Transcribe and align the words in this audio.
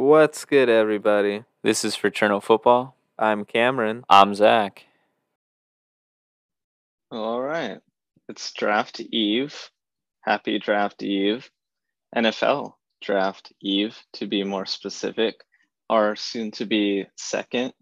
What's 0.00 0.46
good, 0.46 0.70
everybody? 0.70 1.44
This 1.62 1.84
is 1.84 1.94
Fraternal 1.94 2.40
Football. 2.40 2.96
I'm 3.18 3.44
Cameron. 3.44 4.02
I'm 4.08 4.34
Zach. 4.34 4.86
All 7.12 7.38
right. 7.38 7.80
It's 8.26 8.50
draft 8.54 9.00
eve. 9.00 9.54
Happy 10.22 10.58
draft 10.58 11.02
eve. 11.02 11.50
NFL 12.16 12.76
draft 13.02 13.52
eve, 13.60 13.94
to 14.14 14.26
be 14.26 14.42
more 14.42 14.64
specific. 14.64 15.34
Our 15.90 16.16
soon 16.16 16.50
to 16.52 16.64
be 16.64 17.04
second 17.18 17.74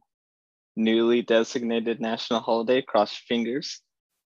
newly 0.74 1.22
designated 1.22 2.00
national 2.00 2.40
holiday. 2.40 2.82
Cross 2.82 3.16
fingers 3.28 3.80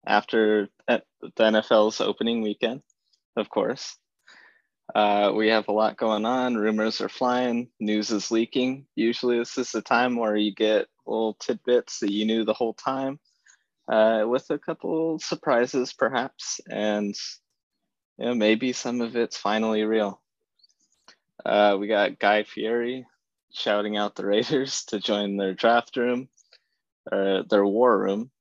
after 0.05 0.67
uh, 0.89 0.99
the 1.21 1.43
NFL's 1.43 2.01
opening 2.01 2.41
weekend, 2.41 2.81
of 3.37 3.49
course. 3.49 3.95
Uh, 4.95 5.31
we 5.35 5.49
have 5.49 5.67
a 5.67 5.73
lot 5.73 5.97
going 5.97 6.25
on. 6.25 6.55
Rumors 6.55 7.01
are 7.01 7.09
flying. 7.09 7.69
News 7.79 8.09
is 8.09 8.31
leaking. 8.31 8.85
Usually, 8.95 9.37
this 9.37 9.57
is 9.57 9.71
the 9.71 9.81
time 9.81 10.15
where 10.15 10.35
you 10.35 10.53
get 10.53 10.87
little 11.05 11.33
tidbits 11.35 11.99
that 11.99 12.11
you 12.11 12.25
knew 12.25 12.45
the 12.45 12.53
whole 12.53 12.73
time, 12.73 13.19
uh, 13.91 14.23
with 14.25 14.49
a 14.49 14.57
couple 14.57 15.19
surprises, 15.19 15.93
perhaps, 15.93 16.61
and 16.69 17.15
you 18.17 18.25
know, 18.25 18.33
maybe 18.33 18.73
some 18.73 19.01
of 19.01 19.15
it's 19.15 19.37
finally 19.37 19.83
real. 19.83 20.21
Uh, 21.45 21.77
we 21.79 21.87
got 21.87 22.19
Guy 22.19 22.43
Fieri 22.43 23.05
shouting 23.53 23.97
out 23.97 24.15
the 24.15 24.25
Raiders 24.25 24.83
to 24.87 24.99
join 24.99 25.37
their 25.37 25.53
draft 25.53 25.97
room, 25.97 26.29
or 27.11 27.43
their 27.49 27.65
war 27.65 27.97
room, 27.97 28.31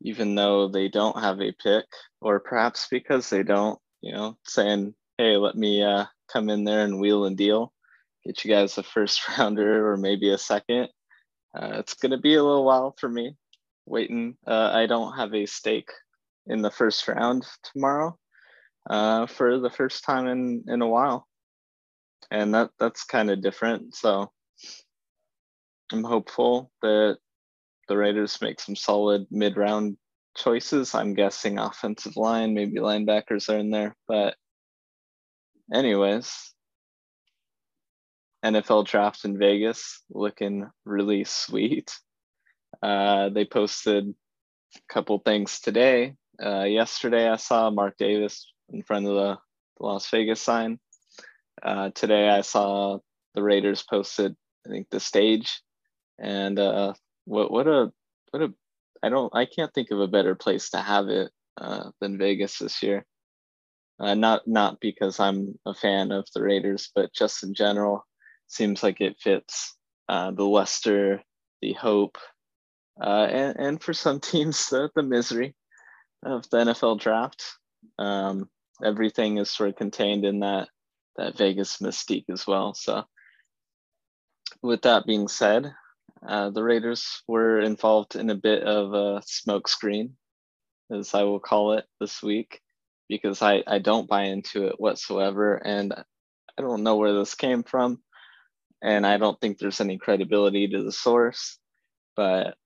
even 0.00 0.36
though 0.36 0.68
they 0.68 0.88
don't 0.88 1.18
have 1.20 1.40
a 1.40 1.52
pick, 1.52 1.86
or 2.20 2.38
perhaps 2.38 2.86
because 2.90 3.28
they 3.28 3.42
don't 3.42 3.78
you 4.04 4.12
know, 4.12 4.36
saying, 4.44 4.94
hey, 5.16 5.38
let 5.38 5.56
me 5.56 5.82
uh, 5.82 6.04
come 6.30 6.50
in 6.50 6.62
there 6.62 6.84
and 6.84 7.00
wheel 7.00 7.24
and 7.24 7.38
deal, 7.38 7.72
get 8.24 8.44
you 8.44 8.50
guys 8.50 8.76
a 8.76 8.82
first 8.82 9.26
rounder 9.38 9.90
or 9.90 9.96
maybe 9.96 10.28
a 10.28 10.36
second. 10.36 10.88
Uh, 11.56 11.76
it's 11.78 11.94
going 11.94 12.10
to 12.10 12.18
be 12.18 12.34
a 12.34 12.42
little 12.42 12.66
while 12.66 12.94
for 13.00 13.08
me 13.08 13.34
waiting. 13.86 14.36
Uh, 14.46 14.70
I 14.74 14.84
don't 14.84 15.16
have 15.16 15.32
a 15.34 15.46
stake 15.46 15.90
in 16.46 16.60
the 16.60 16.70
first 16.70 17.08
round 17.08 17.46
tomorrow 17.72 18.18
uh, 18.90 19.24
for 19.24 19.58
the 19.58 19.70
first 19.70 20.04
time 20.04 20.26
in, 20.26 20.64
in 20.68 20.82
a 20.82 20.88
while. 20.88 21.26
And 22.30 22.52
that 22.54 22.70
that's 22.78 23.04
kind 23.04 23.30
of 23.30 23.40
different. 23.40 23.94
So 23.94 24.30
I'm 25.92 26.04
hopeful 26.04 26.70
that 26.82 27.16
the 27.88 27.96
Raiders 27.96 28.40
make 28.42 28.60
some 28.60 28.76
solid 28.76 29.26
mid 29.30 29.56
round 29.56 29.96
choices. 30.36 30.94
I'm 30.94 31.14
guessing 31.14 31.58
offensive 31.58 32.16
line, 32.16 32.54
maybe 32.54 32.78
linebackers 32.78 33.48
are 33.48 33.58
in 33.58 33.70
there. 33.70 33.96
But, 34.06 34.36
anyways, 35.72 36.54
NFL 38.44 38.86
draft 38.86 39.24
in 39.24 39.38
Vegas 39.38 40.02
looking 40.10 40.70
really 40.84 41.24
sweet. 41.24 41.96
Uh, 42.82 43.30
they 43.30 43.44
posted 43.44 44.14
a 44.76 44.92
couple 44.92 45.18
things 45.18 45.60
today. 45.60 46.16
Uh, 46.44 46.64
yesterday, 46.64 47.28
I 47.28 47.36
saw 47.36 47.70
Mark 47.70 47.96
Davis 47.96 48.52
in 48.70 48.82
front 48.82 49.06
of 49.06 49.14
the, 49.14 49.38
the 49.78 49.86
Las 49.86 50.10
Vegas 50.10 50.40
sign. 50.42 50.78
Uh, 51.62 51.90
today, 51.94 52.28
I 52.28 52.42
saw 52.42 52.98
the 53.34 53.42
Raiders 53.42 53.82
posted, 53.82 54.34
I 54.66 54.70
think, 54.70 54.88
the 54.90 55.00
stage. 55.00 55.62
And 56.18 56.58
uh, 56.58 56.94
what 57.24 57.50
what 57.50 57.66
a 57.66 57.92
what 58.30 58.42
a 58.42 58.52
I 59.04 59.10
don't 59.10 59.30
I 59.34 59.44
can't 59.44 59.72
think 59.74 59.90
of 59.90 60.00
a 60.00 60.08
better 60.08 60.34
place 60.34 60.70
to 60.70 60.78
have 60.78 61.08
it 61.08 61.30
uh, 61.60 61.90
than 62.00 62.16
Vegas 62.16 62.58
this 62.58 62.82
year. 62.82 63.04
Uh, 64.00 64.14
not 64.14 64.48
not 64.48 64.80
because 64.80 65.20
I'm 65.20 65.58
a 65.66 65.74
fan 65.74 66.10
of 66.10 66.26
the 66.34 66.42
Raiders, 66.42 66.90
but 66.94 67.12
just 67.12 67.42
in 67.42 67.52
general, 67.52 68.06
seems 68.48 68.82
like 68.82 69.02
it 69.02 69.20
fits 69.20 69.76
uh, 70.08 70.30
the 70.30 70.44
luster, 70.44 71.22
the 71.60 71.74
hope, 71.74 72.16
uh, 72.98 73.26
and 73.30 73.56
and 73.58 73.82
for 73.82 73.92
some 73.92 74.20
teams 74.32 74.70
the, 74.70 74.88
the 74.96 75.02
misery 75.02 75.54
of 76.24 76.48
the 76.48 76.56
NFL 76.56 76.98
draft. 76.98 77.44
Um, 77.98 78.48
everything 78.82 79.36
is 79.36 79.50
sort 79.50 79.68
of 79.68 79.76
contained 79.76 80.24
in 80.24 80.40
that 80.40 80.68
that 81.16 81.36
Vegas 81.36 81.76
mystique 81.76 82.30
as 82.30 82.46
well. 82.46 82.72
So, 82.72 83.04
with 84.62 84.80
that 84.82 85.04
being 85.04 85.28
said, 85.28 85.74
uh, 86.26 86.50
the 86.50 86.62
Raiders 86.62 87.22
were 87.28 87.60
involved 87.60 88.16
in 88.16 88.30
a 88.30 88.34
bit 88.34 88.62
of 88.62 88.94
a 88.94 89.22
smokescreen, 89.22 90.12
as 90.90 91.14
I 91.14 91.22
will 91.24 91.40
call 91.40 91.72
it 91.72 91.84
this 92.00 92.22
week, 92.22 92.60
because 93.08 93.42
I, 93.42 93.62
I 93.66 93.78
don't 93.78 94.08
buy 94.08 94.24
into 94.24 94.66
it 94.66 94.80
whatsoever. 94.80 95.54
And 95.54 95.92
I 95.92 96.62
don't 96.62 96.82
know 96.82 96.96
where 96.96 97.12
this 97.12 97.34
came 97.34 97.62
from. 97.62 98.00
And 98.82 99.06
I 99.06 99.16
don't 99.18 99.40
think 99.40 99.58
there's 99.58 99.80
any 99.80 99.98
credibility 99.98 100.68
to 100.68 100.82
the 100.82 100.92
source. 100.92 101.58
But 102.16 102.56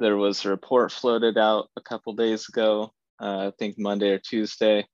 there 0.00 0.16
was 0.16 0.44
a 0.44 0.50
report 0.50 0.92
floated 0.92 1.38
out 1.38 1.68
a 1.76 1.80
couple 1.80 2.12
days 2.14 2.48
ago, 2.48 2.92
uh, 3.20 3.48
I 3.48 3.52
think 3.58 3.78
Monday 3.78 4.10
or 4.10 4.18
Tuesday, 4.18 4.86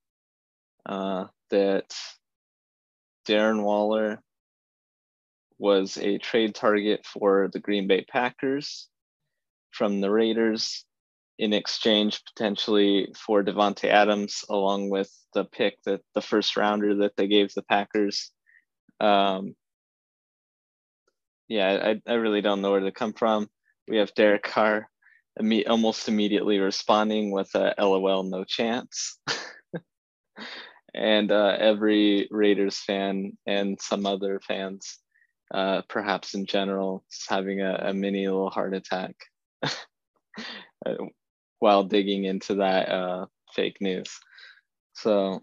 uh, 0.87 1.27
that 1.51 1.95
Darren 3.27 3.63
Waller 3.63 4.23
was 5.59 5.97
a 5.99 6.19
trade 6.19 6.55
target 6.55 7.05
for 7.05 7.49
the 7.53 7.59
Green 7.59 7.87
Bay 7.87 8.05
Packers 8.09 8.89
from 9.71 10.01
the 10.01 10.11
Raiders 10.11 10.85
in 11.39 11.53
exchange 11.53 12.23
potentially 12.25 13.13
for 13.17 13.45
Davante 13.45 13.89
Adams, 13.89 14.45
along 14.49 14.91
with 14.91 15.11
the 15.35 15.45
pick 15.45 15.81
that 15.85 16.01
the 16.15 16.21
first 16.21 16.57
rounder 16.57 16.97
that 16.97 17.17
they 17.17 17.29
gave 17.29 17.53
the 17.55 17.63
Packers. 17.63 18.33
Um, 19.01 19.55
yeah, 21.47 21.95
I, 22.09 22.11
I 22.11 22.15
really 22.15 22.41
don't 22.41 22.61
know 22.61 22.73
where 22.73 22.81
to 22.81 22.93
come 22.93 23.13
from. 23.13 23.49
We 23.87 23.99
have 23.99 24.15
Derek 24.15 24.43
Carr 24.43 24.89
imme- 25.41 25.69
almost 25.69 26.09
immediately 26.09 26.59
responding 26.59 27.31
with 27.31 27.55
a 27.55 27.75
LOL, 27.79 28.25
no 28.25 28.45
chance. 28.45 29.19
and 30.95 31.31
uh, 31.31 31.57
every 31.59 32.29
Raiders 32.31 32.79
fan 32.79 33.39
and 33.47 33.81
some 33.81 34.07
other 34.07 34.41
fans 34.41 34.99
uh, 35.53 35.83
perhaps 35.89 36.35
in 36.35 36.47
general, 36.47 37.05
having 37.29 37.61
a, 37.61 37.75
a 37.75 37.95
mini 37.95 38.27
little 38.27 38.51
heart 38.51 38.75
attack 38.75 39.15
uh, 39.63 40.95
while 41.59 41.85
digging 41.85 42.25
into 42.25 42.57
that 42.57 42.89
uh, 42.89 43.27
fake 43.55 43.79
news. 43.81 44.19
So, 44.95 45.43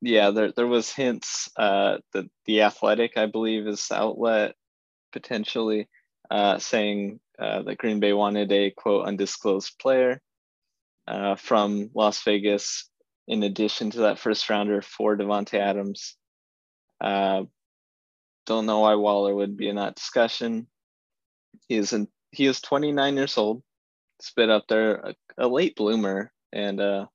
yeah, 0.00 0.30
there 0.30 0.52
there 0.52 0.66
was 0.66 0.92
hints 0.92 1.50
uh, 1.56 1.98
that 2.12 2.26
the 2.46 2.62
Athletic, 2.62 3.16
I 3.16 3.26
believe, 3.26 3.66
is 3.66 3.90
outlet 3.90 4.54
potentially 5.12 5.88
uh, 6.30 6.58
saying 6.58 7.20
uh, 7.38 7.62
that 7.62 7.78
Green 7.78 8.00
Bay 8.00 8.12
wanted 8.12 8.52
a 8.52 8.70
quote 8.70 9.06
undisclosed 9.06 9.78
player 9.78 10.20
uh, 11.06 11.36
from 11.36 11.90
Las 11.94 12.22
Vegas 12.22 12.88
in 13.26 13.42
addition 13.42 13.90
to 13.90 14.00
that 14.00 14.18
first 14.18 14.48
rounder 14.50 14.82
for 14.82 15.16
Davante 15.16 15.58
Adams. 15.58 16.16
Uh, 17.00 17.44
don't 18.50 18.66
know 18.66 18.80
why 18.80 18.96
Waller 18.96 19.32
would 19.32 19.56
be 19.56 19.68
in 19.68 19.76
that 19.76 19.94
discussion. 19.94 20.66
He 21.68 21.76
is 21.76 21.92
in, 21.92 22.08
he 22.32 22.46
is 22.46 22.60
29 22.60 23.16
years 23.16 23.38
old. 23.38 23.62
Spit 24.20 24.50
up 24.50 24.64
there, 24.68 24.96
a, 24.96 25.14
a 25.38 25.46
late 25.46 25.76
bloomer, 25.76 26.32
and 26.52 26.80
uh, 26.80 27.06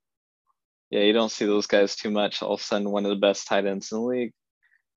yeah, 0.90 1.01
you 1.01 1.12
don't 1.12 1.31
see 1.31 1.46
those 1.46 1.68
guys 1.68 1.97
too 1.97 2.09
much. 2.09 2.41
All 2.41 2.53
of 2.53 2.62
a 2.62 2.63
sudden, 2.63 2.90
one 2.90 3.06
of 3.06 3.09
the 3.09 3.18
best 3.18 3.47
tight 3.47 3.66
ends 3.66 3.91
in 3.91 3.97
the 3.97 4.06
league. 4.06 4.34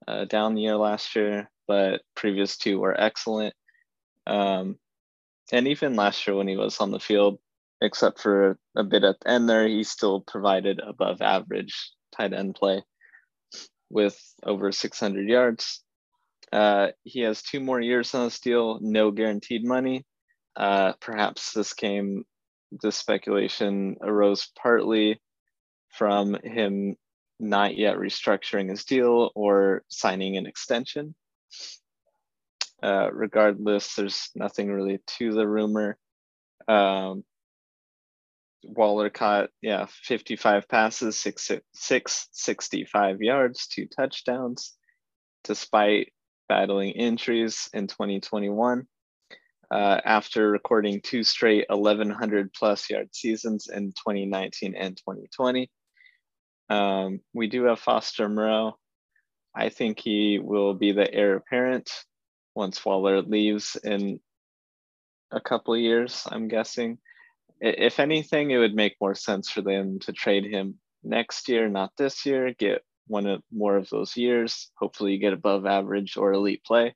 Uh, 0.07 0.27
down 0.27 0.55
the 0.55 0.63
year 0.63 0.77
last 0.77 1.17
year, 1.17 1.51
but 1.67 2.03
previous 2.15 2.57
two 2.57 2.79
were 2.79 2.99
excellent. 2.99 3.53
Um, 4.25 4.79
and 5.51 5.67
even 5.67 5.97
last 5.97 6.25
year 6.25 6.37
when 6.37 6.47
he 6.47 6.57
was 6.57 6.79
on 6.79 6.93
the 6.93 7.01
field, 7.01 7.41
except 7.83 8.21
for 8.21 8.59
a 8.77 8.85
bit 8.85 9.03
at 9.03 9.19
the 9.21 9.29
end 9.29 9.49
there, 9.49 9.67
he 9.67 9.83
still 9.83 10.21
provided 10.21 10.79
above 10.79 11.21
average 11.21 11.91
tight 12.17 12.33
end 12.33 12.55
play 12.55 12.85
with 13.91 14.17
over 14.45 14.71
600 14.71 15.29
yards, 15.29 15.83
uh, 16.53 16.89
he 17.05 17.21
has 17.21 17.43
two 17.43 17.61
more 17.61 17.81
years 17.81 18.15
on 18.15 18.25
his 18.25 18.39
deal, 18.41 18.79
no 18.81 19.11
guaranteed 19.11 19.65
money. 19.65 20.05
Uh, 20.57 20.93
perhaps 21.01 21.53
this 21.53 21.73
came, 21.73 22.25
this 22.83 22.97
speculation 22.97 23.97
arose 24.03 24.51
partly 24.61 25.21
from 25.91 26.37
him 26.43 26.97
not 27.41 27.77
yet 27.77 27.97
restructuring 27.97 28.69
his 28.71 28.85
deal 28.85 29.31
or 29.35 29.85
signing 29.89 30.37
an 30.37 30.47
extension. 30.47 31.15
Uh, 32.83 33.09
regardless, 33.13 33.95
there's 33.95 34.31
nothing 34.35 34.71
really 34.71 34.99
to 35.07 35.33
the 35.33 35.47
rumor. 35.47 35.97
Um, 36.67 37.25
Waller 38.65 39.11
caught, 39.11 39.51
yeah, 39.63 39.87
55 39.89 40.69
passes, 40.69 41.19
six, 41.19 41.51
six, 41.75 42.29
65 42.33 43.21
yards, 43.21 43.69
two 43.69 43.87
touchdowns, 43.87 44.75
despite 45.45 46.13
battling 46.49 46.93
injuries 46.93 47.69
in 47.73 47.87
2021 47.87 48.87
uh, 49.71 50.01
after 50.05 50.51
recording 50.51 51.01
two 51.01 51.23
straight 51.23 51.67
1100 51.69 52.53
plus 52.53 52.89
yard 52.91 53.09
seasons 53.15 53.69
in 53.69 53.93
2019 53.93 54.75
and 54.75 54.97
2020. 54.97 55.71
Um, 56.71 57.21
we 57.33 57.49
do 57.49 57.65
have 57.65 57.81
Foster 57.81 58.29
Moreau 58.29 58.77
I 59.59 59.71
think 59.71 59.99
he 59.99 60.39
will 60.39 60.75
be 60.75 60.93
the 60.93 61.13
heir 61.13 61.35
apparent 61.35 61.91
once 62.55 62.85
Waller 62.85 63.23
leaves 63.23 63.77
in 63.83 64.21
a 65.33 65.41
couple 65.41 65.75
of 65.75 65.81
years, 65.81 66.27
I'm 66.31 66.47
guessing. 66.47 66.99
If 67.61 67.99
anything, 67.99 68.53
it 68.53 68.59
would 68.59 68.75
make 68.77 68.95
more 69.01 69.17
sense 69.17 69.51
for 69.51 69.63
them 69.63 69.99
to 70.01 70.13
trade 70.13 70.45
him 70.45 70.79
next 71.03 71.49
year, 71.49 71.69
not 71.69 71.91
this 71.97 72.25
year, 72.25 72.55
get 72.55 72.83
one 73.09 73.27
of 73.27 73.43
more 73.53 73.77
of 73.77 73.89
those 73.89 74.17
years. 74.17 74.71
Hopefully, 74.79 75.13
you 75.13 75.19
get 75.19 75.33
above 75.33 75.67
average 75.67 76.17
or 76.17 76.33
elite 76.33 76.63
play. 76.65 76.95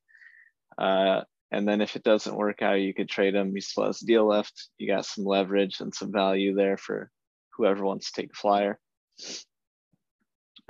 Uh, 0.79 1.23
and 1.51 1.69
then 1.69 1.81
if 1.81 1.97
it 1.97 2.03
doesn't 2.03 2.37
work 2.37 2.63
out, 2.63 2.81
you 2.81 2.95
could 2.95 3.09
trade 3.09 3.35
him. 3.35 3.55
He 3.55 3.61
still 3.61 3.87
has 3.87 4.01
deal 4.01 4.27
left. 4.27 4.69
You 4.79 4.89
got 4.89 5.05
some 5.05 5.25
leverage 5.25 5.81
and 5.81 5.95
some 5.95 6.11
value 6.13 6.55
there 6.55 6.79
for 6.79 7.11
whoever 7.57 7.85
wants 7.85 8.11
to 8.11 8.23
take 8.23 8.31
a 8.31 8.35
flyer. 8.35 8.79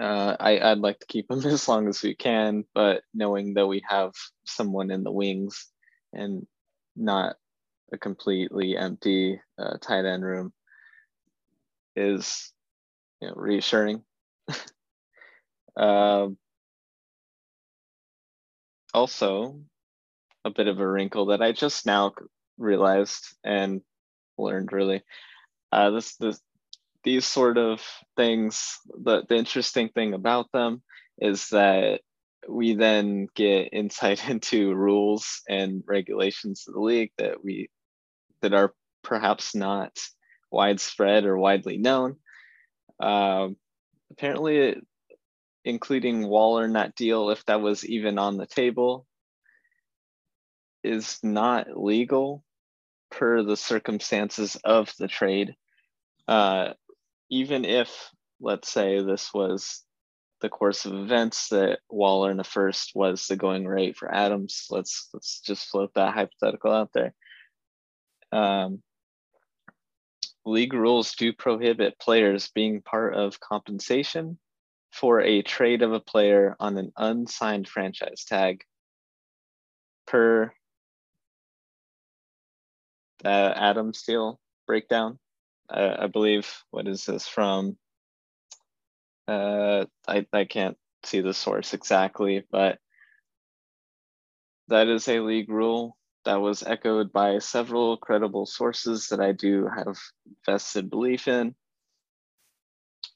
Uh, 0.01 0.37
I, 0.41 0.59
I'd 0.59 0.79
like 0.79 0.99
to 0.99 1.07
keep 1.07 1.31
him 1.31 1.39
as 1.47 1.69
long 1.69 1.89
as 1.89 2.03
we 2.03 2.15
can, 2.15 2.65
but 2.75 3.03
knowing 3.15 3.55
that 3.55 3.67
we 3.67 3.83
have 3.89 4.13
someone 4.45 4.91
in 4.91 5.05
the 5.05 5.13
wings 5.13 5.67
and 6.13 6.47
not 6.97 7.37
a 7.93 7.99
completely 7.99 8.77
empty 8.77 9.41
uh, 9.59 9.77
tight 9.81 10.05
end 10.05 10.25
room 10.25 10.53
is 11.95 12.53
you 13.21 13.29
know 13.29 13.35
reassuring. 13.37 14.03
um, 15.77 16.37
also, 18.95 19.61
a 20.45 20.51
bit 20.51 20.69
of 20.69 20.81
a 20.81 20.87
wrinkle 20.87 21.27
that 21.27 21.43
I 21.43 21.53
just 21.53 21.87
now 21.87 22.13
realized 22.59 23.37
and 23.45 23.81
learned 24.39 24.73
really. 24.73 25.03
Uh, 25.71 25.91
this 25.91 26.17
this 26.17 26.41
these 27.05 27.27
sort 27.27 27.59
of 27.59 27.83
things. 28.17 28.79
The 28.87 29.25
the 29.29 29.37
interesting 29.37 29.89
thing 29.89 30.15
about 30.15 30.53
them 30.53 30.83
is 31.19 31.49
that 31.51 32.01
we 32.49 32.75
then 32.75 33.29
get 33.35 33.73
insight 33.73 34.29
into 34.29 34.75
rules 34.75 35.43
and 35.49 35.83
regulations 35.87 36.65
of 36.67 36.75
the 36.75 36.81
league 36.81 37.13
that 37.19 37.43
we 37.43 37.69
that 38.43 38.53
are 38.53 38.75
perhaps 39.03 39.55
not 39.55 39.97
widespread 40.51 41.25
or 41.25 41.39
widely 41.39 41.79
known. 41.79 42.17
Um, 43.01 43.57
apparently, 44.11 44.81
including 45.65 46.29
Waller 46.29 46.65
in 46.65 46.73
that 46.75 46.95
deal, 46.97 47.31
if 47.31 47.45
that 47.47 47.61
was 47.61 47.85
even 47.85 48.19
on 48.19 48.37
the 48.37 48.47
table, 48.47 49.07
is 50.83 51.19
not 51.23 51.77
legal 51.77 52.45
per 53.11 53.43
the 53.43 53.57
circumstances 53.57 54.57
of 54.65 54.93
the 54.99 55.09
trade. 55.09 55.55
Uh, 56.27 56.73
even 57.31 57.65
if, 57.65 58.11
let's 58.41 58.71
say, 58.71 59.03
this 59.03 59.33
was 59.33 59.85
the 60.41 60.49
course 60.49 60.85
of 60.85 60.93
events 60.93 61.49
that 61.49 61.79
Waller 61.89 62.31
in 62.31 62.37
the 62.37 62.45
first 62.45 62.93
was 62.95 63.27
the 63.27 63.37
going 63.37 63.67
rate 63.67 63.97
for 63.97 64.13
Adams. 64.13 64.67
Let's 64.71 65.09
let's 65.13 65.41
just 65.41 65.69
float 65.69 65.93
that 65.95 66.15
hypothetical 66.15 66.73
out 66.73 66.91
there. 66.93 67.15
Um, 68.33 68.83
league 70.45 70.75
rules 70.75 71.15
do 71.15 71.33
prohibit 71.33 71.99
players 72.01 72.51
being 72.53 72.83
part 72.83 73.15
of 73.15 73.39
compensation 73.39 74.39
for 74.93 75.21
a 75.21 75.43
trade 75.43 75.83
of 75.83 75.93
a 75.93 76.01
player 76.01 76.55
on 76.61 76.77
an 76.77 76.93
unsigned 76.97 77.67
franchise 77.67 78.25
tag 78.25 78.63
per 80.07 80.53
uh, 83.25 83.53
Adam 83.57 83.95
Steele 83.95 84.39
breakdown. 84.67 85.19
Uh, 85.69 85.97
I 86.01 86.07
believe, 86.09 86.49
what 86.71 86.87
is 86.87 87.07
this 87.07 87.27
from? 87.27 87.77
Uh, 89.27 89.87
I, 90.07 90.27
I 90.33 90.45
can't 90.45 90.77
see 91.05 91.21
the 91.21 91.33
source 91.33 91.73
exactly, 91.73 92.45
but 92.51 92.79
that 94.69 94.89
is 94.89 95.09
a 95.09 95.21
league 95.21 95.51
rule 95.51 95.97
that 96.25 96.41
was 96.41 96.63
echoed 96.63 97.13
by 97.13 97.39
several 97.39 97.97
credible 97.97 98.47
sources 98.47 99.09
that 99.09 99.21
I 99.21 99.33
do 99.33 99.69
have 99.75 99.99
vested 100.47 100.91
belief 100.91 101.29
in. 101.29 101.55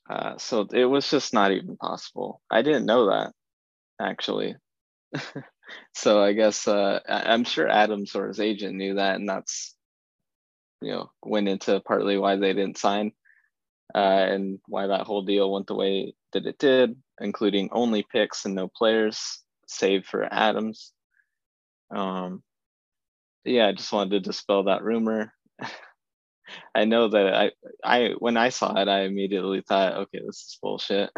Uh, 0.09 0.37
so 0.39 0.67
it 0.73 0.85
was 0.85 1.09
just 1.11 1.35
not 1.35 1.53
even 1.53 1.77
possible. 1.77 2.41
I 2.51 2.63
didn't 2.63 2.87
know 2.87 3.07
that 3.11 3.33
actually. 4.01 4.55
so 5.95 6.23
I 6.23 6.33
guess 6.33 6.69
uh, 6.69 7.01
I'm 7.09 7.45
sure 7.45 7.69
Adams 7.69 8.15
or 8.15 8.29
his 8.29 8.41
agent 8.41 8.77
knew 8.77 8.95
that, 8.95 9.17
and 9.17 9.29
that's 9.29 9.75
you 10.81 10.93
know 10.93 11.11
went 11.23 11.49
into 11.49 11.81
partly 11.81 12.19
why 12.19 12.37
they 12.37 12.53
didn't 12.53 12.79
sign 12.79 13.13
uh, 13.95 13.99
and 13.99 14.59
why 14.69 14.87
that 14.87 15.07
whole 15.07 15.23
deal 15.23 15.53
went 15.53 15.67
the 15.67 15.75
way 15.75 16.15
that 16.33 16.47
it 16.47 16.59
did, 16.59 16.97
including 17.21 17.71
only 17.73 18.05
picks 18.13 18.45
and 18.45 18.55
no 18.55 18.69
players, 18.69 19.43
save 19.67 20.05
for 20.05 20.25
Adams. 20.33 20.93
Um, 21.95 22.43
yeah, 23.45 23.69
I 23.69 23.73
just 23.73 23.93
wanted 23.93 24.11
to 24.11 24.21
dispel 24.21 24.65
that 24.65 24.83
rumor. 24.83 25.33
I 26.75 26.85
know 26.85 27.09
that 27.09 27.35
I, 27.35 27.51
I 27.85 28.11
when 28.19 28.37
I 28.37 28.51
saw 28.51 28.81
it, 28.81 28.89
I 28.89 29.03
immediately 29.03 29.63
thought, 29.63 29.95
okay, 29.95 30.21
this 30.25 30.37
is 30.37 30.59
bullshit. 30.63 31.11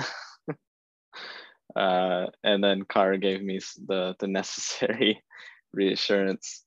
uh, 1.77 2.27
and 2.43 2.63
then 2.63 2.85
Carr 2.85 3.17
gave 3.17 3.43
me 3.43 3.61
the 3.87 4.15
the 4.19 4.27
necessary 4.27 5.23
reassurance, 5.73 6.65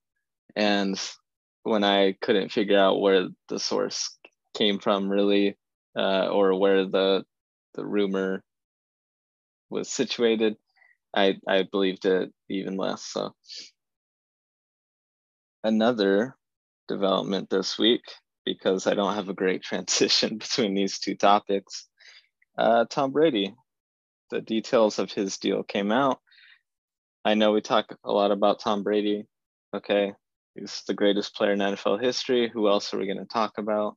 and 0.56 1.00
when 1.64 1.84
I 1.84 2.14
couldn't 2.22 2.52
figure 2.52 2.80
out 2.80 3.02
where 3.02 3.28
the 3.50 3.60
source 3.60 4.18
came 4.56 4.80
from, 4.80 5.10
really, 5.10 5.58
uh, 5.98 6.28
or 6.28 6.60
where 6.60 6.86
the 6.86 7.24
the 7.76 7.86
rumor 7.86 8.44
was 9.70 9.90
situated, 9.90 10.58
I 11.16 11.38
I 11.48 11.64
believed 11.64 12.06
it 12.06 12.32
even 12.50 12.78
less. 12.78 13.04
So 13.04 13.34
another 15.64 16.36
development 16.88 17.50
this 17.50 17.78
week 17.78 18.02
because 18.46 18.88
I 18.88 18.94
don't 18.94 19.16
have 19.16 19.30
a 19.30 19.34
great 19.34 19.64
transition 19.64 20.38
between 20.38 20.74
these 20.74 21.00
two 21.00 21.16
topics. 21.16 21.88
Uh, 22.58 22.86
Tom 22.90 23.12
Brady, 23.12 23.54
the 24.30 24.42
details 24.42 25.00
of 25.00 25.12
his 25.12 25.38
deal 25.38 25.64
came 25.64 25.92
out. 25.92 26.20
I 27.24 27.36
know 27.36 27.52
we 27.52 27.62
talk 27.62 27.96
a 28.04 28.12
lot 28.12 28.32
about 28.32 28.60
Tom 28.60 28.84
Brady. 28.84 29.26
Okay, 29.76 30.14
he's 30.56 30.84
the 30.88 30.94
greatest 30.94 31.36
player 31.36 31.54
in 31.54 31.60
NFL 31.60 32.02
history. 32.02 32.50
Who 32.50 32.68
else 32.68 32.94
are 32.94 32.98
we 32.98 33.06
going 33.06 33.20
to 33.20 33.26
talk 33.26 33.58
about? 33.58 33.96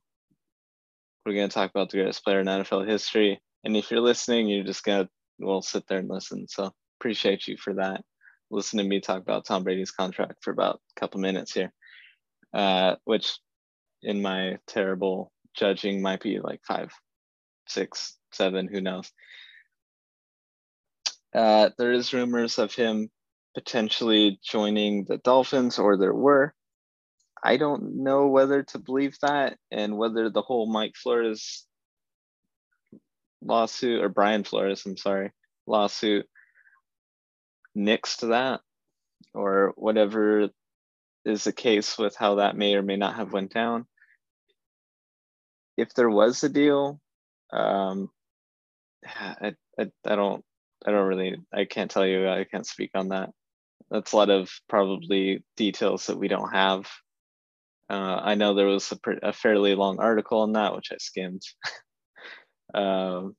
We're 1.25 1.33
going 1.33 1.49
to 1.49 1.53
talk 1.53 1.71
about 1.71 1.89
the 1.89 1.97
greatest 1.97 2.23
player 2.23 2.39
in 2.39 2.45
NFL 2.45 2.87
history. 2.87 3.41
And 3.63 3.75
if 3.75 3.89
you're 3.89 3.99
listening, 3.99 4.47
you're 4.47 4.63
just 4.63 4.83
going 4.83 5.05
to, 5.05 5.09
well, 5.39 5.63
sit 5.63 5.87
there 5.87 5.97
and 5.97 6.07
listen. 6.07 6.47
So 6.47 6.71
appreciate 6.99 7.47
you 7.47 7.57
for 7.57 7.73
that 7.73 8.01
listen 8.49 8.77
to 8.79 8.85
me 8.85 8.99
talk 8.99 9.21
about 9.21 9.45
Tom 9.45 9.63
Brady's 9.63 9.91
contract 9.91 10.35
for 10.41 10.51
about 10.51 10.79
a 10.95 10.99
couple 10.99 11.19
minutes 11.19 11.53
here, 11.53 11.71
uh, 12.53 12.95
which 13.05 13.37
in 14.05 14.21
my 14.21 14.57
terrible 14.67 15.31
judging 15.55 16.01
might 16.01 16.21
be 16.21 16.39
like 16.39 16.61
five, 16.65 16.93
six, 17.67 18.15
seven, 18.31 18.67
who 18.67 18.79
knows. 18.79 19.11
Uh, 21.33 21.69
there 21.77 21.91
is 21.91 22.13
rumors 22.13 22.59
of 22.59 22.73
him 22.73 23.09
potentially 23.55 24.39
joining 24.43 25.05
the 25.05 25.17
Dolphins, 25.17 25.79
or 25.79 25.97
there 25.97 26.13
were. 26.13 26.53
I 27.43 27.57
don't 27.57 28.03
know 28.03 28.27
whether 28.27 28.63
to 28.63 28.79
believe 28.79 29.17
that 29.21 29.57
and 29.71 29.97
whether 29.97 30.29
the 30.29 30.41
whole 30.41 30.71
Mike 30.71 30.95
Flores 30.95 31.65
lawsuit 33.41 34.03
or 34.03 34.09
Brian 34.09 34.43
Flores, 34.43 34.85
I'm 34.85 34.97
sorry, 34.97 35.31
lawsuit 35.67 36.27
next 37.73 38.17
to 38.17 38.27
that 38.27 38.61
or 39.33 39.73
whatever 39.75 40.49
is 41.25 41.43
the 41.43 41.51
case 41.51 41.97
with 41.97 42.15
how 42.15 42.35
that 42.35 42.55
may 42.55 42.75
or 42.75 42.81
may 42.81 42.95
not 42.95 43.15
have 43.15 43.33
went 43.33 43.53
down 43.53 43.85
if 45.77 45.93
there 45.93 46.09
was 46.09 46.43
a 46.43 46.49
deal 46.49 46.99
um 47.51 48.09
I, 49.05 49.53
I, 49.79 49.85
I 50.05 50.15
don't 50.15 50.43
i 50.85 50.91
don't 50.91 51.07
really 51.07 51.37
i 51.53 51.65
can't 51.65 51.91
tell 51.91 52.05
you 52.05 52.27
i 52.27 52.43
can't 52.43 52.67
speak 52.67 52.91
on 52.95 53.09
that 53.09 53.29
that's 53.89 54.13
a 54.13 54.17
lot 54.17 54.29
of 54.29 54.49
probably 54.67 55.43
details 55.57 56.07
that 56.07 56.17
we 56.17 56.27
don't 56.27 56.51
have 56.51 56.87
uh, 57.89 58.19
i 58.23 58.35
know 58.35 58.53
there 58.53 58.65
was 58.67 58.91
a, 58.91 58.99
a, 59.21 59.33
fairly 59.33 59.75
long 59.75 59.99
article 59.99 60.41
on 60.41 60.53
that 60.53 60.75
which 60.75 60.91
i 60.91 60.95
skimmed 60.97 61.43
um, 62.73 63.35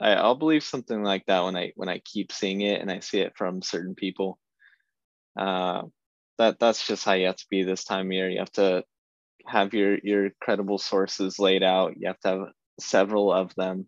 I, 0.00 0.14
I'll 0.14 0.34
believe 0.34 0.64
something 0.64 1.02
like 1.02 1.26
that 1.26 1.44
when 1.44 1.56
I 1.56 1.72
when 1.76 1.88
I 1.88 2.00
keep 2.04 2.32
seeing 2.32 2.62
it 2.62 2.80
and 2.80 2.90
I 2.90 3.00
see 3.00 3.20
it 3.20 3.34
from 3.36 3.62
certain 3.62 3.94
people. 3.94 4.38
Uh, 5.38 5.82
that 6.38 6.58
that's 6.58 6.86
just 6.86 7.04
how 7.04 7.12
you 7.12 7.26
have 7.26 7.36
to 7.36 7.46
be 7.50 7.62
this 7.62 7.84
time 7.84 8.06
of 8.06 8.12
year. 8.12 8.30
You 8.30 8.38
have 8.38 8.52
to 8.52 8.82
have 9.46 9.74
your 9.74 9.98
your 10.02 10.30
credible 10.40 10.78
sources 10.78 11.38
laid 11.38 11.62
out. 11.62 11.94
You 11.96 12.08
have 12.08 12.20
to 12.20 12.28
have 12.28 12.48
several 12.78 13.32
of 13.32 13.54
them, 13.56 13.86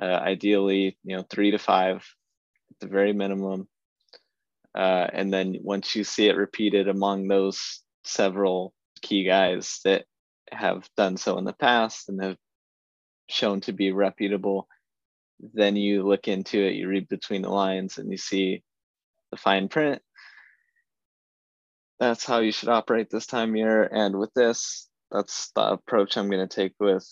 uh, 0.00 0.06
ideally, 0.06 0.98
you 1.04 1.16
know, 1.16 1.24
three 1.28 1.50
to 1.52 1.58
five 1.58 1.96
at 1.96 2.80
the 2.80 2.88
very 2.88 3.12
minimum. 3.12 3.68
Uh, 4.74 5.06
and 5.12 5.32
then 5.32 5.56
once 5.62 5.96
you 5.96 6.04
see 6.04 6.28
it 6.28 6.36
repeated 6.36 6.88
among 6.88 7.26
those 7.26 7.82
several 8.04 8.72
key 9.02 9.24
guys 9.24 9.80
that 9.84 10.04
have 10.50 10.88
done 10.96 11.16
so 11.16 11.38
in 11.38 11.44
the 11.44 11.52
past 11.52 12.08
and 12.08 12.22
have 12.22 12.36
shown 13.28 13.60
to 13.60 13.72
be 13.72 13.92
reputable, 13.92 14.68
then 15.54 15.76
you 15.76 16.06
look 16.06 16.28
into 16.28 16.60
it, 16.60 16.74
you 16.74 16.88
read 16.88 17.08
between 17.08 17.42
the 17.42 17.48
lines, 17.48 17.98
and 17.98 18.10
you 18.10 18.16
see 18.16 18.62
the 19.30 19.36
fine 19.36 19.68
print. 19.68 20.02
That's 22.00 22.24
how 22.24 22.40
you 22.40 22.52
should 22.52 22.68
operate 22.68 23.10
this 23.10 23.26
time 23.26 23.56
year. 23.56 23.82
And 23.82 24.18
with 24.18 24.32
this, 24.34 24.88
that's 25.10 25.50
the 25.54 25.62
approach 25.62 26.16
I'm 26.16 26.30
going 26.30 26.46
to 26.46 26.54
take 26.54 26.74
with 26.78 27.06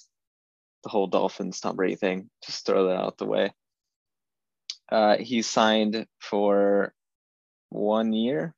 the 0.85 0.91
whole 0.91 1.09
Dolphins 1.09 1.61
Tom 1.61 1.77
Brady 1.77 1.97
thing. 1.97 2.31
Just 2.45 2.67
throw 2.67 2.87
that 2.87 2.97
out 2.97 3.19
the 3.19 3.27
way. 3.27 3.53
Uh, 4.91 5.17
he 5.19 5.43
signed 5.43 6.07
for 6.21 6.95
one 7.71 8.13
year 8.13 8.55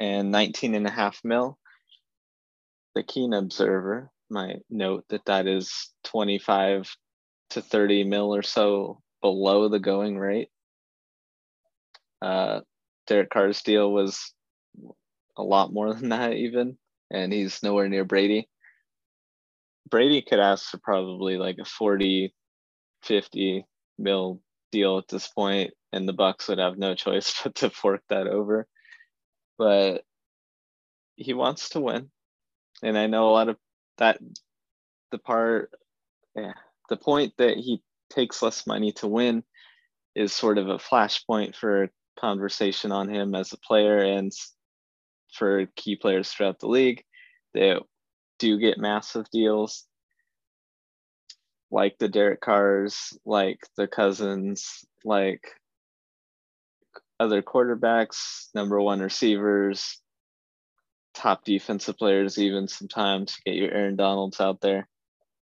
and 0.00 0.30
19 0.30 0.74
and 0.74 0.86
a 0.86 0.90
half 0.90 1.20
mil. 1.22 1.58
The 2.94 3.02
keen 3.02 3.34
observer 3.34 4.10
might 4.30 4.62
note 4.70 5.04
that 5.10 5.26
that 5.26 5.46
is 5.46 5.92
25 6.04 6.90
to 7.50 7.62
30 7.62 8.04
mil 8.04 8.34
or 8.34 8.42
so 8.42 9.02
below 9.20 9.68
the 9.68 9.78
going 9.78 10.18
rate. 10.18 10.48
Uh, 12.22 12.60
Derek 13.06 13.30
Carr's 13.30 13.62
deal 13.62 13.92
was 13.92 14.32
a 15.36 15.42
lot 15.42 15.72
more 15.72 15.92
than 15.94 16.10
that, 16.10 16.34
even, 16.34 16.78
and 17.10 17.32
he's 17.32 17.62
nowhere 17.62 17.88
near 17.88 18.04
Brady. 18.04 18.48
Brady 19.90 20.22
could 20.22 20.40
ask 20.40 20.70
for 20.70 20.78
probably 20.78 21.36
like 21.36 21.58
a 21.60 21.64
40, 21.64 22.34
50 23.02 23.66
mil 23.98 24.40
deal 24.70 24.98
at 24.98 25.08
this 25.08 25.28
point, 25.28 25.72
and 25.92 26.08
the 26.08 26.14
Bucs 26.14 26.48
would 26.48 26.58
have 26.58 26.78
no 26.78 26.94
choice 26.94 27.34
but 27.42 27.54
to 27.56 27.70
fork 27.70 28.02
that 28.08 28.26
over. 28.26 28.66
But 29.58 30.04
he 31.16 31.34
wants 31.34 31.70
to 31.70 31.80
win, 31.80 32.10
and 32.82 32.96
I 32.96 33.06
know 33.06 33.28
a 33.28 33.32
lot 33.32 33.48
of 33.48 33.56
that. 33.98 34.18
The 35.10 35.18
part, 35.18 35.70
yeah, 36.34 36.54
the 36.88 36.96
point 36.96 37.34
that 37.36 37.58
he 37.58 37.82
takes 38.08 38.40
less 38.40 38.66
money 38.66 38.92
to 38.92 39.06
win 39.06 39.44
is 40.14 40.32
sort 40.32 40.56
of 40.56 40.68
a 40.68 40.78
flashpoint 40.78 41.54
for 41.54 41.90
conversation 42.18 42.92
on 42.92 43.08
him 43.08 43.34
as 43.34 43.52
a 43.52 43.58
player 43.58 43.98
and 43.98 44.32
for 45.32 45.66
key 45.76 45.96
players 45.96 46.30
throughout 46.30 46.58
the 46.60 46.68
league 46.68 47.02
that 47.54 47.80
do 48.38 48.58
get 48.58 48.78
massive 48.78 49.26
deals 49.30 49.86
like 51.72 51.96
the 51.98 52.08
Derek 52.08 52.42
Carrs, 52.42 53.16
like 53.24 53.58
the 53.76 53.88
Cousins, 53.88 54.84
like 55.04 55.42
other 57.18 57.42
quarterbacks, 57.42 58.48
number 58.54 58.80
one 58.80 59.00
receivers, 59.00 60.00
top 61.14 61.44
defensive 61.44 61.96
players, 61.96 62.38
even 62.38 62.68
sometimes 62.68 63.38
get 63.46 63.54
your 63.54 63.72
Aaron 63.72 63.96
Donalds 63.96 64.40
out 64.40 64.60
there. 64.60 64.86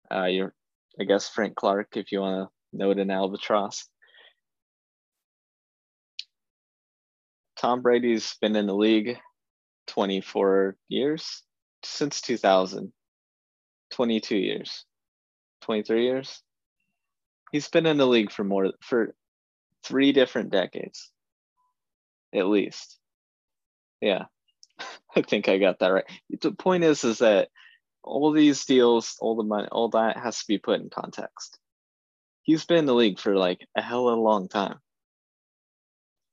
Uh, 0.09 0.25
your, 0.25 0.53
I 0.99 1.03
guess 1.03 1.29
Frank 1.29 1.55
Clark, 1.55 1.97
if 1.97 2.11
you 2.11 2.21
want 2.21 2.47
to 2.47 2.77
note 2.77 2.97
an 2.97 3.11
albatross. 3.11 3.87
Tom 7.57 7.81
Brady's 7.81 8.35
been 8.41 8.55
in 8.55 8.67
the 8.67 8.75
league 8.75 9.17
24 9.87 10.75
years 10.87 11.43
since 11.83 12.21
2000, 12.21 12.91
22 13.91 14.37
years, 14.37 14.85
23 15.61 16.03
years. 16.03 16.41
He's 17.51 17.67
been 17.67 17.85
in 17.85 17.97
the 17.97 18.07
league 18.07 18.31
for 18.31 18.43
more 18.43 18.71
for 18.81 19.13
three 19.83 20.13
different 20.13 20.51
decades, 20.51 21.11
at 22.33 22.47
least. 22.47 22.97
Yeah, 23.99 24.25
I 25.15 25.21
think 25.21 25.49
I 25.49 25.57
got 25.57 25.79
that 25.79 25.89
right. 25.89 26.05
The 26.41 26.51
point 26.51 26.83
is, 26.83 27.03
is 27.03 27.19
that 27.19 27.49
all 28.03 28.31
these 28.31 28.65
deals, 28.65 29.17
all 29.19 29.35
the 29.35 29.43
money, 29.43 29.67
all 29.71 29.89
that 29.89 30.17
has 30.17 30.39
to 30.39 30.45
be 30.47 30.57
put 30.57 30.79
in 30.79 30.89
context. 30.89 31.59
He's 32.43 32.65
been 32.65 32.77
in 32.77 32.85
the 32.85 32.95
league 32.95 33.19
for 33.19 33.35
like 33.35 33.67
a 33.75 33.81
hell 33.81 34.07
of 34.07 34.17
a 34.17 34.21
long 34.21 34.47
time 34.47 34.79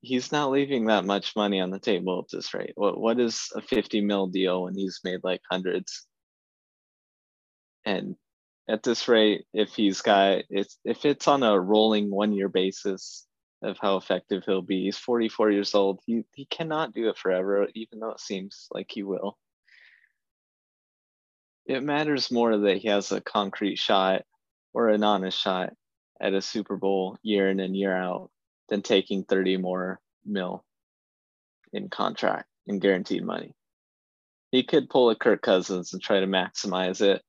he's 0.00 0.32
not 0.32 0.50
leaving 0.50 0.86
that 0.86 1.04
much 1.04 1.34
money 1.36 1.60
on 1.60 1.70
the 1.70 1.78
table 1.78 2.20
at 2.20 2.30
this 2.30 2.54
rate. 2.54 2.72
What 2.76 2.98
what 3.00 3.18
is 3.20 3.50
a 3.54 3.62
50 3.62 4.00
mil 4.02 4.26
deal 4.28 4.64
when 4.64 4.74
he's 4.74 5.00
made 5.04 5.20
like 5.22 5.40
hundreds? 5.50 6.06
And 7.84 8.16
at 8.68 8.82
this 8.82 9.08
rate, 9.08 9.44
if 9.52 9.74
he's 9.74 10.02
got 10.02 10.42
it's 10.50 10.78
if 10.84 11.04
it's 11.04 11.28
on 11.28 11.42
a 11.42 11.58
rolling 11.58 12.10
one 12.10 12.32
year 12.32 12.48
basis 12.48 13.26
of 13.62 13.76
how 13.80 13.96
effective 13.96 14.44
he'll 14.46 14.62
be, 14.62 14.84
he's 14.84 14.98
44 14.98 15.50
years 15.50 15.74
old. 15.74 16.00
He 16.06 16.22
he 16.34 16.46
cannot 16.46 16.94
do 16.94 17.08
it 17.08 17.18
forever, 17.18 17.66
even 17.74 17.98
though 18.00 18.10
it 18.10 18.20
seems 18.20 18.68
like 18.72 18.90
he 18.90 19.02
will. 19.02 19.36
It 21.66 21.82
matters 21.82 22.30
more 22.30 22.56
that 22.56 22.78
he 22.78 22.88
has 22.88 23.12
a 23.12 23.20
concrete 23.20 23.76
shot 23.76 24.22
or 24.72 24.88
an 24.88 25.04
honest 25.04 25.38
shot 25.38 25.70
at 26.20 26.34
a 26.34 26.40
Super 26.40 26.76
Bowl 26.76 27.18
year 27.22 27.50
in 27.50 27.60
and 27.60 27.76
year 27.76 27.94
out 27.94 28.30
than 28.68 28.82
taking 28.82 29.24
30 29.24 29.56
more 29.56 30.00
mil 30.24 30.64
in 31.72 31.88
contract 31.88 32.46
and 32.66 32.80
guaranteed 32.80 33.24
money. 33.24 33.54
He 34.50 34.62
could 34.62 34.88
pull 34.90 35.10
a 35.10 35.16
Kirk 35.16 35.42
Cousins 35.42 35.92
and 35.92 36.02
try 36.02 36.20
to 36.20 36.26
maximize 36.26 37.00
it 37.00 37.22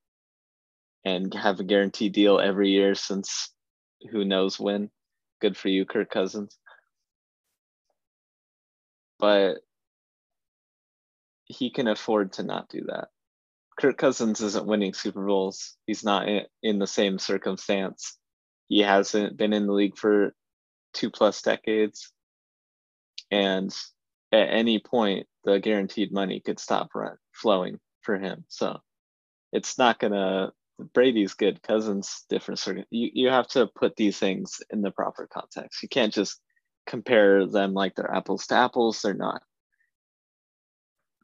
and 1.05 1.33
have 1.33 1.59
a 1.59 1.63
guaranteed 1.63 2.13
deal 2.13 2.39
every 2.39 2.69
year 2.69 2.95
since 2.95 3.53
who 4.11 4.23
knows 4.23 4.59
when. 4.59 4.89
Good 5.41 5.57
for 5.57 5.69
you, 5.69 5.85
Kirk 5.85 6.09
Cousins. 6.09 6.57
But 9.17 9.55
he 11.45 11.71
can 11.71 11.87
afford 11.87 12.33
to 12.33 12.43
not 12.43 12.69
do 12.69 12.83
that. 12.87 13.09
Kirk 13.79 13.97
Cousins 13.97 14.41
isn't 14.41 14.65
winning 14.65 14.93
Super 14.93 15.25
Bowls. 15.25 15.77
He's 15.87 16.03
not 16.03 16.27
in 16.61 16.79
the 16.79 16.87
same 16.87 17.17
circumstance. 17.17 18.17
He 18.67 18.79
hasn't 18.79 19.37
been 19.37 19.53
in 19.53 19.67
the 19.67 19.73
league 19.73 19.97
for 19.97 20.33
two 20.93 21.09
plus 21.09 21.41
decades. 21.41 22.11
And 23.31 23.75
at 24.31 24.49
any 24.49 24.79
point, 24.79 25.27
the 25.43 25.59
guaranteed 25.59 26.11
money 26.11 26.39
could 26.39 26.59
stop 26.59 26.89
run 26.93 27.17
flowing 27.33 27.79
for 28.01 28.17
him. 28.17 28.45
So 28.47 28.79
it's 29.51 29.77
not 29.77 29.99
gonna. 29.99 30.51
Brady's 30.93 31.33
good. 31.33 31.61
Cousins 31.61 32.25
different. 32.29 32.59
Circuit. 32.59 32.87
You 32.89 33.09
you 33.13 33.29
have 33.29 33.47
to 33.49 33.67
put 33.67 33.95
these 33.95 34.17
things 34.17 34.61
in 34.69 34.81
the 34.81 34.91
proper 34.91 35.27
context. 35.31 35.83
You 35.83 35.89
can't 35.89 36.13
just 36.13 36.39
compare 36.87 37.45
them 37.45 37.73
like 37.73 37.95
they're 37.95 38.13
apples 38.13 38.47
to 38.47 38.55
apples. 38.55 39.01
They're 39.01 39.13
not. 39.13 39.41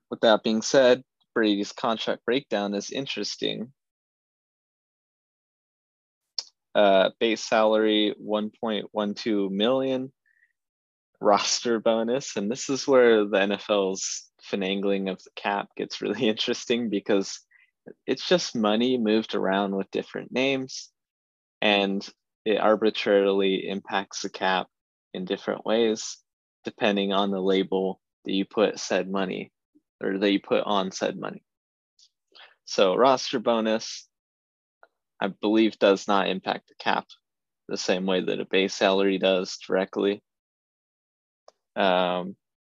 With 0.09 0.21
that 0.21 0.43
being 0.43 0.61
said, 0.61 1.03
Brady's 1.33 1.71
contract 1.71 2.25
breakdown 2.25 2.73
is 2.73 2.91
interesting 2.91 3.71
uh, 6.75 7.09
base 7.19 7.41
salary 7.41 8.13
1.12 8.21 9.51
million, 9.51 10.11
roster 11.21 11.79
bonus, 11.79 12.35
and 12.35 12.51
this 12.51 12.69
is 12.69 12.87
where 12.87 13.25
the 13.25 13.37
NFL's 13.37 14.29
finagling 14.51 15.09
of 15.09 15.23
the 15.23 15.29
cap 15.35 15.69
gets 15.77 16.01
really 16.01 16.27
interesting 16.29 16.89
because 16.89 17.39
it's 18.05 18.27
just 18.27 18.55
money 18.55 18.97
moved 18.97 19.35
around 19.35 19.75
with 19.75 19.89
different 19.91 20.31
names, 20.31 20.91
and 21.61 22.07
it 22.43 22.59
arbitrarily 22.59 23.67
impacts 23.67 24.21
the 24.21 24.29
cap 24.29 24.67
in 25.13 25.25
different 25.25 25.65
ways 25.65 26.17
depending 26.65 27.13
on 27.13 27.31
the 27.31 27.39
label 27.39 28.01
that 28.25 28.33
you 28.33 28.43
put 28.43 28.79
said 28.79 29.09
money 29.09 29.51
or 30.03 30.17
that 30.17 30.31
you 30.31 30.39
put 30.39 30.63
on 30.63 30.91
said 30.91 31.17
money. 31.17 31.43
So 32.65 32.95
roster 32.95 33.39
bonus 33.39 34.07
I 35.21 35.27
believe 35.27 35.79
does 35.79 36.07
not 36.07 36.27
impact 36.27 36.67
the 36.67 36.75
cap 36.79 37.05
the 37.67 37.77
same 37.77 38.05
way 38.05 38.21
that 38.21 38.39
a 38.39 38.45
base 38.45 38.73
salary 38.73 39.17
does 39.17 39.57
directly. 39.57 40.21
Um, 41.75 42.35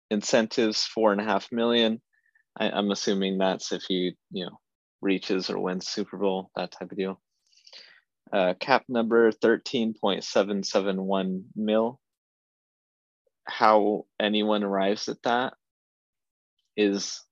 incentives 0.10 0.84
four 0.86 1.12
and 1.12 1.22
a 1.22 1.24
half 1.24 1.51
million. 1.51 2.01
I, 2.60 2.69
I'm 2.69 2.91
assuming 2.91 3.38
that's 3.38 3.72
if 3.72 3.89
you 3.89 4.13
you 4.31 4.46
know 4.46 4.60
reaches 5.01 5.50
or 5.50 5.60
wins 5.60 5.88
Super 5.88 6.17
Bowl 6.17 6.50
that 6.55 6.72
type 6.72 6.91
of 6.91 6.98
deal. 6.98 7.22
Uh, 8.31 8.53
cap 8.60 8.84
number 8.89 9.31
thirteen 9.31 9.93
point 9.93 10.24
seven 10.24 10.63
seven 10.63 11.01
one 11.03 11.46
mil. 11.55 12.00
How 13.46 14.05
anyone 14.19 14.63
arrives 14.63 15.10
at 15.10 15.22
that 15.24 15.53
is 16.77 17.24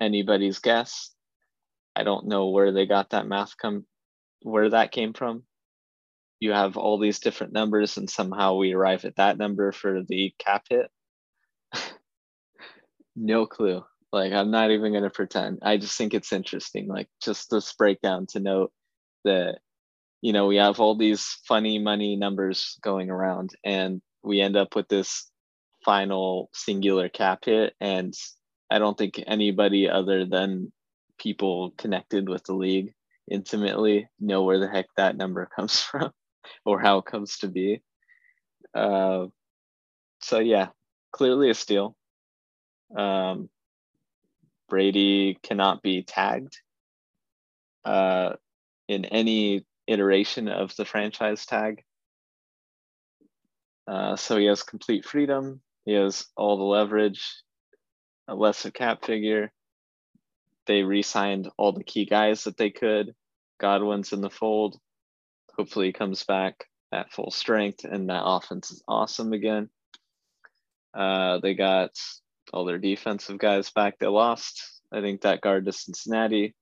anybody's 0.00 0.58
guess. 0.58 1.14
I 1.94 2.04
don't 2.04 2.26
know 2.26 2.48
where 2.48 2.72
they 2.72 2.86
got 2.86 3.10
that 3.10 3.26
math 3.26 3.56
come 3.56 3.86
where 4.42 4.70
that 4.70 4.92
came 4.92 5.12
from. 5.12 5.44
You 6.40 6.52
have 6.52 6.76
all 6.76 6.98
these 6.98 7.20
different 7.20 7.52
numbers, 7.52 7.96
and 7.96 8.10
somehow 8.10 8.56
we 8.56 8.72
arrive 8.72 9.04
at 9.04 9.16
that 9.16 9.38
number 9.38 9.72
for 9.72 10.02
the 10.02 10.34
cap 10.38 10.64
hit. 10.68 10.90
no 13.16 13.46
clue. 13.46 13.84
Like, 14.12 14.32
I'm 14.32 14.50
not 14.50 14.70
even 14.70 14.92
going 14.92 15.04
to 15.04 15.10
pretend. 15.10 15.60
I 15.62 15.76
just 15.76 15.96
think 15.96 16.14
it's 16.14 16.32
interesting, 16.32 16.88
like, 16.88 17.08
just 17.22 17.50
this 17.50 17.72
breakdown 17.72 18.26
to 18.30 18.40
note 18.40 18.72
that, 19.24 19.58
you 20.20 20.32
know, 20.32 20.46
we 20.46 20.56
have 20.56 20.80
all 20.80 20.96
these 20.96 21.22
funny 21.46 21.78
money 21.78 22.16
numbers 22.16 22.76
going 22.82 23.10
around, 23.10 23.50
and 23.64 24.02
we 24.22 24.40
end 24.40 24.56
up 24.56 24.74
with 24.74 24.88
this 24.88 25.30
final 25.84 26.50
singular 26.52 27.08
cap 27.08 27.44
hit. 27.44 27.74
And 27.80 28.14
I 28.70 28.78
don't 28.78 28.96
think 28.96 29.22
anybody 29.26 29.88
other 29.88 30.26
than 30.26 30.72
people 31.18 31.72
connected 31.76 32.28
with 32.28 32.44
the 32.44 32.54
league 32.54 32.94
intimately 33.32 34.08
know 34.20 34.42
where 34.44 34.58
the 34.58 34.68
heck 34.68 34.86
that 34.96 35.16
number 35.16 35.48
comes 35.56 35.80
from 35.80 36.10
or 36.64 36.80
how 36.80 36.98
it 36.98 37.06
comes 37.06 37.38
to 37.38 37.48
be. 37.48 37.82
Uh, 38.74 39.26
so 40.20 40.38
yeah, 40.38 40.68
clearly 41.12 41.50
a 41.50 41.54
steal. 41.54 41.96
Um, 42.96 43.48
Brady 44.68 45.38
cannot 45.42 45.82
be 45.82 46.02
tagged 46.02 46.56
uh, 47.84 48.34
in 48.88 49.04
any 49.04 49.66
iteration 49.86 50.48
of 50.48 50.74
the 50.76 50.84
franchise 50.84 51.44
tag. 51.46 51.82
Uh, 53.86 54.16
so 54.16 54.36
he 54.36 54.46
has 54.46 54.62
complete 54.62 55.04
freedom. 55.04 55.60
He 55.84 55.92
has 55.92 56.26
all 56.36 56.56
the 56.56 56.62
leverage, 56.64 57.42
a 58.28 58.34
lesser 58.34 58.70
cap 58.70 59.04
figure. 59.04 59.52
They 60.66 60.84
re-signed 60.84 61.50
all 61.56 61.72
the 61.72 61.84
key 61.84 62.04
guys 62.04 62.44
that 62.44 62.56
they 62.56 62.70
could. 62.70 63.14
Godwin's 63.62 64.12
in 64.12 64.20
the 64.20 64.28
fold. 64.28 64.76
Hopefully 65.56 65.86
he 65.86 65.92
comes 65.92 66.24
back 66.24 66.66
at 66.92 67.12
full 67.12 67.30
strength 67.30 67.84
and 67.84 68.10
that 68.10 68.24
offense 68.24 68.72
is 68.72 68.82
awesome 68.88 69.32
again. 69.32 69.70
Uh, 70.92 71.38
they 71.38 71.54
got 71.54 71.92
all 72.52 72.64
their 72.64 72.78
defensive 72.78 73.38
guys 73.38 73.70
back. 73.70 73.98
They 73.98 74.08
lost. 74.08 74.62
I 74.92 75.00
think 75.00 75.22
that 75.22 75.40
guard 75.40 75.64
to 75.66 75.72
Cincinnati. 75.72 76.54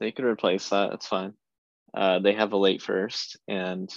They 0.00 0.12
could 0.12 0.24
replace 0.24 0.70
that. 0.70 0.92
It's 0.92 1.06
fine. 1.08 1.34
Uh, 1.92 2.20
they 2.20 2.32
have 2.34 2.52
a 2.52 2.56
late 2.56 2.80
first, 2.80 3.38
and 3.46 3.90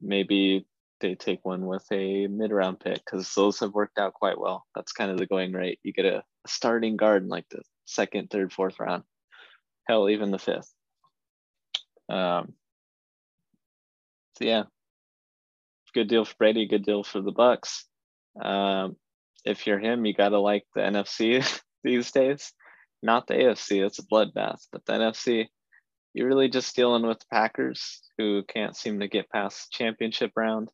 maybe 0.00 0.66
they 1.00 1.14
take 1.14 1.44
one 1.44 1.64
with 1.64 1.86
a 1.90 2.26
mid 2.26 2.52
round 2.52 2.80
pick 2.80 2.96
because 3.04 3.34
those 3.34 3.60
have 3.60 3.72
worked 3.72 3.98
out 3.98 4.12
quite 4.12 4.38
well. 4.38 4.66
That's 4.74 4.92
kind 4.92 5.10
of 5.10 5.16
the 5.16 5.26
going 5.26 5.52
rate. 5.52 5.78
You 5.82 5.92
get 5.92 6.04
a 6.04 6.22
starting 6.46 6.96
guard 6.96 7.22
in 7.22 7.28
like 7.28 7.46
the 7.50 7.62
second, 7.86 8.28
third, 8.30 8.52
fourth 8.52 8.78
round. 8.78 9.04
Hell, 9.88 10.10
even 10.10 10.30
the 10.30 10.38
fifth. 10.38 10.70
Um, 12.08 12.54
so 14.36 14.44
yeah, 14.44 14.62
good 15.94 16.08
deal 16.08 16.24
for 16.24 16.34
Brady. 16.38 16.66
Good 16.66 16.84
deal 16.84 17.02
for 17.02 17.20
the 17.20 17.32
Bucs. 17.32 17.84
Um, 18.40 18.96
if 19.44 19.66
you're 19.66 19.78
him, 19.78 20.06
you 20.06 20.14
gotta 20.14 20.38
like 20.38 20.64
the 20.74 20.80
NFC 20.80 21.44
these 21.84 22.10
days, 22.12 22.52
not 23.02 23.26
the 23.26 23.34
AFC. 23.34 23.84
It's 23.84 23.98
a 23.98 24.06
bloodbath, 24.06 24.60
but 24.72 24.84
the 24.86 24.92
NFC, 24.92 25.46
you're 26.14 26.28
really 26.28 26.48
just 26.48 26.74
dealing 26.76 27.06
with 27.06 27.28
Packers 27.30 28.02
who 28.16 28.42
can't 28.44 28.76
seem 28.76 29.00
to 29.00 29.08
get 29.08 29.30
past 29.30 29.72
championship 29.72 30.32
round. 30.36 30.68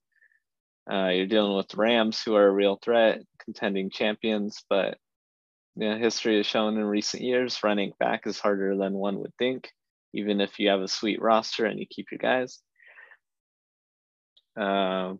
Uh, 0.90 1.08
you're 1.08 1.26
dealing 1.26 1.56
with 1.56 1.74
Rams 1.74 2.22
who 2.22 2.34
are 2.34 2.46
a 2.46 2.52
real 2.52 2.78
threat, 2.82 3.20
contending 3.42 3.90
champions, 3.90 4.62
but 4.68 4.98
know, 5.76 5.96
history 5.96 6.36
has 6.36 6.46
shown 6.46 6.76
in 6.76 6.84
recent 6.84 7.22
years 7.22 7.62
running 7.64 7.92
back 7.98 8.26
is 8.26 8.38
harder 8.38 8.76
than 8.76 8.92
one 8.94 9.18
would 9.18 9.34
think, 9.38 9.70
even 10.14 10.40
if 10.40 10.58
you 10.58 10.70
have 10.70 10.80
a 10.80 10.88
sweet 10.88 11.20
roster 11.20 11.66
and 11.66 11.78
you 11.78 11.86
keep 11.90 12.06
your 12.10 12.18
guys. 12.18 12.60
Uh, 14.56 15.14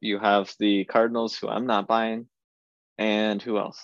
you 0.00 0.18
have 0.18 0.52
the 0.58 0.84
Cardinals, 0.84 1.36
who 1.36 1.48
I'm 1.48 1.66
not 1.66 1.86
buying, 1.86 2.26
and 2.98 3.40
who 3.40 3.58
else? 3.58 3.80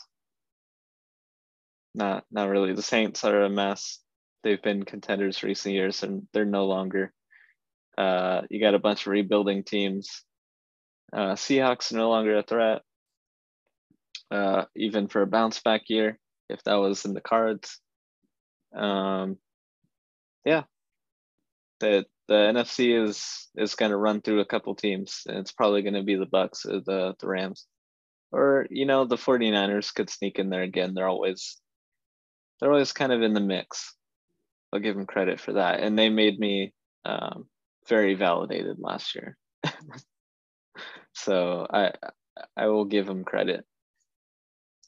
Not 1.95 2.25
not 2.31 2.49
really. 2.49 2.75
The 2.75 2.83
Saints 2.83 3.25
are 3.25 3.43
a 3.43 3.49
mess. 3.49 4.01
They've 4.43 4.63
been 4.63 4.85
contenders 4.85 5.43
recent 5.43 5.75
years, 5.75 6.03
and 6.03 6.27
they're 6.33 6.45
no 6.45 6.67
longer. 6.67 7.13
Uh, 7.97 8.43
you 8.51 8.61
got 8.61 8.75
a 8.75 8.79
bunch 8.79 9.03
of 9.03 9.13
rebuilding 9.13 9.65
teams. 9.65 10.23
Uh, 11.13 11.35
Seahawks 11.35 11.93
no 11.93 12.09
longer 12.11 12.39
a 12.39 12.43
threat, 12.43 12.83
uh, 14.31 14.65
even 14.77 15.09
for 15.09 15.23
a 15.23 15.27
bounce 15.27 15.61
back 15.61 15.83
year, 15.89 16.19
if 16.49 16.63
that 16.65 16.75
was 16.75 17.05
in 17.05 17.15
the 17.15 17.21
cards. 17.21 17.81
Um, 18.75 19.39
yeah, 20.45 20.65
the 21.81 22.05
the 22.29 22.35
NFC 22.35 23.03
is 23.03 23.49
is 23.57 23.75
going 23.75 23.91
to 23.91 23.97
run 23.97 24.23
through 24.23 24.41
a 24.41 24.47
couple 24.47 24.75
teams, 24.75 25.23
and 25.27 25.39
it's 25.39 25.53
probably 25.53 25.83
going 25.83 25.95
to 25.95 26.03
be 26.03 26.17
the 26.17 26.27
Bucs 26.27 26.65
or 26.67 26.81
the 26.81 27.15
the 27.19 27.27
Rams, 27.27 27.67
or 28.31 28.67
you 28.71 28.87
know 28.87 29.05
the 29.05 29.17
49ers 29.17 29.93
could 29.95 30.09
sneak 30.09 30.39
in 30.39 30.51
there 30.51 30.63
again. 30.63 30.95
They're 30.95 31.09
always 31.09 31.61
they're 32.61 32.71
always 32.71 32.93
kind 32.93 33.13
of 33.13 33.23
in 33.23 33.35
the 33.35 33.41
mix. 33.41 33.95
I'll 34.73 34.81
give 34.81 34.95
them 34.95 35.07
credit 35.07 35.41
for 35.41 35.55
that, 35.55 35.81
and 35.81 35.99
they 35.99 36.09
made 36.09 36.39
me 36.39 36.73
um, 37.05 37.47
very 37.89 38.15
validated 38.15 38.77
last 38.79 39.15
year. 39.15 39.37
so 41.15 41.67
I 41.69 41.93
I 42.57 42.67
will 42.67 42.85
give 42.85 43.07
them 43.07 43.25
credit 43.25 43.65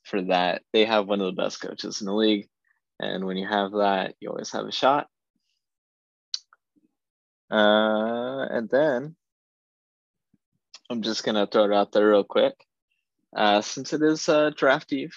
for 0.05 0.23
that. 0.23 0.63
They 0.73 0.85
have 0.85 1.09
one 1.09 1.21
of 1.21 1.27
the 1.27 1.43
best 1.43 1.61
coaches 1.61 2.01
in 2.01 2.07
the 2.07 2.15
league, 2.15 2.49
and 3.01 3.25
when 3.25 3.37
you 3.37 3.49
have 3.49 3.73
that, 3.73 4.15
you 4.21 4.31
always 4.31 4.53
have 4.53 4.67
a 4.67 4.73
shot. 4.73 5.09
Uh, 7.53 8.47
and 8.51 8.71
then 8.71 9.15
I'm 10.91 11.03
just 11.03 11.23
gonna 11.25 11.47
throw 11.47 11.65
it 11.65 11.73
out 11.73 11.93
there 11.93 12.09
real 12.09 12.25
quick. 12.25 12.55
Uh, 13.37 13.61
since 13.61 13.93
it 13.93 14.03
is 14.03 14.29
uh, 14.29 14.51
draft 14.57 14.93
eve, 14.93 15.15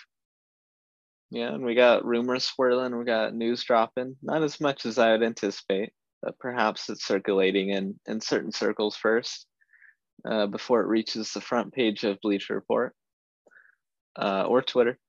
yeah, 1.32 1.54
and 1.54 1.64
we 1.66 1.76
got 1.76 2.06
rumors 2.06 2.44
swirling, 2.44 2.98
we 2.98 3.06
got 3.06 3.34
news 3.34 3.64
dropping. 3.64 4.18
Not 4.22 4.44
as 4.44 4.60
much 4.60 4.86
as 4.86 4.98
I 4.98 5.12
would 5.12 5.24
anticipate, 5.24 5.94
but 6.22 6.38
perhaps 6.40 6.90
it's 6.90 7.06
circulating 7.06 7.70
in 7.70 8.00
in 8.06 8.20
certain 8.20 8.52
circles 8.52 8.98
first 8.98 9.48
uh, 10.30 10.48
before 10.48 10.82
it 10.82 10.88
reaches 10.88 11.32
the 11.32 11.42
front 11.42 11.74
page 11.74 12.04
of 12.04 12.20
Bleacher 12.22 12.56
Report 12.56 12.94
uh, 14.18 14.44
or 14.44 14.62
Twitter 14.62 15.00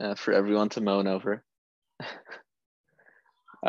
uh, 0.00 0.14
for 0.14 0.32
everyone 0.32 0.68
to 0.70 0.80
moan 0.80 1.06
over. 1.06 1.44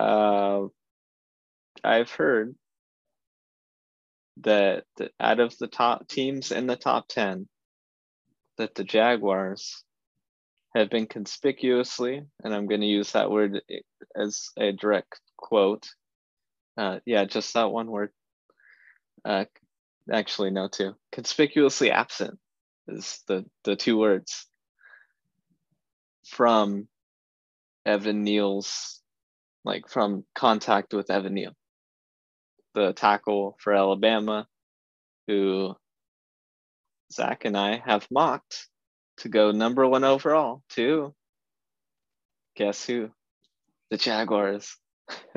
I've 1.84 2.12
heard 2.12 2.56
that, 4.38 4.84
that 4.98 5.12
out 5.20 5.40
of 5.40 5.58
the 5.58 5.68
top 5.68 6.08
teams 6.08 6.52
in 6.52 6.68
the 6.68 6.76
top 6.76 7.08
10, 7.10 7.48
that 8.58 8.76
the 8.76 8.84
Jaguars 8.84 9.84
have 10.76 10.90
been 10.90 11.08
conspicuously, 11.08 12.22
and 12.44 12.54
I'm 12.54 12.68
going 12.68 12.82
to 12.82 12.88
use 12.88 13.12
that 13.12 13.32
word 13.32 13.62
as 14.16 14.50
a 14.58 14.72
direct 14.72 15.20
quote. 15.38 15.88
Uh, 16.78 17.00
yeah, 17.06 17.26
just 17.26 17.54
that 17.54 17.72
one 17.72 17.88
word. 17.88 18.12
Uh, 19.26 19.46
actually, 20.12 20.52
no, 20.52 20.68
two. 20.68 20.96
Conspicuously 21.12 21.92
absent 21.92 22.40
is 22.88 23.22
the, 23.28 23.46
the 23.64 23.76
two 23.76 23.98
words 23.98 24.48
from 26.28 26.88
Evan 27.86 28.24
Neal's, 28.24 29.02
like 29.66 29.90
from 29.90 30.24
contact 30.36 30.94
with 30.94 31.12
Evan 31.12 31.34
Neal 31.34 31.54
the 32.74 32.94
tackle 32.94 33.58
for 33.60 33.74
Alabama, 33.74 34.48
who 35.28 35.76
Zach 37.12 37.46
and 37.46 37.58
I 37.58 37.82
have 37.86 38.08
mocked 38.10 38.68
to 39.18 39.30
go 39.30 39.52
number 39.52 39.88
one 39.88 40.04
overall, 40.04 40.64
too. 40.70 41.14
Guess 42.56 42.86
who? 42.86 43.12
The 43.90 43.98
Jaguars. 43.98 44.78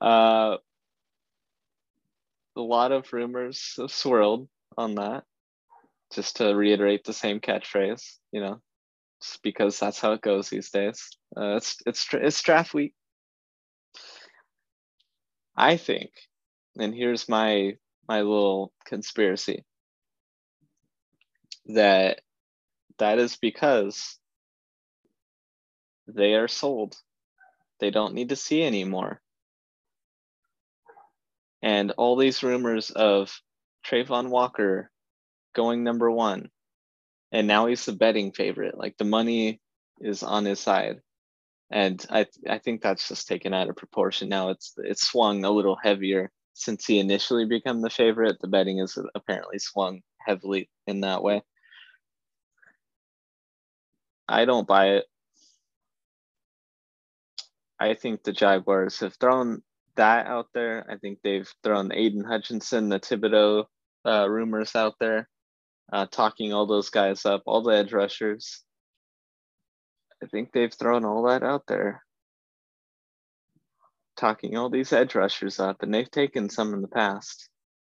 uh, 0.00 0.56
a 2.56 2.60
lot 2.60 2.92
of 2.92 3.12
rumors 3.12 3.74
have 3.78 3.90
swirled 3.90 4.48
on 4.76 4.96
that. 4.96 5.24
Just 6.12 6.36
to 6.36 6.54
reiterate 6.54 7.04
the 7.04 7.12
same 7.12 7.40
catchphrase, 7.40 8.18
you 8.30 8.40
know, 8.40 8.60
just 9.20 9.42
because 9.42 9.80
that's 9.80 9.98
how 9.98 10.12
it 10.12 10.20
goes 10.20 10.48
these 10.48 10.70
days. 10.70 11.08
Uh, 11.36 11.56
it's 11.56 11.78
it's 11.86 12.06
it's 12.12 12.42
draft 12.42 12.72
week. 12.74 12.94
I 15.56 15.76
think, 15.76 16.10
and 16.78 16.94
here's 16.94 17.28
my 17.28 17.76
my 18.08 18.20
little 18.20 18.72
conspiracy 18.84 19.64
that 21.66 22.20
that 22.98 23.18
is 23.18 23.36
because 23.36 24.18
they 26.06 26.34
are 26.34 26.48
sold. 26.48 26.96
They 27.80 27.90
don't 27.90 28.14
need 28.14 28.30
to 28.30 28.36
see 28.36 28.62
anymore. 28.62 29.20
And 31.62 31.92
all 31.92 32.16
these 32.16 32.42
rumors 32.42 32.90
of 32.90 33.40
Travon 33.86 34.28
Walker 34.28 34.90
going 35.54 35.82
number 35.82 36.10
one, 36.10 36.50
and 37.32 37.46
now 37.46 37.66
he's 37.66 37.84
the 37.86 37.92
betting 37.92 38.32
favorite. 38.32 38.76
Like 38.76 38.96
the 38.98 39.04
money 39.04 39.60
is 40.00 40.22
on 40.22 40.44
his 40.44 40.60
side 40.60 41.00
and 41.70 42.04
I 42.10 42.26
I 42.48 42.58
think 42.58 42.82
that's 42.82 43.08
just 43.08 43.28
taken 43.28 43.54
out 43.54 43.68
of 43.68 43.76
proportion 43.76 44.28
now. 44.28 44.50
It's 44.50 44.74
it's 44.78 45.08
swung 45.08 45.44
a 45.44 45.50
little 45.50 45.76
heavier 45.82 46.30
since 46.54 46.86
he 46.86 46.98
initially 46.98 47.46
became 47.46 47.80
the 47.80 47.90
favorite. 47.90 48.36
The 48.40 48.48
betting 48.48 48.78
is 48.78 48.98
apparently 49.14 49.58
swung 49.58 50.02
heavily 50.18 50.70
in 50.86 51.00
that 51.00 51.22
way. 51.22 51.42
I 54.28 54.44
don't 54.44 54.66
buy 54.66 54.90
it. 54.96 55.04
I 57.78 57.94
think 57.94 58.22
the 58.22 58.32
Jaguars 58.32 59.00
have 59.00 59.14
thrown 59.16 59.62
that 59.96 60.26
out 60.26 60.48
there. 60.54 60.86
I 60.88 60.96
think 60.96 61.18
they've 61.22 61.52
thrown 61.62 61.92
Aidan 61.92 62.24
Hutchinson, 62.24 62.88
the 62.88 63.00
Thibodeaux 63.00 63.66
uh, 64.06 64.28
rumors 64.28 64.74
out 64.74 64.94
there, 65.00 65.28
uh, 65.92 66.06
talking 66.06 66.52
all 66.52 66.66
those 66.66 66.90
guys 66.90 67.26
up, 67.26 67.42
all 67.46 67.62
the 67.62 67.72
edge 67.72 67.92
rushers. 67.92 68.63
I 70.24 70.26
think 70.26 70.52
they've 70.52 70.72
thrown 70.72 71.04
all 71.04 71.24
that 71.24 71.42
out 71.42 71.66
there. 71.66 72.02
Talking 74.16 74.56
all 74.56 74.70
these 74.70 74.92
edge 74.92 75.14
rushers 75.14 75.60
up, 75.60 75.82
and 75.82 75.92
they've 75.92 76.10
taken 76.10 76.48
some 76.48 76.72
in 76.72 76.80
the 76.80 76.88
past. 76.88 77.50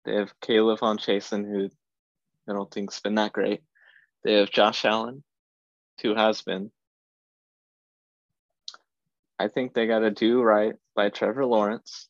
They 0.06 0.14
have 0.14 0.40
K'Lavon 0.40 1.00
Chaisson, 1.00 1.44
who 1.44 1.70
I 2.48 2.54
don't 2.54 2.72
think's 2.72 3.00
been 3.00 3.16
that 3.16 3.34
great. 3.34 3.62
They 4.24 4.34
have 4.34 4.52
Josh 4.52 4.86
Allen, 4.86 5.24
who 6.04 6.14
has 6.14 6.44
been. 6.44 6.72
I 9.40 9.48
think 9.48 9.74
they 9.74 9.88
got 9.88 10.00
to 10.00 10.12
do 10.12 10.44
right 10.44 10.74
by 10.96 11.10
Trevor 11.10 11.48
Lawrence. 11.48 12.10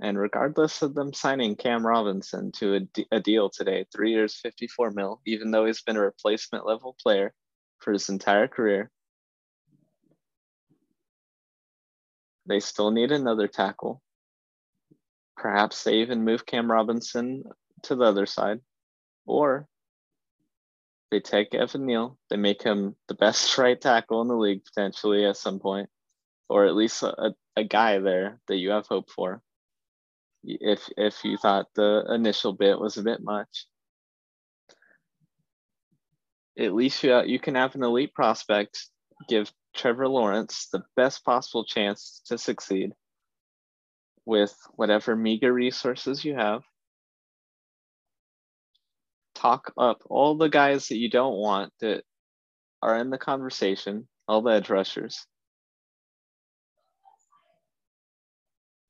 And 0.00 0.18
regardless 0.18 0.80
of 0.80 0.94
them 0.94 1.12
signing 1.12 1.56
Cam 1.56 1.86
Robinson 1.86 2.50
to 2.52 2.74
a, 2.74 2.80
d- 2.80 3.06
a 3.12 3.20
deal 3.20 3.50
today, 3.50 3.84
three 3.92 4.12
years, 4.12 4.40
54 4.40 4.92
mil, 4.92 5.20
even 5.26 5.50
though 5.50 5.66
he's 5.66 5.82
been 5.82 5.96
a 5.96 6.00
replacement 6.00 6.66
level 6.66 6.96
player 7.02 7.34
for 7.78 7.92
his 7.92 8.08
entire 8.08 8.48
career, 8.48 8.90
they 12.46 12.60
still 12.60 12.90
need 12.90 13.12
another 13.12 13.48
tackle. 13.48 14.02
Perhaps 15.36 15.84
they 15.84 15.96
even 15.96 16.24
move 16.24 16.46
Cam 16.46 16.70
Robinson 16.70 17.44
to 17.82 17.94
the 17.94 18.04
other 18.04 18.26
side. 18.26 18.60
Or 19.26 19.66
they 21.10 21.20
take 21.20 21.54
Evan 21.54 21.86
Neal, 21.86 22.18
they 22.28 22.36
make 22.36 22.62
him 22.62 22.96
the 23.08 23.14
best 23.14 23.56
right 23.58 23.80
tackle 23.80 24.20
in 24.22 24.28
the 24.28 24.34
league 24.34 24.64
potentially 24.64 25.24
at 25.24 25.36
some 25.36 25.58
point, 25.58 25.88
or 26.48 26.66
at 26.66 26.74
least 26.74 27.02
a, 27.02 27.34
a 27.56 27.64
guy 27.64 27.98
there 27.98 28.40
that 28.48 28.56
you 28.56 28.70
have 28.70 28.86
hope 28.86 29.10
for. 29.10 29.42
If 30.42 30.90
if 30.96 31.24
you 31.24 31.38
thought 31.38 31.68
the 31.74 32.04
initial 32.10 32.52
bit 32.52 32.78
was 32.78 32.98
a 32.98 33.02
bit 33.02 33.22
much, 33.22 33.66
at 36.58 36.74
least 36.74 37.02
you 37.02 37.22
you 37.24 37.38
can 37.38 37.54
have 37.54 37.74
an 37.74 37.82
elite 37.82 38.12
prospect 38.12 38.88
give 39.28 39.50
Trevor 39.74 40.08
Lawrence 40.08 40.68
the 40.72 40.84
best 40.96 41.24
possible 41.24 41.64
chance 41.64 42.22
to 42.26 42.38
succeed 42.38 42.92
with 44.24 44.56
whatever 44.74 45.16
meager 45.16 45.52
resources 45.52 46.24
you 46.24 46.34
have. 46.34 46.62
Talk 49.34 49.72
up 49.76 50.02
all 50.06 50.36
the 50.36 50.48
guys 50.48 50.88
that 50.88 50.96
you 50.96 51.10
don't 51.10 51.36
want 51.36 51.72
that 51.80 52.04
are 52.80 52.98
in 52.98 53.10
the 53.10 53.18
conversation, 53.18 54.08
all 54.28 54.42
the 54.42 54.52
edge 54.52 54.70
rushers, 54.70 55.26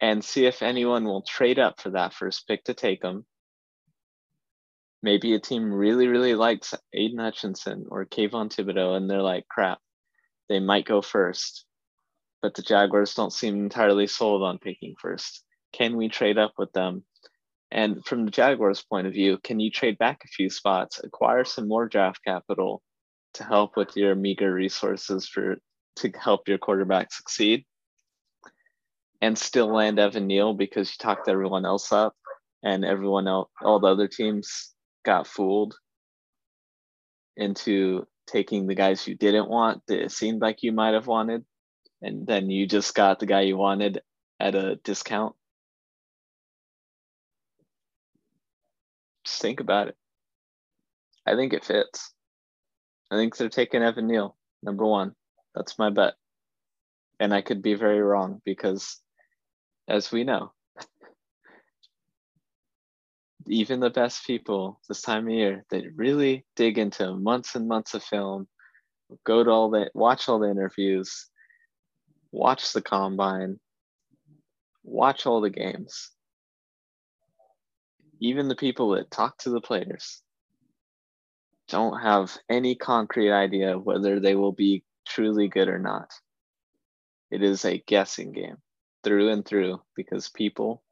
and 0.01 0.23
see 0.23 0.47
if 0.47 0.62
anyone 0.62 1.05
will 1.05 1.23
trade 1.23 1.59
up 1.59 1.81
for 1.81 1.90
that 1.90 2.12
first 2.12 2.47
pick 2.47 2.64
to 2.64 2.75
take 2.75 3.01
them. 3.01 3.25
Maybe 5.03 5.35
a 5.35 5.40
team 5.40 5.73
really, 5.73 6.09
really 6.09 6.35
likes 6.35 6.75
Aidan 6.92 7.18
Hutchinson 7.18 7.87
or 7.88 8.05
Kayvon 8.05 8.55
Thibodeaux, 8.55 8.97
and 8.97 9.09
they're 9.09 9.23
like, 9.23 9.47
crap, 9.49 9.79
they 10.48 10.61
might 10.61 10.87
go 10.87 11.02
first. 11.02 11.64
But 12.42 12.54
the 12.54 12.62
Jaguars 12.62 13.14
don't 13.14 13.33
seem 13.33 13.57
entirely 13.57 14.07
sold 14.07 14.42
on 14.42 14.59
picking 14.59 14.94
first. 15.00 15.44
Can 15.72 15.96
we 15.96 16.09
trade 16.09 16.38
up 16.38 16.52
with 16.59 16.72
them? 16.72 17.04
And 17.70 18.04
from 18.04 18.24
the 18.24 18.30
Jaguars' 18.30 18.85
point 18.85 19.07
of 19.07 19.12
view, 19.12 19.38
can 19.42 19.59
you 19.59 19.70
trade 19.70 19.98
back 19.98 20.20
a 20.24 20.28
few 20.28 20.48
spots, 20.50 21.00
acquire 21.02 21.44
some 21.44 21.66
more 21.66 21.88
draft 21.88 22.20
capital 22.24 22.83
to 23.35 23.44
help 23.44 23.76
with 23.76 23.96
your 23.96 24.14
meager 24.14 24.52
resources 24.52 25.26
for 25.26 25.57
to 25.96 26.11
help 26.11 26.46
your 26.46 26.59
quarterback 26.59 27.12
succeed? 27.12 27.64
And 29.20 29.37
still 29.37 29.72
land 29.72 29.98
Evan 29.98 30.26
Neal 30.26 30.54
because 30.54 30.90
you 30.90 30.96
talked 30.98 31.28
everyone 31.28 31.64
else 31.64 31.92
up 31.92 32.14
and 32.62 32.85
everyone 32.85 33.26
else, 33.26 33.50
all 33.62 33.80
the 33.80 33.88
other 33.88 34.09
teams 34.09 34.74
got 35.04 35.26
fooled 35.26 35.74
into 37.37 38.07
taking 38.26 38.66
the 38.66 38.74
guys 38.74 39.06
you 39.06 39.14
didn't 39.14 39.48
want 39.48 39.82
that 39.87 40.02
it 40.02 40.12
seemed 40.12 40.40
like 40.40 40.62
you 40.62 40.72
might 40.72 40.94
have 40.94 41.06
wanted, 41.06 41.44
and 42.02 42.26
then 42.26 42.50
you 42.50 42.66
just 42.66 42.94
got 42.94 43.18
the 43.18 43.26
guy 43.26 43.42
you 43.42 43.56
wanted 43.56 44.00
at 44.40 44.54
a 44.54 44.76
discount. 44.76 45.34
Just 49.24 49.40
think 49.40 49.60
about 49.60 49.88
it. 49.88 49.96
I 51.26 51.34
think 51.34 51.52
it 51.52 51.64
fits. 51.64 52.12
I 53.10 53.16
think 53.16 53.37
they're 53.37 53.48
taking 53.48 53.82
Evan 53.82 54.06
Neal, 54.06 54.37
number 54.62 54.84
one. 54.84 55.14
That's 55.54 55.78
my 55.78 55.90
bet. 55.90 56.14
And 57.20 57.32
I 57.32 57.42
could 57.42 57.62
be 57.62 57.74
very 57.74 58.00
wrong 58.00 58.40
because, 58.44 59.00
as 59.88 60.10
we 60.10 60.24
know, 60.24 60.52
even 63.46 63.80
the 63.80 63.90
best 63.90 64.26
people 64.26 64.80
this 64.88 65.02
time 65.02 65.26
of 65.26 65.35
year, 65.35 65.64
they 65.70 65.87
really 65.94 66.44
dig 66.57 66.78
into 66.78 67.14
months 67.14 67.54
and 67.54 67.68
months 67.68 67.94
of 67.94 68.02
film, 68.02 68.48
go 69.24 69.44
to 69.44 69.50
all 69.50 69.70
the 69.70 69.90
watch 69.94 70.28
all 70.28 70.38
the 70.38 70.50
interviews, 70.50 71.26
watch 72.33 72.72
the 72.72 72.83
combine, 72.83 73.59
watch 74.83 75.26
all 75.26 75.40
the 75.40 75.50
games. 75.50 76.11
Even 78.20 78.48
the 78.48 78.57
people 78.57 78.90
that 78.90 79.11
talk 79.11 79.37
to 79.38 79.50
the 79.50 79.61
players 79.61 80.22
don't 81.68 82.00
have 82.00 82.37
any 82.48 82.74
concrete 82.74 83.33
idea 83.33 83.78
whether 83.78 84.20
they 84.20 84.35
will 84.35 84.52
be 84.52 84.85
truly 85.07 85.48
good 85.48 85.68
or 85.68 85.78
not. 85.78 86.11
It 87.30 87.42
is 87.42 87.64
a 87.64 87.83
guessing 87.87 88.33
game 88.33 88.57
through 89.02 89.30
and 89.30 89.44
through 89.44 89.83
because 89.96 90.28
people 90.28 90.83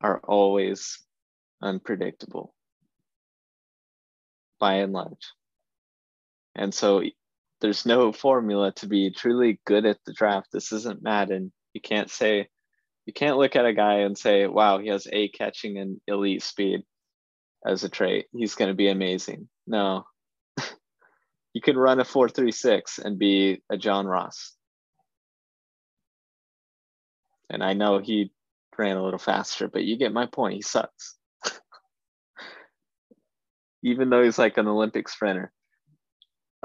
are 0.00 0.20
always 0.20 1.05
unpredictable 1.62 2.54
by 4.58 4.74
and 4.74 4.92
large. 4.92 5.32
And 6.54 6.72
so 6.72 7.02
there's 7.60 7.86
no 7.86 8.12
formula 8.12 8.72
to 8.76 8.86
be 8.86 9.10
truly 9.10 9.60
good 9.66 9.86
at 9.86 9.98
the 10.04 10.12
draft. 10.12 10.48
This 10.52 10.72
isn't 10.72 11.02
Madden. 11.02 11.52
You 11.74 11.80
can't 11.80 12.10
say, 12.10 12.48
you 13.04 13.12
can't 13.12 13.38
look 13.38 13.56
at 13.56 13.66
a 13.66 13.74
guy 13.74 14.00
and 14.00 14.16
say, 14.16 14.46
wow, 14.46 14.78
he 14.78 14.88
has 14.88 15.06
a 15.12 15.28
catching 15.28 15.78
and 15.78 16.00
elite 16.06 16.42
speed 16.42 16.82
as 17.64 17.84
a 17.84 17.88
trait. 17.88 18.26
He's 18.32 18.54
going 18.54 18.68
to 18.68 18.74
be 18.74 18.88
amazing. 18.88 19.48
No. 19.66 20.04
you 21.52 21.60
can 21.60 21.76
run 21.76 22.00
a 22.00 22.04
436 22.04 22.98
and 22.98 23.18
be 23.18 23.62
a 23.70 23.76
John 23.76 24.06
Ross. 24.06 24.52
And 27.48 27.62
I 27.62 27.74
know 27.74 27.98
he 27.98 28.32
ran 28.76 28.96
a 28.96 29.04
little 29.04 29.18
faster, 29.18 29.68
but 29.68 29.84
you 29.84 29.96
get 29.96 30.12
my 30.12 30.26
point. 30.26 30.54
He 30.54 30.62
sucks 30.62 31.16
even 33.86 34.10
though 34.10 34.24
he's 34.24 34.38
like 34.38 34.58
an 34.58 34.66
Olympic 34.66 35.08
sprinter. 35.08 35.52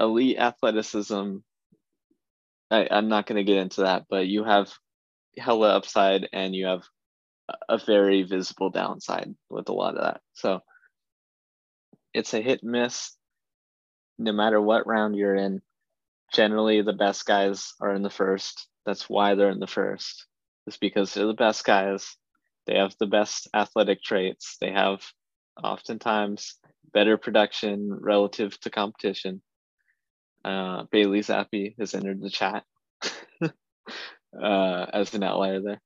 Elite 0.00 0.38
athleticism. 0.38 1.36
I, 2.68 2.88
I'm 2.90 3.08
not 3.08 3.26
going 3.26 3.36
to 3.36 3.44
get 3.44 3.58
into 3.58 3.82
that, 3.82 4.06
but 4.10 4.26
you 4.26 4.42
have 4.42 4.72
hella 5.38 5.68
upside 5.68 6.28
and 6.32 6.52
you 6.52 6.66
have 6.66 6.82
a 7.68 7.78
very 7.78 8.24
visible 8.24 8.70
downside 8.70 9.32
with 9.48 9.68
a 9.68 9.72
lot 9.72 9.94
of 9.96 10.02
that. 10.02 10.20
So 10.34 10.62
it's 12.12 12.34
a 12.34 12.40
hit 12.40 12.64
and 12.64 12.72
miss 12.72 13.16
no 14.18 14.32
matter 14.32 14.60
what 14.60 14.88
round 14.88 15.14
you're 15.14 15.36
in. 15.36 15.62
Generally, 16.32 16.82
the 16.82 16.92
best 16.92 17.24
guys 17.24 17.74
are 17.80 17.94
in 17.94 18.02
the 18.02 18.10
first. 18.10 18.66
That's 18.84 19.08
why 19.08 19.36
they're 19.36 19.50
in 19.50 19.60
the 19.60 19.66
first. 19.68 20.26
It's 20.66 20.76
because 20.76 21.14
they're 21.14 21.26
the 21.26 21.34
best 21.34 21.64
guys. 21.64 22.16
They 22.66 22.78
have 22.78 22.96
the 22.98 23.06
best 23.06 23.48
athletic 23.54 24.02
traits. 24.02 24.56
They 24.60 24.72
have 24.72 25.04
oftentimes 25.62 26.56
better 26.92 27.16
production 27.16 27.90
relative 28.00 28.58
to 28.60 28.70
competition. 28.70 29.42
Uh, 30.44 30.84
Bailey 30.90 31.20
Zappe 31.20 31.74
has 31.78 31.94
entered 31.94 32.20
the 32.20 32.30
chat 32.30 32.64
uh, 33.42 34.86
as 34.92 35.14
an 35.14 35.22
outlier 35.22 35.60
there. 35.60 35.80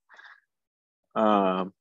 Um, 1.15 1.73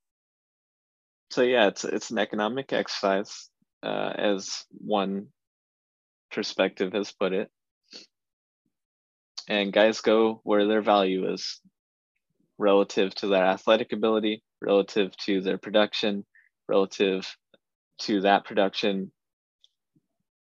so 1.32 1.42
yeah, 1.42 1.68
it's 1.68 1.84
it's 1.84 2.12
an 2.12 2.20
economic 2.20 2.72
exercise, 2.72 3.50
uh, 3.84 4.14
as 4.16 4.66
one 4.72 5.28
perspective 6.32 6.94
has 6.94 7.12
put 7.12 7.34
it. 7.34 7.50
And 9.48 9.74
guys 9.74 10.02
go 10.02 10.42
where 10.44 10.68
their 10.68 10.82
value 10.82 11.32
is 11.32 11.60
relative 12.58 13.14
to 13.16 13.28
their 13.28 13.46
athletic 13.46 13.94
ability, 13.94 14.44
relative 14.62 15.16
to 15.26 15.42
their 15.42 15.58
production, 15.58 16.26
relative 16.68 17.28
to 18.00 18.22
that 18.22 18.46
production 18.46 19.12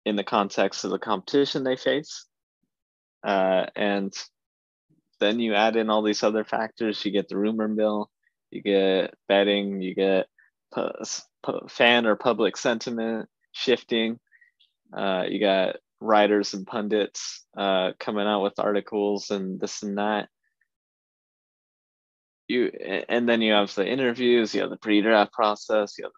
in 0.07 0.17
the 0.17 0.25
context 0.25 0.85
of 0.85 0.93
the 0.93 0.99
competition 0.99 1.65
they 1.65 1.77
face. 1.77 2.27
Uh, 3.25 3.67
and 3.75 4.15
then 5.19 5.41
you 5.41 5.55
add 5.55 5.77
in 5.77 5.91
all 5.91 6.03
these 6.03 6.23
other 6.23 6.45
factors. 6.45 7.05
You 7.05 7.11
get 7.11 7.29
the 7.29 7.37
rumor 7.37 7.67
mill, 7.67 8.09
you 8.51 8.63
get 8.63 9.15
betting, 9.29 9.83
you 9.83 9.95
get 9.95 10.29
fan 11.69 12.07
or 12.07 12.17
public 12.17 12.57
sentiment 12.57 13.29
shifting. 13.53 14.21
Uh, 14.97 15.25
you 15.29 15.41
got 15.41 15.77
writers 16.01 16.55
and 16.55 16.67
pundits 16.67 17.45
uh, 17.57 17.91
coming 17.99 18.27
out 18.27 18.43
with 18.43 18.59
articles 18.59 19.31
and 19.31 19.61
this 19.61 19.83
and 19.83 19.99
that. 19.99 20.29
You 22.47 22.71
and 23.09 23.29
then 23.29 23.43
you 23.43 23.55
have 23.55 23.75
the 23.75 23.85
interviews, 23.85 24.55
you 24.55 24.61
have 24.61 24.71
the 24.71 24.77
pre-draft 24.77 25.33
process, 25.33 25.99
you 25.99 26.05
have 26.05 26.13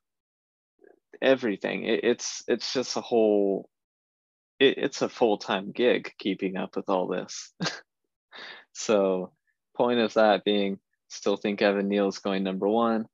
everything. 1.22 1.84
It, 1.84 2.04
it's 2.04 2.42
it's 2.46 2.70
just 2.74 2.98
a 2.98 3.00
whole. 3.00 3.70
It, 4.58 4.78
it's 4.78 5.02
a 5.02 5.08
full 5.08 5.38
time 5.38 5.72
gig 5.72 6.12
keeping 6.18 6.56
up 6.56 6.76
with 6.76 6.88
all 6.88 7.06
this. 7.06 7.52
so, 8.72 9.32
point 9.76 10.00
of 10.00 10.14
that 10.14 10.44
being, 10.44 10.78
still 11.08 11.36
think 11.36 11.62
Evan 11.62 11.88
Neal 11.88 12.08
is 12.08 12.18
going 12.18 12.42
number 12.42 12.68
one, 12.68 13.06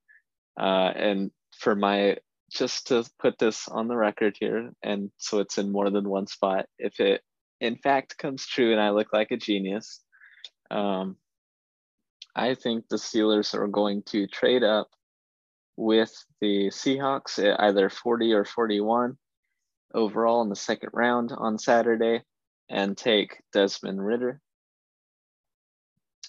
uh, 0.59 0.93
and 0.95 1.31
for 1.59 1.75
my 1.75 2.17
just 2.51 2.89
to 2.89 3.05
put 3.19 3.39
this 3.39 3.69
on 3.69 3.89
the 3.89 3.97
record 3.97 4.37
here, 4.39 4.73
and 4.83 5.11
so 5.19 5.41
it's 5.41 5.59
in 5.59 5.73
more 5.73 5.91
than 5.91 6.09
one 6.09 6.27
spot. 6.27 6.67
If 6.79 7.01
it 7.01 7.23
in 7.61 7.77
fact 7.77 8.19
comes 8.19 8.47
true 8.47 8.73
and 8.73 8.81
I 8.81 8.91
look 8.91 9.13
like 9.13 9.31
a 9.31 9.37
genius, 9.37 10.01
um, 10.71 11.17
I 12.37 12.55
think 12.55 12.89
the 12.89 12.97
Steelers 12.97 13.55
are 13.55 13.69
going 13.69 14.03
to 14.07 14.27
trade 14.27 14.63
up 14.63 14.89
with 15.77 16.13
the 16.41 16.69
Seahawks 16.69 17.43
at 17.43 17.61
either 17.61 17.89
40 17.89 18.33
or 18.33 18.45
41 18.45 19.17
overall 19.95 20.43
in 20.43 20.49
the 20.49 20.57
second 20.57 20.91
round 20.93 21.33
on 21.33 21.59
Saturday 21.59 22.23
and 22.69 22.97
take 22.97 23.41
Desmond 23.53 24.05
Ridder. 24.05 24.41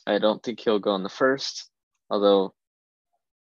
I 0.08 0.20
don't 0.20 0.42
think 0.44 0.60
he'll 0.60 0.80
go 0.80 0.96
in 0.96 1.04
the 1.04 1.10
first, 1.10 1.70
although 2.10 2.54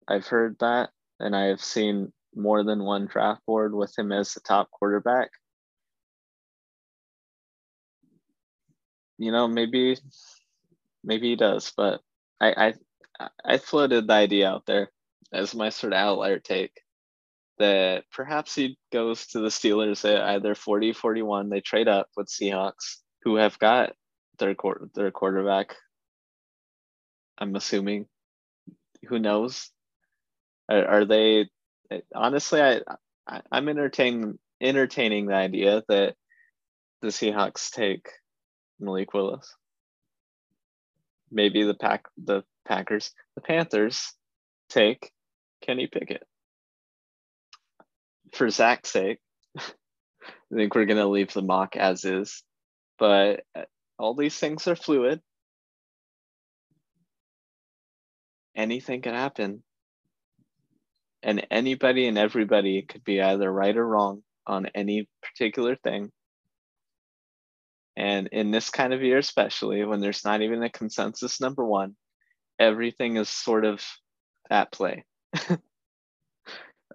I've 0.07 0.27
heard 0.27 0.57
that 0.59 0.91
and 1.19 1.35
I 1.35 1.45
have 1.45 1.61
seen 1.61 2.13
more 2.35 2.63
than 2.63 2.83
one 2.83 3.05
draft 3.05 3.45
board 3.45 3.73
with 3.73 3.97
him 3.97 4.11
as 4.11 4.33
the 4.33 4.39
top 4.39 4.71
quarterback. 4.71 5.29
You 9.17 9.31
know, 9.31 9.47
maybe 9.47 9.97
maybe 11.03 11.29
he 11.29 11.35
does, 11.35 11.71
but 11.75 12.01
I 12.41 12.73
I 13.19 13.29
I 13.45 13.57
floated 13.57 14.07
the 14.07 14.13
idea 14.13 14.49
out 14.49 14.65
there 14.65 14.91
as 15.31 15.55
my 15.55 15.69
sort 15.69 15.93
of 15.93 15.99
outlier 15.99 16.39
take 16.39 16.82
that 17.59 18.05
perhaps 18.11 18.55
he 18.55 18.77
goes 18.91 19.27
to 19.27 19.39
the 19.39 19.49
Steelers 19.49 20.09
at 20.09 20.21
either 20.21 20.55
40, 20.55 20.93
41. 20.93 21.49
They 21.49 21.61
trade 21.61 21.87
up 21.87 22.07
with 22.15 22.27
Seahawks, 22.27 22.97
who 23.23 23.35
have 23.35 23.59
got 23.59 23.93
their 24.39 24.55
their 24.95 25.11
quarterback. 25.11 25.75
I'm 27.37 27.55
assuming. 27.55 28.07
Who 29.07 29.19
knows? 29.19 29.69
Are, 30.69 30.85
are 30.85 31.05
they? 31.05 31.49
Honestly, 32.15 32.61
I, 32.61 32.81
I 33.27 33.41
I'm 33.51 33.69
entertaining 33.69 34.39
entertaining 34.61 35.27
the 35.27 35.35
idea 35.35 35.83
that 35.89 36.15
the 37.01 37.09
Seahawks 37.09 37.69
take 37.69 38.07
Malik 38.79 39.13
Willis. 39.13 39.53
Maybe 41.29 41.63
the 41.63 41.73
pack 41.73 42.05
the 42.17 42.43
Packers, 42.65 43.11
the 43.35 43.41
Panthers 43.41 44.13
take 44.69 45.11
Kenny 45.61 45.87
Pickett. 45.87 46.23
For 48.33 48.49
Zach's 48.49 48.91
sake, 48.91 49.19
I 49.57 50.55
think 50.55 50.75
we're 50.75 50.85
gonna 50.85 51.07
leave 51.07 51.33
the 51.33 51.41
mock 51.41 51.75
as 51.75 52.05
is, 52.05 52.43
but 52.97 53.43
all 53.99 54.15
these 54.15 54.37
things 54.37 54.67
are 54.67 54.75
fluid. 54.75 55.21
Anything 58.55 59.01
can 59.01 59.13
happen. 59.13 59.63
And 61.21 61.47
anybody 61.49 62.07
and 62.07 62.17
everybody 62.17 62.81
could 62.81 63.03
be 63.03 63.21
either 63.21 63.51
right 63.51 63.75
or 63.75 63.87
wrong 63.87 64.23
on 64.45 64.67
any 64.75 65.07
particular 65.21 65.75
thing. 65.75 66.11
And 67.95 68.27
in 68.31 68.51
this 68.51 68.69
kind 68.69 68.93
of 68.93 69.01
year, 69.01 69.19
especially 69.19 69.83
when 69.85 70.01
there's 70.01 70.25
not 70.25 70.41
even 70.41 70.63
a 70.63 70.69
consensus 70.69 71.39
number 71.39 71.63
one, 71.63 71.95
everything 72.59 73.17
is 73.17 73.29
sort 73.29 73.65
of 73.65 73.83
at 74.49 74.71
play. 74.71 75.05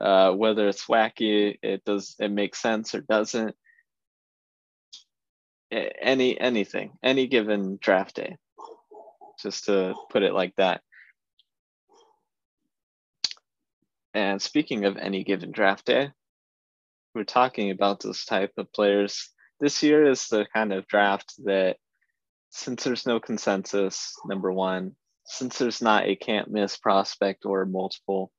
uh, 0.00 0.32
whether 0.32 0.68
it's 0.68 0.86
wacky, 0.86 1.58
it 1.62 1.84
does 1.84 2.16
it 2.18 2.30
makes 2.30 2.60
sense 2.60 2.94
or 2.94 3.00
doesn't. 3.00 3.54
Any 5.70 6.40
anything, 6.40 6.92
any 7.02 7.26
given 7.26 7.78
draft 7.80 8.16
day, 8.16 8.36
just 9.42 9.66
to 9.66 9.94
put 10.10 10.22
it 10.22 10.32
like 10.32 10.54
that. 10.56 10.80
And 14.14 14.40
speaking 14.40 14.86
of 14.86 14.96
any 14.96 15.24
given 15.24 15.52
draft 15.52 15.84
day, 15.84 16.10
we're 17.14 17.24
talking 17.24 17.70
about 17.70 18.00
this 18.00 18.24
type 18.24 18.52
of 18.56 18.72
players. 18.72 19.30
This 19.60 19.82
year 19.82 20.10
is 20.10 20.28
the 20.28 20.46
kind 20.54 20.72
of 20.72 20.86
draft 20.86 21.34
that, 21.44 21.76
since 22.50 22.84
there's 22.84 23.06
no 23.06 23.20
consensus, 23.20 24.14
number 24.24 24.50
one, 24.50 24.92
since 25.26 25.58
there's 25.58 25.82
not 25.82 26.06
a 26.06 26.16
can't 26.16 26.50
miss 26.50 26.78
prospect 26.78 27.44
or 27.44 27.66
multiple, 27.66 28.32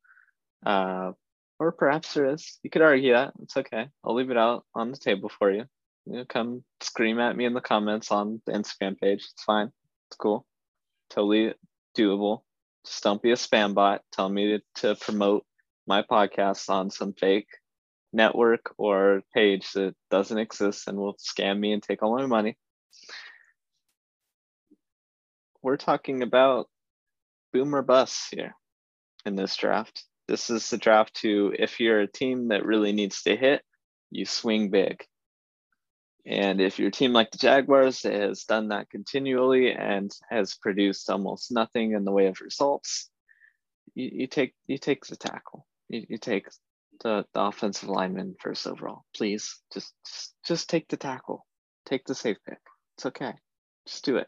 uh, 0.66 1.12
or 1.60 1.72
perhaps 1.74 2.14
there 2.14 2.32
is, 2.34 2.58
you 2.64 2.70
could 2.70 2.82
argue 2.82 3.14
that. 3.14 3.34
It's 3.42 3.58
okay. 3.58 3.90
I'll 4.04 4.16
leave 4.16 4.32
it 4.32 4.38
out 4.38 4.66
on 4.74 4.92
the 4.92 4.98
table 4.98 5.30
for 5.30 5.52
you. 5.52 5.66
You 6.06 6.14
know, 6.14 6.26
come 6.26 6.64
scream 6.82 7.20
at 7.20 7.36
me 7.36 7.46
in 7.46 7.54
the 7.54 7.62
comments 7.62 8.12
on 8.12 8.42
the 8.46 8.54
Instagram 8.54 8.98
page. 8.98 9.28
It's 9.34 9.44
fine. 9.44 9.72
It's 10.10 10.18
cool. 10.18 10.46
Totally 11.10 11.54
doable. 11.98 12.42
Just 12.86 13.04
don't 13.04 13.22
be 13.22 13.32
a 13.32 13.36
spam 13.36 13.74
bot. 13.74 14.02
Tell 14.12 14.30
me 14.30 14.58
to, 14.58 14.62
to 14.82 14.96
promote 14.96 15.46
my 15.86 16.02
podcast 16.02 16.70
on 16.70 16.90
some 16.90 17.14
fake 17.14 17.48
network 18.14 18.74
or 18.78 19.22
page 19.34 19.72
that 19.74 19.96
doesn't 20.10 20.38
exist 20.38 20.88
and 20.88 20.98
will 20.98 21.16
scam 21.16 21.60
me 21.60 21.74
and 21.74 21.84
take 21.84 22.02
all 22.02 22.18
my 22.18 22.26
money. 22.26 22.58
We're 25.62 25.78
talking 25.78 26.24
about 26.24 26.68
boomer 27.52 27.82
bust 27.82 28.34
here 28.34 28.56
in 29.26 29.36
this 29.36 29.56
draft. 29.58 30.06
This 30.30 30.52
is 30.52 30.70
the 30.70 30.78
draft 30.78 31.16
to, 31.22 31.56
if 31.58 31.80
you're 31.80 32.02
a 32.02 32.08
team 32.08 32.50
that 32.50 32.64
really 32.64 32.92
needs 32.92 33.24
to 33.24 33.36
hit, 33.36 33.64
you 34.12 34.26
swing 34.26 34.70
big. 34.70 35.04
And 36.24 36.62
if 36.62 36.78
you're 36.78 36.90
a 36.90 36.92
team 36.92 37.14
like 37.14 37.32
the 37.32 37.40
Jaguars 37.40 38.04
has 38.04 38.44
done 38.44 38.68
that 38.68 38.92
continually 38.92 39.72
and 39.72 40.12
has 40.30 40.54
produced 40.54 41.10
almost 41.10 41.52
nothing 41.52 41.94
in 41.94 42.06
the 42.06 42.12
way 42.12 42.28
of 42.28 42.42
results, 42.42 43.10
you, 43.96 44.10
you 44.14 44.28
take 44.28 44.54
you 44.68 44.78
take 44.78 45.04
the 45.08 45.16
tackle. 45.16 45.66
You, 45.88 46.06
you 46.08 46.18
take 46.20 46.48
the, 47.02 47.26
the 47.34 47.42
offensive 47.42 47.90
lineman 47.90 48.36
first 48.40 48.68
overall. 48.68 49.06
Please 49.16 49.60
just, 49.74 49.96
just 50.06 50.36
just 50.46 50.70
take 50.70 50.88
the 50.90 50.98
tackle. 50.98 51.48
Take 51.88 52.06
the 52.06 52.14
safe 52.14 52.38
pick. 52.48 52.60
It's 52.98 53.08
okay. 53.08 53.34
Just 53.88 54.06
do 54.06 54.18
it 54.18 54.28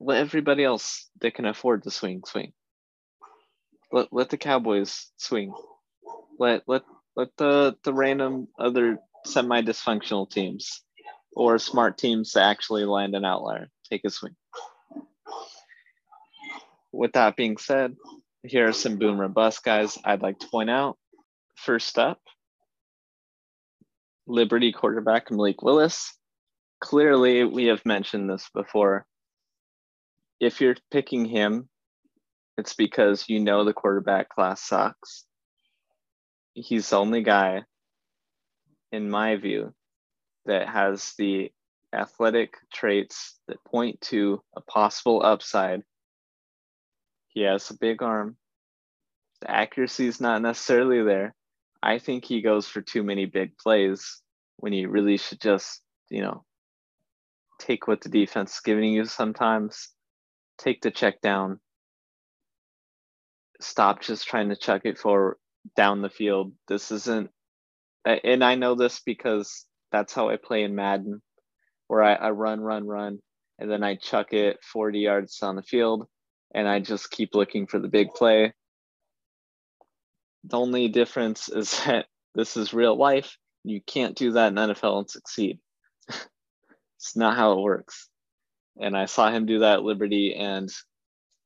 let 0.00 0.18
everybody 0.18 0.64
else 0.64 1.08
that 1.20 1.34
can 1.34 1.44
afford 1.44 1.82
to 1.82 1.90
swing 1.90 2.22
swing. 2.24 2.52
Let 3.92 4.12
let 4.12 4.28
the 4.30 4.36
Cowboys 4.36 5.10
swing. 5.16 5.52
Let 6.38 6.62
let 6.66 6.82
let 7.16 7.28
the 7.36 7.76
the 7.84 7.92
random 7.92 8.48
other 8.58 8.98
semi 9.24 9.62
dysfunctional 9.62 10.28
teams 10.30 10.82
or 11.32 11.58
smart 11.58 11.98
teams 11.98 12.32
that 12.32 12.48
actually 12.48 12.84
land 12.84 13.14
an 13.14 13.24
outlier 13.24 13.68
take 13.88 14.04
a 14.04 14.10
swing. 14.10 14.36
With 16.92 17.12
that 17.12 17.36
being 17.36 17.58
said, 17.58 17.96
here 18.42 18.68
are 18.68 18.72
some 18.72 18.98
boomer 18.98 19.28
bust 19.28 19.64
guys 19.64 19.98
I'd 20.04 20.22
like 20.22 20.38
to 20.40 20.48
point 20.48 20.70
out. 20.70 20.96
First 21.56 21.98
up, 21.98 22.20
Liberty 24.26 24.72
quarterback 24.72 25.30
Malik 25.30 25.62
Willis. 25.62 26.14
Clearly, 26.80 27.44
we 27.44 27.66
have 27.66 27.84
mentioned 27.84 28.30
this 28.30 28.48
before 28.54 29.06
if 30.40 30.60
you're 30.60 30.76
picking 30.90 31.24
him, 31.24 31.68
it's 32.58 32.74
because 32.74 33.28
you 33.28 33.38
know 33.38 33.64
the 33.64 33.72
quarterback 33.72 34.28
class 34.28 34.60
sucks. 34.60 35.24
He's 36.54 36.90
the 36.90 36.98
only 36.98 37.22
guy, 37.22 37.62
in 38.90 39.08
my 39.08 39.36
view, 39.36 39.72
that 40.46 40.68
has 40.68 41.14
the 41.16 41.52
athletic 41.94 42.54
traits 42.72 43.38
that 43.46 43.62
point 43.64 44.00
to 44.00 44.42
a 44.56 44.60
possible 44.60 45.24
upside. 45.24 45.82
He 47.28 47.42
has 47.42 47.70
a 47.70 47.78
big 47.78 48.02
arm. 48.02 48.36
The 49.40 49.50
accuracy 49.50 50.08
is 50.08 50.20
not 50.20 50.42
necessarily 50.42 51.04
there. 51.04 51.36
I 51.80 52.00
think 52.00 52.24
he 52.24 52.42
goes 52.42 52.66
for 52.66 52.80
too 52.80 53.04
many 53.04 53.26
big 53.26 53.56
plays 53.56 54.20
when 54.56 54.72
he 54.72 54.86
really 54.86 55.16
should 55.16 55.40
just, 55.40 55.80
you 56.10 56.22
know, 56.22 56.44
take 57.60 57.86
what 57.86 58.00
the 58.00 58.08
defense 58.08 58.54
is 58.54 58.60
giving 58.60 58.92
you 58.92 59.04
sometimes 59.04 59.90
take 60.58 60.82
the 60.82 60.90
check 60.90 61.20
down. 61.20 61.60
Stop 63.60 64.02
just 64.02 64.26
trying 64.26 64.50
to 64.50 64.56
chuck 64.56 64.82
it 64.84 64.98
for 64.98 65.36
down 65.76 66.02
the 66.02 66.10
field. 66.10 66.52
This 66.68 66.90
isn't, 66.90 67.30
and 68.04 68.44
I 68.44 68.54
know 68.54 68.74
this 68.74 69.00
because 69.00 69.66
that's 69.92 70.12
how 70.12 70.28
I 70.28 70.36
play 70.36 70.62
in 70.62 70.74
Madden, 70.74 71.20
where 71.88 72.02
I, 72.02 72.14
I 72.14 72.30
run, 72.30 72.60
run, 72.60 72.86
run, 72.86 73.18
and 73.58 73.70
then 73.70 73.82
I 73.82 73.96
chuck 73.96 74.32
it 74.32 74.58
40 74.62 75.00
yards 75.00 75.42
on 75.42 75.56
the 75.56 75.62
field, 75.62 76.06
and 76.54 76.68
I 76.68 76.80
just 76.80 77.10
keep 77.10 77.34
looking 77.34 77.66
for 77.66 77.78
the 77.78 77.88
big 77.88 78.14
play. 78.14 78.52
The 80.44 80.58
only 80.58 80.88
difference 80.88 81.48
is 81.52 81.84
that 81.84 82.06
this 82.34 82.56
is 82.56 82.72
real 82.72 82.96
life. 82.96 83.36
You 83.64 83.80
can't 83.80 84.16
do 84.16 84.32
that 84.32 84.48
in 84.48 84.54
NFL 84.54 84.98
and 85.00 85.10
succeed. 85.10 85.58
it's 86.08 87.16
not 87.16 87.36
how 87.36 87.52
it 87.52 87.60
works 87.60 88.08
and 88.78 88.96
I 88.96 89.06
saw 89.06 89.30
him 89.30 89.46
do 89.46 89.60
that 89.60 89.78
at 89.78 89.82
Liberty, 89.82 90.34
and 90.34 90.70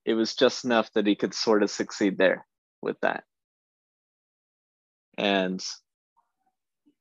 it 0.05 0.15
was 0.15 0.35
just 0.35 0.65
enough 0.65 0.93
that 0.93 1.07
he 1.07 1.15
could 1.15 1.35
sort 1.35 1.63
of 1.63 1.71
succeed 1.71 2.19
there 2.19 2.47
with 2.81 2.99
that. 3.01 3.25
And 5.17 5.65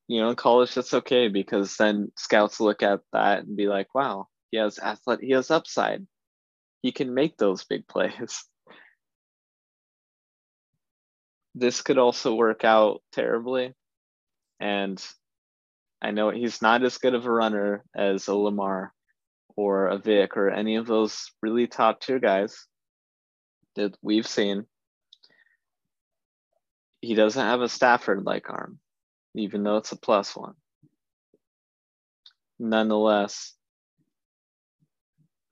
you 0.07 0.21
know, 0.21 0.29
in 0.29 0.35
college 0.35 0.73
that's 0.73 0.93
okay 0.93 1.29
because 1.29 1.77
then 1.77 2.11
scouts 2.17 2.59
look 2.59 2.83
at 2.83 2.99
that 3.13 3.43
and 3.43 3.55
be 3.55 3.67
like, 3.67 3.95
"Wow, 3.95 4.27
he 4.51 4.57
has 4.57 4.77
athlete, 4.77 5.21
he 5.21 5.31
has 5.31 5.49
upside. 5.49 6.05
He 6.81 6.91
can 6.91 7.13
make 7.13 7.37
those 7.37 7.63
big 7.63 7.87
plays." 7.87 8.43
this 11.55 11.81
could 11.81 11.97
also 11.97 12.35
work 12.35 12.63
out 12.63 13.01
terribly. 13.13 13.73
And 14.59 15.03
I 16.01 16.11
know 16.11 16.29
he's 16.29 16.61
not 16.61 16.83
as 16.83 16.97
good 16.97 17.15
of 17.15 17.25
a 17.25 17.31
runner 17.31 17.83
as 17.95 18.27
a 18.27 18.35
Lamar 18.35 18.93
or 19.55 19.87
a 19.87 19.97
Vic 19.97 20.37
or 20.37 20.49
any 20.49 20.75
of 20.75 20.87
those 20.87 21.31
really 21.41 21.67
top 21.67 22.01
tier 22.01 22.19
guys 22.19 22.67
that 23.75 23.95
we've 24.01 24.27
seen. 24.27 24.65
He 27.01 27.15
doesn't 27.15 27.41
have 27.41 27.61
a 27.61 27.69
Stafford 27.69 28.23
like 28.25 28.49
arm, 28.49 28.79
even 29.33 29.63
though 29.63 29.77
it's 29.77 29.91
a 29.91 29.97
plus 29.97 30.35
one. 30.35 30.53
Nonetheless, 32.59 33.55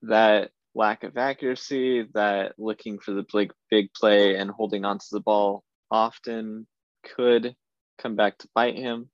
that 0.04 0.52
lack 0.76 1.04
of 1.04 1.18
accuracy, 1.18 2.08
that 2.14 2.54
looking 2.58 3.00
for 3.00 3.12
the 3.12 3.26
big, 3.34 3.52
big 3.72 3.94
play 3.94 4.36
and 4.36 4.52
holding 4.52 4.86
onto 4.86 5.06
the 5.12 5.20
ball 5.20 5.64
often 5.90 6.68
could 7.16 7.56
come 7.98 8.16
back 8.16 8.38
to 8.38 8.50
bite 8.54 8.78
him. 8.78 9.10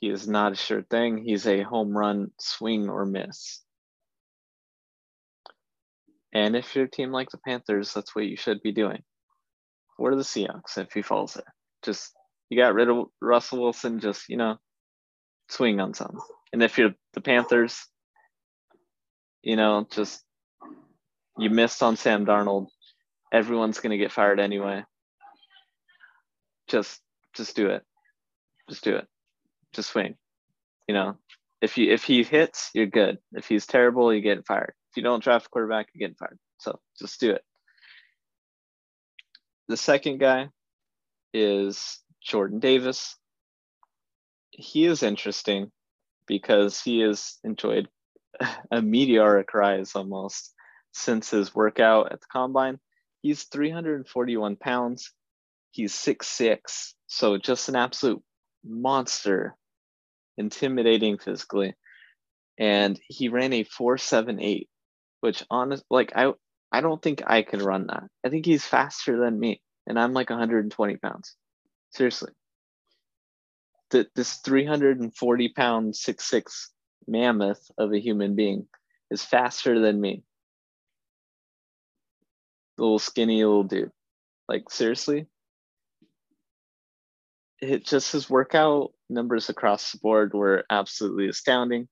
He 0.00 0.08
is 0.08 0.28
not 0.28 0.52
a 0.52 0.56
sure 0.56 0.82
thing. 0.82 1.24
He's 1.24 1.46
a 1.46 1.62
home 1.62 1.96
run 1.96 2.30
swing 2.38 2.88
or 2.88 3.04
miss. 3.04 3.62
And 6.38 6.54
if 6.54 6.76
you're 6.76 6.84
a 6.84 6.90
team 6.90 7.10
like 7.10 7.30
the 7.30 7.38
Panthers, 7.38 7.92
that's 7.92 8.14
what 8.14 8.26
you 8.26 8.36
should 8.36 8.62
be 8.62 8.70
doing. 8.70 9.02
What 9.96 10.12
are 10.12 10.16
the 10.16 10.22
Seahawks 10.22 10.78
if 10.78 10.92
he 10.92 11.02
falls 11.02 11.34
there? 11.34 11.52
Just 11.84 12.12
you 12.48 12.56
got 12.56 12.74
rid 12.74 12.88
of 12.88 13.06
Russell 13.20 13.60
Wilson, 13.60 13.98
just 13.98 14.28
you 14.28 14.36
know, 14.36 14.56
swing 15.48 15.80
on 15.80 15.94
some. 15.94 16.20
And 16.52 16.62
if 16.62 16.78
you're 16.78 16.94
the 17.14 17.20
Panthers, 17.20 17.84
you 19.42 19.56
know, 19.56 19.84
just 19.90 20.22
you 21.36 21.50
missed 21.50 21.82
on 21.82 21.96
Sam 21.96 22.24
Darnold. 22.24 22.68
Everyone's 23.32 23.80
gonna 23.80 23.98
get 23.98 24.12
fired 24.12 24.38
anyway. 24.38 24.84
Just 26.68 27.00
just 27.34 27.56
do 27.56 27.70
it. 27.70 27.82
Just 28.70 28.84
do 28.84 28.94
it. 28.94 29.08
Just 29.72 29.90
swing. 29.90 30.14
You 30.86 30.94
know, 30.94 31.16
if 31.60 31.76
you 31.76 31.92
if 31.92 32.04
he 32.04 32.22
hits, 32.22 32.70
you're 32.74 32.86
good. 32.86 33.18
If 33.32 33.48
he's 33.48 33.66
terrible, 33.66 34.14
you 34.14 34.20
get 34.20 34.46
fired. 34.46 34.74
You 34.98 35.04
don't 35.04 35.22
draft 35.22 35.48
quarterback, 35.52 35.90
you're 35.94 36.08
getting 36.08 36.16
fired. 36.16 36.40
So 36.58 36.80
just 36.98 37.20
do 37.20 37.30
it. 37.30 37.44
The 39.68 39.76
second 39.76 40.18
guy 40.18 40.48
is 41.32 42.00
Jordan 42.20 42.58
Davis. 42.58 43.14
He 44.50 44.86
is 44.86 45.04
interesting 45.04 45.70
because 46.26 46.80
he 46.80 46.98
has 46.98 47.36
enjoyed 47.44 47.88
a 48.72 48.82
meteoric 48.82 49.54
rise 49.54 49.92
almost 49.94 50.52
since 50.90 51.30
his 51.30 51.54
workout 51.54 52.10
at 52.10 52.20
the 52.20 52.26
combine. 52.32 52.80
He's 53.22 53.44
341 53.44 54.56
pounds. 54.56 55.12
He's 55.70 55.94
six 55.94 56.26
six, 56.26 56.96
so 57.06 57.38
just 57.38 57.68
an 57.68 57.76
absolute 57.76 58.20
monster, 58.64 59.54
intimidating 60.36 61.18
physically. 61.18 61.74
And 62.58 62.98
he 63.06 63.28
ran 63.28 63.52
a 63.52 63.62
478, 63.62 64.68
which 65.20 65.44
honest 65.50 65.84
like 65.90 66.12
I 66.14 66.32
I 66.70 66.80
don't 66.80 67.00
think 67.00 67.22
I 67.26 67.42
could 67.42 67.62
run 67.62 67.86
that. 67.86 68.04
I 68.24 68.28
think 68.28 68.44
he's 68.44 68.64
faster 68.64 69.18
than 69.18 69.38
me, 69.38 69.60
and 69.86 69.98
I'm 69.98 70.12
like 70.12 70.30
120 70.30 70.96
pounds. 70.96 71.34
Seriously. 71.90 72.32
The, 73.90 74.06
this 74.14 74.34
340 74.34 75.48
pound 75.50 75.96
six 75.96 76.24
six 76.24 76.72
mammoth 77.06 77.70
of 77.78 77.92
a 77.92 78.00
human 78.00 78.34
being 78.34 78.66
is 79.10 79.24
faster 79.24 79.80
than 79.80 80.00
me. 80.00 80.22
Little 82.76 82.98
skinny 82.98 83.42
little 83.42 83.64
dude. 83.64 83.90
Like 84.46 84.70
seriously? 84.70 85.26
It 87.60 87.84
just 87.84 88.12
his 88.12 88.30
workout 88.30 88.92
numbers 89.10 89.48
across 89.48 89.90
the 89.90 89.98
board 89.98 90.32
were 90.34 90.64
absolutely 90.70 91.28
astounding. 91.28 91.88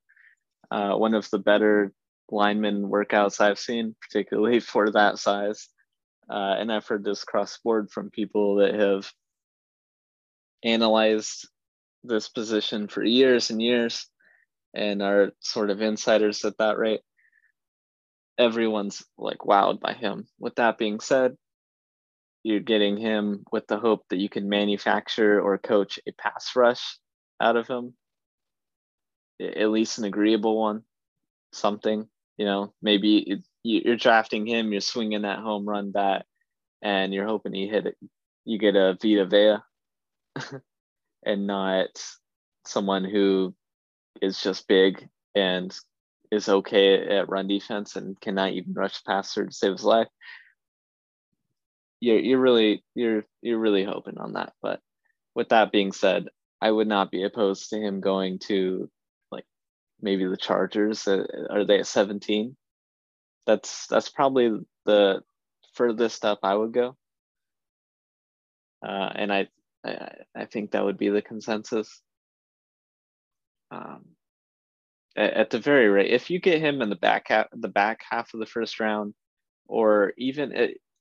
Uh, 0.71 0.95
one 0.97 1.15
of 1.15 1.29
the 1.31 1.39
better 1.39 1.93
lineman 2.31 2.85
workouts 2.85 3.41
I've 3.41 3.59
seen, 3.59 3.95
particularly 4.01 4.61
for 4.73 4.91
that 4.93 5.19
size. 5.19 5.69
Uh, 6.29 6.57
and 6.59 6.73
I've 6.73 6.87
heard 6.87 7.05
this 7.05 7.25
cross 7.25 7.59
board 7.59 7.91
from 7.91 8.11
people 8.11 8.57
that 8.57 8.75
have 8.75 9.11
analyzed 10.65 11.49
this 12.03 12.29
position 12.29 12.89
for 12.89 13.05
years 13.05 13.51
and 13.51 13.62
years 13.62 14.09
and 14.75 15.03
are 15.03 15.33
sort 15.41 15.71
of 15.71 15.81
insiders 15.81 16.45
at 16.45 16.59
that 16.59 16.79
rate. 16.79 17.01
Everyone's 18.39 19.05
like 19.17 19.39
wowed 19.39 19.81
by 19.81 19.95
him. 19.95 20.27
With 20.39 20.57
that 20.57 20.79
being 20.79 21.01
said, 21.01 21.37
you're 22.43 22.61
getting 22.61 22.97
him 22.97 23.45
with 23.51 23.67
the 23.67 23.79
hope 23.79 24.05
that 24.11 24.19
you 24.19 24.29
can 24.29 24.49
manufacture 24.49 25.41
or 25.41 25.59
coach 25.59 25.99
a 26.07 26.12
pass 26.12 26.55
rush 26.55 26.99
out 27.41 27.57
of 27.57 27.67
him, 27.67 27.95
at 29.41 29.71
least 29.71 29.99
an 29.99 30.05
agreeable 30.05 30.57
one, 30.57 30.83
something. 31.53 32.09
You 32.37 32.44
know, 32.44 32.72
maybe 32.83 33.42
you're 33.62 33.96
drafting 33.96 34.46
him, 34.46 34.72
you're 34.72 34.81
swinging 34.81 35.22
that 35.22 35.38
home 35.38 35.66
run 35.66 35.90
bat, 35.90 36.27
and 36.83 37.12
you're 37.12 37.27
hoping 37.27 37.55
he 37.55 37.66
hit 37.66 37.87
it. 37.87 37.96
You 38.44 38.59
get 38.59 38.77
a 38.77 38.96
Vita 39.01 39.27
Vea, 39.27 39.57
and 41.25 41.46
not 41.46 41.88
someone 42.66 43.05
who 43.05 43.55
is 44.20 44.40
just 44.40 44.68
big 44.68 45.09
and 45.35 45.77
is 46.31 46.49
okay 46.49 47.18
at 47.18 47.29
run 47.29 47.46
defense 47.46 47.96
and 47.96 48.20
cannot 48.20 48.53
even 48.53 48.75
rush 48.75 49.03
passer 49.05 49.46
to 49.46 49.53
save 49.53 49.72
his 49.72 49.85
life. 49.85 50.09
You're 52.01 52.18
you're 52.18 52.40
really 52.40 52.85
you're 52.94 53.25
you're 53.42 53.59
really 53.59 53.85
hoping 53.85 54.18
on 54.18 54.35
that. 54.35 54.53
But 54.61 54.81
with 55.35 55.49
that 55.51 55.72
being 55.72 55.92
said, 55.92 56.29
I 56.61 56.70
would 56.70 56.88
not 56.88 57.11
be 57.11 57.22
opposed 57.22 57.70
to 57.70 57.81
him 57.81 58.01
going 58.01 58.38
to 58.40 58.90
maybe 60.01 60.27
the 60.27 60.37
Chargers. 60.37 61.07
Uh, 61.07 61.25
are 61.51 61.65
they 61.65 61.81
at 61.81 61.87
17? 61.87 62.57
That's 63.47 63.87
that's 63.87 64.09
probably 64.09 64.59
the 64.85 65.23
furthest 65.75 66.25
up 66.25 66.41
I 66.43 66.55
would 66.55 66.73
go. 66.73 66.97
Uh, 68.87 69.11
and 69.15 69.33
I, 69.33 69.49
I 69.85 70.09
I 70.35 70.45
think 70.47 70.73
that 70.73 70.85
would 70.85 70.99
be 70.99 71.09
the 71.09 71.23
consensus 71.23 72.03
um, 73.71 74.05
at, 75.17 75.33
at 75.33 75.51
the 75.51 75.59
very 75.59 75.89
rate, 75.89 76.11
if 76.11 76.31
you 76.31 76.41
get 76.41 76.61
him 76.61 76.83
in 76.83 76.91
the 76.91 76.97
back 76.97 77.29
half, 77.29 77.47
the 77.53 77.69
back 77.69 78.01
half 78.09 78.33
of 78.35 78.41
the 78.41 78.47
first 78.47 78.81
round, 78.81 79.15
or 79.67 80.13
even 80.19 80.53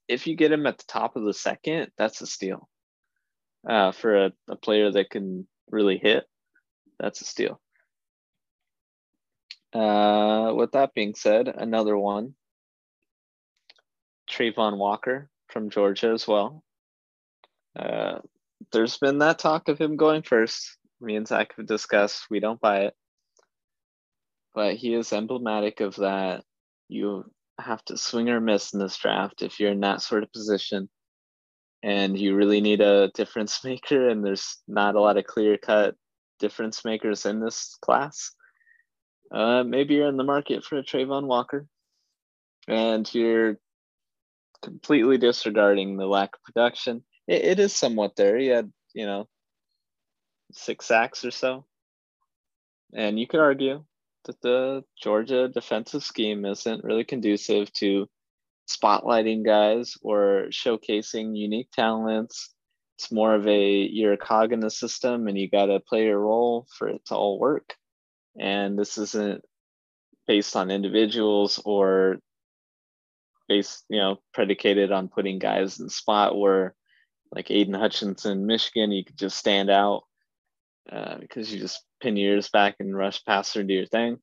if 0.08 0.26
you 0.26 0.36
get 0.36 0.52
him 0.52 0.66
at 0.66 0.78
the 0.78 0.84
top 0.88 1.16
of 1.16 1.24
the 1.24 1.34
second, 1.34 1.90
that's 1.96 2.20
a 2.20 2.26
steal. 2.26 2.68
Uh, 3.68 3.92
for 3.92 4.26
a, 4.26 4.32
a 4.48 4.56
player 4.56 4.92
that 4.92 5.10
can 5.10 5.46
really 5.70 5.98
hit, 5.98 6.24
that's 6.98 7.20
a 7.20 7.24
steal. 7.24 7.60
Uh, 9.72 10.52
with 10.54 10.72
that 10.72 10.94
being 10.94 11.14
said, 11.14 11.48
another 11.48 11.96
one, 11.96 12.34
Travon 14.30 14.78
Walker 14.78 15.28
from 15.48 15.70
Georgia 15.70 16.08
as 16.08 16.26
well. 16.26 16.62
Uh, 17.78 18.20
there's 18.72 18.96
been 18.98 19.18
that 19.18 19.38
talk 19.38 19.68
of 19.68 19.78
him 19.78 19.96
going 19.96 20.22
first 20.22 20.76
me 21.00 21.16
and 21.16 21.26
Zach 21.26 21.54
have 21.56 21.66
discussed. 21.66 22.26
We 22.30 22.40
don't 22.40 22.60
buy 22.60 22.86
it. 22.86 22.94
But 24.54 24.74
he 24.74 24.94
is 24.94 25.12
emblematic 25.12 25.80
of 25.80 25.96
that. 25.96 26.44
You 26.88 27.24
have 27.58 27.84
to 27.86 27.98
swing 27.98 28.28
or 28.30 28.40
miss 28.40 28.72
in 28.72 28.80
this 28.80 28.96
draft 28.96 29.42
if 29.42 29.60
you're 29.60 29.72
in 29.72 29.80
that 29.80 30.02
sort 30.02 30.22
of 30.22 30.32
position. 30.32 30.88
And 31.82 32.18
you 32.18 32.34
really 32.34 32.60
need 32.60 32.80
a 32.80 33.08
difference 33.14 33.62
maker, 33.62 34.08
and 34.08 34.24
there's 34.24 34.58
not 34.66 34.94
a 34.94 35.00
lot 35.00 35.18
of 35.18 35.26
clear 35.26 35.58
cut 35.58 35.94
difference 36.38 36.84
makers 36.84 37.26
in 37.26 37.40
this 37.40 37.76
class. 37.82 38.32
Uh, 39.32 39.64
maybe 39.64 39.94
you're 39.94 40.08
in 40.08 40.16
the 40.16 40.24
market 40.24 40.64
for 40.64 40.78
a 40.78 40.82
Travon 40.82 41.26
Walker, 41.26 41.66
and 42.68 43.12
you're 43.14 43.58
completely 44.62 45.18
disregarding 45.18 45.96
the 45.96 46.06
lack 46.06 46.30
of 46.34 46.42
production. 46.42 47.02
It, 47.26 47.44
it 47.44 47.58
is 47.58 47.74
somewhat 47.74 48.16
there. 48.16 48.38
He 48.38 48.46
had, 48.48 48.72
you 48.94 49.06
know, 49.06 49.28
six 50.52 50.86
sacks 50.86 51.24
or 51.24 51.30
so. 51.30 51.64
And 52.94 53.18
you 53.18 53.26
could 53.26 53.40
argue 53.40 53.84
that 54.24 54.40
the 54.42 54.84
Georgia 55.00 55.48
defensive 55.48 56.02
scheme 56.02 56.44
isn't 56.44 56.84
really 56.84 57.04
conducive 57.04 57.72
to 57.74 58.08
spotlighting 58.68 59.44
guys 59.44 59.96
or 60.02 60.46
showcasing 60.50 61.36
unique 61.36 61.70
talents. 61.72 62.54
It's 62.98 63.12
more 63.12 63.34
of 63.34 63.46
a 63.46 63.82
you're 63.82 64.14
a 64.14 64.18
cog 64.18 64.52
in 64.52 64.60
the 64.60 64.70
system 64.70 65.28
and 65.28 65.38
you 65.38 65.50
got 65.50 65.66
to 65.66 65.80
play 65.80 66.04
your 66.04 66.18
role 66.18 66.66
for 66.76 66.88
it 66.88 67.04
to 67.06 67.14
all 67.14 67.38
work. 67.38 67.74
And 68.38 68.78
this 68.78 68.98
isn't 68.98 69.42
based 70.26 70.56
on 70.56 70.70
individuals 70.70 71.60
or 71.64 72.18
based, 73.48 73.84
you 73.88 73.98
know, 73.98 74.18
predicated 74.34 74.92
on 74.92 75.08
putting 75.08 75.38
guys 75.38 75.80
in 75.80 75.88
spot 75.88 76.36
where 76.36 76.74
like 77.32 77.50
Aidan 77.50 77.74
Hutchinson, 77.74 78.46
Michigan, 78.46 78.92
you 78.92 79.04
could 79.04 79.18
just 79.18 79.38
stand 79.38 79.70
out 79.70 80.02
uh, 80.90 81.16
because 81.18 81.52
you 81.52 81.58
just 81.58 81.82
pin 82.00 82.16
your 82.16 82.34
ears 82.34 82.48
back 82.48 82.76
and 82.80 82.96
rush 82.96 83.24
past 83.24 83.56
or 83.56 83.62
do 83.62 83.74
your 83.74 83.86
thing. 83.86 84.18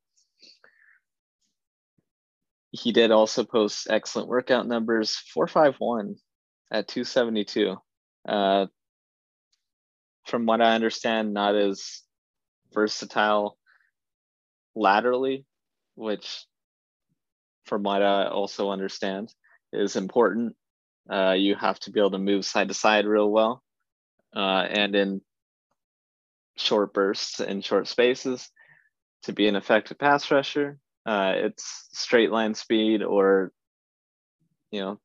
He 2.72 2.92
did 2.92 3.12
also 3.12 3.44
post 3.44 3.88
excellent 3.90 4.30
workout 4.30 4.68
numbers 4.68 5.16
451 5.34 6.16
at 6.72 6.88
272. 6.88 7.76
Uh, 8.28 8.66
from 10.26 10.46
what 10.46 10.62
I 10.62 10.74
understand, 10.74 11.34
not 11.34 11.56
as 11.56 12.02
versatile 12.74 13.58
laterally, 14.76 15.46
which 15.96 16.46
from 17.66 17.84
what 17.84 18.02
I 18.02 18.28
also 18.28 18.70
understand 18.70 19.34
is 19.72 19.96
important. 19.96 20.56
Uh, 21.10 21.32
you 21.32 21.56
have 21.56 21.80
to 21.82 21.92
be 21.92 22.00
able 22.00 22.12
to 22.12 22.18
move 22.18 22.46
side 22.46 22.70
to 22.70 22.74
side 22.74 23.06
real 23.06 23.30
well. 23.30 23.62
Uh, 24.36 24.66
and 24.70 24.96
in 24.96 25.22
short 26.56 26.94
bursts 26.94 27.40
and 27.40 27.64
short 27.64 27.88
spaces 27.88 28.50
to 29.24 29.34
be 29.34 29.48
an 29.48 29.56
effective 29.56 29.98
pass 29.98 30.30
rusher. 30.32 30.78
Uh, 31.06 31.34
it's 31.36 31.88
straight 31.92 32.32
line 32.32 32.54
speed 32.54 33.04
or, 33.04 33.52
you 34.72 34.80
know, 34.80 35.00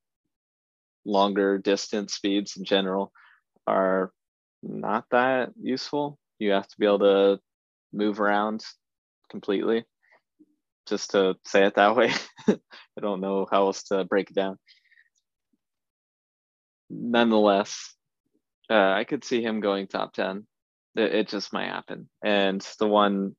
longer 1.04 1.58
distance 1.58 2.14
speeds 2.14 2.56
in 2.56 2.64
general 2.64 3.12
are 3.66 4.12
not 4.62 5.04
that 5.10 5.50
useful. 5.60 6.18
You 6.38 6.52
have 6.52 6.68
to 6.68 6.76
be 6.78 6.86
able 6.86 6.98
to 7.00 7.40
move 7.92 8.20
around 8.20 8.64
completely. 9.28 9.84
Just 10.88 11.10
to 11.12 11.36
say 11.44 11.64
it 11.64 11.74
that 11.74 11.96
way. 11.96 12.12
I 12.48 13.00
don't 13.00 13.20
know 13.20 13.46
how 13.50 13.66
else 13.66 13.84
to 13.84 14.04
break 14.04 14.30
it 14.30 14.36
down. 14.36 14.58
Nonetheless, 16.90 17.94
uh, 18.70 18.92
I 18.92 19.04
could 19.04 19.24
see 19.24 19.42
him 19.42 19.60
going 19.60 19.86
top 19.86 20.14
10. 20.14 20.46
It, 20.96 21.14
it 21.14 21.28
just 21.28 21.52
might 21.52 21.68
happen. 21.68 22.08
And 22.24 22.66
the 22.78 22.88
one 22.88 23.36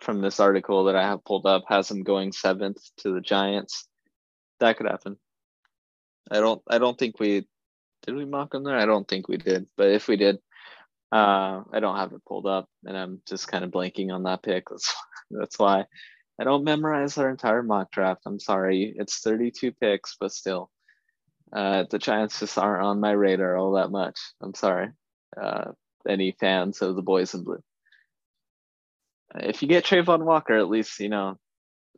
from 0.00 0.20
this 0.20 0.40
article 0.40 0.84
that 0.84 0.96
I 0.96 1.02
have 1.02 1.24
pulled 1.24 1.46
up 1.46 1.64
has 1.68 1.90
him 1.90 2.02
going 2.02 2.32
seventh 2.32 2.78
to 2.98 3.12
the 3.12 3.20
Giants. 3.20 3.88
That 4.60 4.76
could 4.76 4.86
happen. 4.86 5.16
I 6.30 6.40
don't 6.40 6.62
I 6.68 6.78
don't 6.78 6.98
think 6.98 7.20
we 7.20 7.46
did 8.04 8.14
we 8.14 8.24
mock 8.24 8.54
him 8.54 8.64
there? 8.64 8.76
I 8.76 8.86
don't 8.86 9.06
think 9.06 9.28
we 9.28 9.36
did. 9.36 9.66
But 9.76 9.90
if 9.90 10.08
we 10.08 10.16
did, 10.16 10.38
uh, 11.12 11.62
I 11.72 11.80
don't 11.80 11.96
have 11.96 12.12
it 12.12 12.24
pulled 12.26 12.46
up 12.46 12.68
and 12.84 12.96
I'm 12.96 13.22
just 13.28 13.48
kind 13.48 13.64
of 13.64 13.70
blanking 13.70 14.12
on 14.12 14.24
that 14.24 14.42
pick. 14.42 14.64
That's 14.70 14.94
that's 15.30 15.58
why 15.58 15.86
I 16.40 16.44
don't 16.44 16.64
memorize 16.64 17.18
our 17.18 17.28
entire 17.28 17.62
mock 17.62 17.90
draft. 17.90 18.22
I'm 18.26 18.38
sorry. 18.38 18.94
It's 18.96 19.18
32 19.20 19.72
picks, 19.72 20.16
but 20.20 20.32
still. 20.32 20.70
Uh, 21.52 21.84
the 21.90 21.98
Giants 21.98 22.40
just 22.40 22.58
aren't 22.58 22.84
on 22.84 23.00
my 23.00 23.12
radar 23.12 23.56
all 23.56 23.72
that 23.72 23.90
much. 23.90 24.18
I'm 24.40 24.54
sorry. 24.54 24.90
Uh, 25.40 25.72
any 26.08 26.36
fans 26.38 26.82
of 26.82 26.96
the 26.96 27.02
boys 27.02 27.34
in 27.34 27.44
blue. 27.44 27.62
If 29.34 29.62
you 29.62 29.68
get 29.68 29.84
Travon 29.84 30.24
Walker, 30.24 30.56
at 30.56 30.68
least 30.68 31.00
you 31.00 31.08
know 31.08 31.36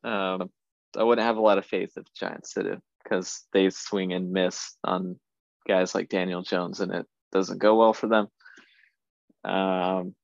um, 0.05 0.51
I 0.97 1.03
wouldn't 1.03 1.27
have 1.27 1.37
a 1.37 1.43
lot 1.43 1.59
of 1.59 1.67
faith 1.67 1.93
if 1.97 2.05
the 2.05 2.11
Giants 2.15 2.55
did 2.55 2.67
it 2.67 2.81
because 3.03 3.45
they 3.53 3.71
swing 3.71 4.13
and 4.13 4.33
miss 4.33 4.77
on 4.85 5.19
guys 5.67 5.95
like 5.95 6.09
Daniel 6.09 6.43
Jones, 6.43 6.81
and 6.81 6.93
it 6.93 7.07
doesn't 7.33 7.59
go 7.59 7.77
well 7.77 7.93
for 7.93 8.09
them. 8.09 8.29
Um, 9.45 10.15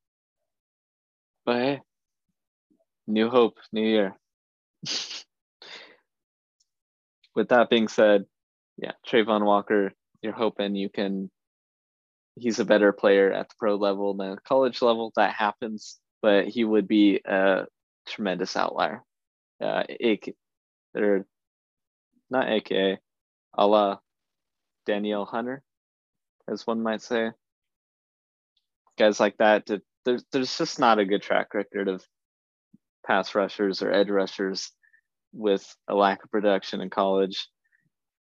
but 1.44 1.56
hey, 1.56 1.80
new 3.06 3.28
hope, 3.30 3.58
new 3.72 3.86
year. 3.86 4.16
With 7.34 7.48
that 7.48 7.68
being 7.68 7.88
said, 7.88 8.26
yeah, 8.76 8.92
Travon 9.06 9.44
Walker, 9.44 9.92
you're 10.22 10.32
hoping 10.32 10.76
you 10.76 10.88
can. 10.88 11.30
He's 12.36 12.58
a 12.58 12.64
better 12.64 12.92
player 12.92 13.32
at 13.32 13.48
the 13.48 13.54
pro 13.58 13.76
level 13.76 14.14
than 14.14 14.32
the 14.32 14.40
college 14.40 14.82
level. 14.82 15.12
That 15.16 15.34
happens, 15.34 16.00
but 16.22 16.48
he 16.48 16.64
would 16.64 16.88
be 16.88 17.20
a 17.24 17.66
tremendous 18.06 18.56
outlier. 18.56 19.02
Uh, 19.60 19.84
AK, 20.02 20.34
or 20.96 21.26
not 22.30 22.48
AKA, 22.48 22.98
a 23.56 23.66
la 23.66 23.98
Danielle 24.86 25.24
Hunter, 25.24 25.62
as 26.48 26.66
one 26.66 26.82
might 26.82 27.02
say. 27.02 27.30
Guys 28.98 29.18
like 29.20 29.36
that, 29.38 29.68
there's 30.04 30.24
there's 30.32 30.56
just 30.56 30.78
not 30.78 30.98
a 30.98 31.04
good 31.04 31.22
track 31.22 31.54
record 31.54 31.88
of 31.88 32.04
pass 33.06 33.34
rushers 33.34 33.82
or 33.82 33.92
edge 33.92 34.08
rushers 34.08 34.70
with 35.32 35.74
a 35.88 35.94
lack 35.94 36.22
of 36.24 36.30
production 36.30 36.80
in 36.80 36.90
college 36.90 37.48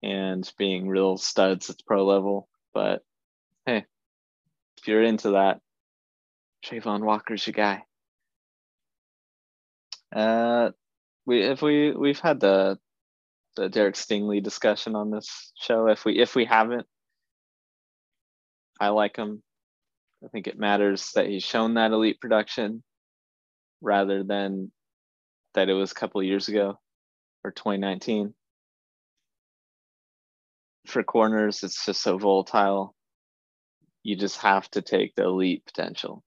and 0.04 0.52
being 0.58 0.88
real 0.88 1.18
studs 1.18 1.70
at 1.70 1.78
the 1.78 1.84
pro 1.86 2.06
level. 2.06 2.48
But 2.74 3.02
hey, 3.66 3.86
if 4.78 4.88
you're 4.88 5.04
into 5.04 5.32
that, 5.32 5.60
Travon 6.66 7.02
Walker's 7.02 7.46
your 7.46 7.54
guy. 7.54 7.84
Uh, 10.16 10.72
we 11.26 11.44
if 11.44 11.62
we 11.62 11.92
we've 11.92 12.20
had 12.20 12.40
the 12.40 12.78
the 13.56 13.70
Derek 13.70 13.96
Stingley 13.96 14.42
discussion 14.42 14.96
on 14.96 15.12
this 15.12 15.52
show. 15.60 15.88
If 15.88 16.06
we 16.06 16.20
if 16.20 16.36
we 16.36 16.46
haven't, 16.46 16.88
I 18.80 18.90
like 18.90 19.18
him. 19.18 19.44
I 20.24 20.28
think 20.28 20.48
it 20.48 20.60
matters 20.60 21.12
that 21.16 21.28
he's 21.28 21.44
shown 21.44 21.76
that 21.76 21.92
elite 21.92 22.20
production 22.20 22.84
rather 23.82 24.24
than 24.24 24.72
that 25.54 25.70
it 25.70 25.74
was 25.74 25.92
a 25.92 25.96
couple 25.96 26.22
years 26.22 26.50
ago 26.50 26.80
or 27.44 27.52
2019 27.52 28.34
for 30.90 31.04
corners, 31.04 31.64
it's 31.64 31.86
just 31.86 32.02
so 32.02 32.18
volatile. 32.18 32.96
You 34.04 34.16
just 34.16 34.42
have 34.42 34.70
to 34.72 34.82
take 34.82 35.16
the 35.16 35.24
elite 35.24 35.66
potential. 35.66 36.24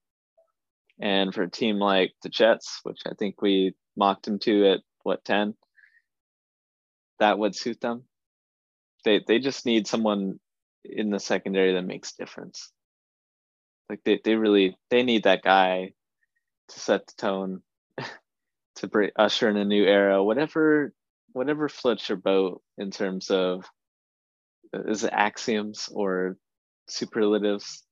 And 0.99 1.33
for 1.33 1.43
a 1.43 1.49
team 1.49 1.79
like 1.79 2.13
the 2.21 2.29
Jets, 2.29 2.79
which 2.83 3.01
I 3.05 3.13
think 3.17 3.41
we 3.41 3.73
mocked 3.95 4.27
him 4.27 4.39
to 4.39 4.71
at 4.71 4.79
what 5.03 5.25
10, 5.25 5.55
that 7.19 7.37
would 7.37 7.55
suit 7.55 7.81
them. 7.81 8.03
They 9.05 9.21
they 9.25 9.39
just 9.39 9.65
need 9.65 9.87
someone 9.87 10.39
in 10.85 11.09
the 11.09 11.19
secondary 11.19 11.73
that 11.73 11.85
makes 11.85 12.13
difference. 12.13 12.71
Like 13.89 14.01
they, 14.03 14.19
they 14.23 14.35
really 14.35 14.77
they 14.89 15.03
need 15.03 15.23
that 15.23 15.43
guy 15.43 15.93
to 16.69 16.79
set 16.79 17.07
the 17.07 17.13
tone, 17.17 17.61
to 18.77 18.87
bring, 18.87 19.11
usher 19.15 19.49
in 19.49 19.57
a 19.57 19.65
new 19.65 19.83
era. 19.83 20.23
Whatever 20.23 20.93
whatever 21.33 21.67
floats 21.67 22.07
your 22.07 22.17
boat 22.17 22.61
in 22.77 22.91
terms 22.91 23.29
of 23.29 23.65
uh, 24.75 24.83
is 24.83 25.03
it 25.03 25.13
axioms 25.13 25.89
or 25.91 26.37
superlatives? 26.87 27.83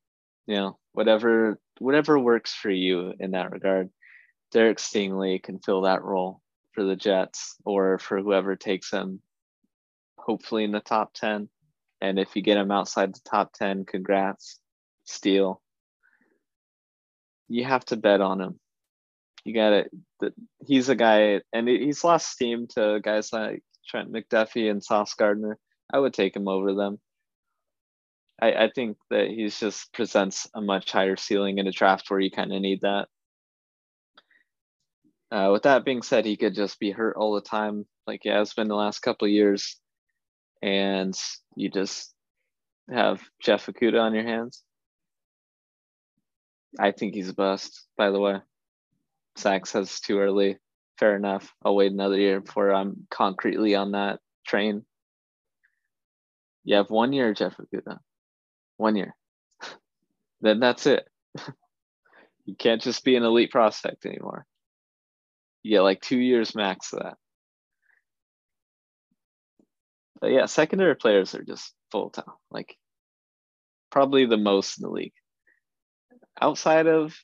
You 0.47 0.55
know 0.55 0.79
whatever 0.93 1.59
whatever 1.79 2.17
works 2.17 2.53
for 2.53 2.71
you 2.71 3.13
in 3.19 3.31
that 3.31 3.51
regard. 3.51 3.89
Derek 4.51 4.79
stingley 4.79 5.41
can 5.41 5.59
fill 5.59 5.83
that 5.83 6.03
role 6.03 6.41
for 6.73 6.83
the 6.83 6.95
jets 6.95 7.55
or 7.65 7.99
for 7.99 8.19
whoever 8.19 8.55
takes 8.55 8.91
him 8.91 9.21
hopefully 10.17 10.63
in 10.63 10.71
the 10.71 10.79
top 10.79 11.13
10 11.13 11.49
and 11.99 12.19
if 12.19 12.35
you 12.35 12.41
get 12.41 12.57
him 12.57 12.71
outside 12.71 13.13
the 13.13 13.19
top 13.29 13.51
10 13.53 13.85
congrats 13.85 14.59
steal 15.03 15.61
you 17.51 17.63
have 17.63 17.85
to 17.85 17.95
bet 17.95 18.21
on 18.21 18.41
him 18.41 18.59
you 19.43 19.53
got 19.53 19.73
it 19.73 19.91
he's 20.65 20.89
a 20.89 20.95
guy 20.95 21.41
and 21.51 21.67
he's 21.67 22.03
lost 22.03 22.29
steam 22.29 22.67
to 22.67 22.99
guys 23.03 23.33
like 23.33 23.63
trent 23.87 24.11
mcduffie 24.11 24.69
and 24.69 24.83
sauce 24.83 25.13
gardner 25.15 25.57
I 25.93 25.99
would 25.99 26.13
take 26.13 26.35
him 26.35 26.47
over 26.47 26.73
them. 26.73 26.99
I, 28.41 28.53
I 28.53 28.71
think 28.73 28.97
that 29.09 29.27
he's 29.27 29.59
just 29.59 29.93
presents 29.93 30.47
a 30.55 30.61
much 30.61 30.91
higher 30.91 31.17
ceiling 31.17 31.57
in 31.57 31.67
a 31.67 31.71
draft 31.71 32.09
where 32.09 32.19
you 32.19 32.31
kind 32.31 32.53
of 32.53 32.61
need 32.61 32.81
that. 32.81 33.07
Uh, 35.31 35.49
with 35.51 35.63
that 35.63 35.85
being 35.85 36.01
said, 36.01 36.25
he 36.25 36.37
could 36.37 36.55
just 36.55 36.79
be 36.79 36.91
hurt 36.91 37.15
all 37.15 37.35
the 37.35 37.41
time, 37.41 37.85
like 38.07 38.21
he 38.23 38.29
has 38.29 38.53
been 38.53 38.67
the 38.67 38.75
last 38.75 38.99
couple 38.99 39.27
years, 39.27 39.79
and 40.61 41.17
you 41.55 41.69
just 41.69 42.13
have 42.89 43.21
Jeff 43.41 43.67
Okudah 43.67 44.01
on 44.01 44.13
your 44.13 44.25
hands. 44.25 44.63
I 46.79 46.91
think 46.91 47.13
he's 47.13 47.29
a 47.29 47.33
bust, 47.33 47.85
by 47.97 48.11
the 48.11 48.19
way. 48.19 48.39
Zach 49.37 49.65
says 49.65 49.99
too 49.99 50.19
early. 50.19 50.57
Fair 50.97 51.15
enough. 51.15 51.53
I'll 51.63 51.75
wait 51.75 51.91
another 51.91 52.17
year 52.17 52.41
before 52.41 52.71
I'm 52.73 53.07
concretely 53.09 53.75
on 53.75 53.91
that 53.91 54.19
train. 54.45 54.85
You 56.63 56.75
have 56.75 56.89
one 56.89 57.11
year, 57.13 57.33
Jeff 57.33 57.57
Okudah. 57.57 57.97
One 58.77 58.95
year. 58.95 59.15
then 60.41 60.59
that's 60.59 60.85
it. 60.85 61.07
you 62.45 62.55
can't 62.55 62.81
just 62.81 63.03
be 63.03 63.15
an 63.15 63.23
elite 63.23 63.51
prospect 63.51 64.05
anymore. 64.05 64.45
You 65.63 65.71
get 65.71 65.81
like 65.81 66.01
two 66.01 66.19
years 66.19 66.55
max 66.55 66.93
of 66.93 66.99
that. 66.99 67.17
But 70.19 70.31
yeah, 70.31 70.45
secondary 70.45 70.95
players 70.95 71.33
are 71.33 71.43
just 71.43 71.73
full 71.91 72.11
time. 72.11 72.25
Like 72.51 72.77
probably 73.91 74.25
the 74.25 74.37
most 74.37 74.77
in 74.77 74.83
the 74.83 74.89
league. 74.89 75.13
Outside 76.41 76.87
of 76.87 77.15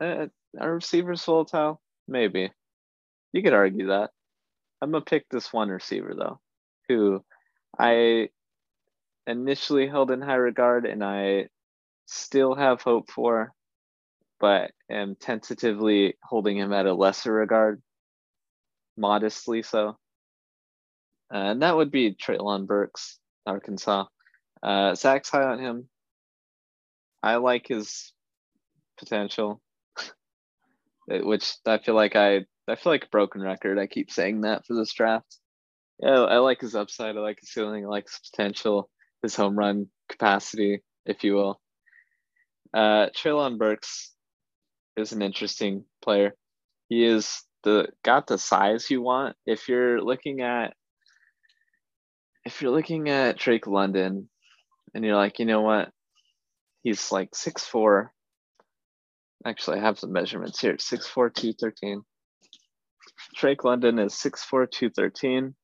uh, 0.00 0.26
our 0.58 0.74
receivers 0.74 1.24
volatile, 1.24 1.80
maybe. 2.06 2.50
You 3.32 3.42
could 3.42 3.54
argue 3.54 3.88
that. 3.88 4.10
I'm 4.80 4.90
gonna 4.90 5.04
pick 5.04 5.28
this 5.28 5.52
one 5.52 5.68
receiver 5.68 6.14
though, 6.14 6.40
who 6.88 7.24
I 7.78 8.28
initially 9.26 9.86
held 9.86 10.10
in 10.10 10.20
high 10.20 10.34
regard 10.34 10.86
and 10.86 11.02
I 11.04 11.48
still 12.06 12.54
have 12.54 12.82
hope 12.82 13.10
for, 13.10 13.52
but 14.40 14.72
am 14.90 15.16
tentatively 15.16 16.14
holding 16.22 16.58
him 16.58 16.72
at 16.72 16.86
a 16.86 16.94
lesser 16.94 17.32
regard, 17.32 17.80
modestly 18.96 19.62
so. 19.62 19.96
and 21.30 21.62
that 21.62 21.76
would 21.76 21.90
be 21.90 22.14
Treylon 22.14 22.66
Burks, 22.66 23.18
Arkansas. 23.46 24.06
Uh, 24.62 24.94
Zach's 24.94 25.30
high 25.30 25.44
on 25.44 25.58
him. 25.58 25.88
I 27.22 27.36
like 27.36 27.68
his 27.68 28.12
potential, 28.98 29.60
which 31.08 31.54
I 31.66 31.78
feel 31.78 31.94
like 31.94 32.16
I 32.16 32.46
I 32.68 32.76
feel 32.76 32.92
like 32.92 33.04
a 33.04 33.10
broken 33.10 33.42
record. 33.42 33.78
I 33.78 33.86
keep 33.86 34.10
saying 34.10 34.42
that 34.42 34.66
for 34.66 34.74
this 34.74 34.92
draft. 34.92 35.38
Yeah, 36.00 36.22
I 36.22 36.38
like 36.38 36.60
his 36.60 36.74
upside. 36.74 37.16
I 37.16 37.20
like 37.20 37.40
his 37.40 37.52
ceiling. 37.52 37.84
I 37.84 37.88
like 37.88 38.04
his 38.08 38.30
potential, 38.30 38.88
his 39.22 39.36
home 39.36 39.56
run 39.56 39.86
capacity, 40.08 40.82
if 41.06 41.22
you 41.24 41.34
will. 41.34 41.60
Uh, 42.74 43.08
Treylon 43.16 43.58
Burks 43.58 44.12
is 44.96 45.12
an 45.12 45.22
interesting 45.22 45.84
player. 46.02 46.34
He 46.88 47.04
is 47.04 47.42
the 47.62 47.88
got 48.04 48.26
the 48.26 48.38
size 48.38 48.90
you 48.90 49.02
want. 49.02 49.36
If 49.46 49.68
you're 49.68 50.00
looking 50.00 50.40
at 50.40 50.74
if 52.44 52.60
you're 52.60 52.72
looking 52.72 53.08
at 53.08 53.38
Drake 53.38 53.66
London 53.66 54.28
and 54.94 55.04
you're 55.04 55.16
like, 55.16 55.38
you 55.38 55.46
know 55.46 55.60
what? 55.60 55.90
He's 56.82 57.12
like 57.12 57.34
six 57.34 57.64
four. 57.64 58.12
Actually, 59.44 59.78
I 59.78 59.82
have 59.82 59.98
some 59.98 60.12
measurements 60.12 60.60
here. 60.60 60.74
6'4, 60.74 61.34
213. 61.34 62.02
Drake 63.34 63.64
London 63.64 63.98
is 63.98 64.14
six 64.14 64.44
four 64.44 64.66
two 64.66 64.90
thirteen. 64.90 65.54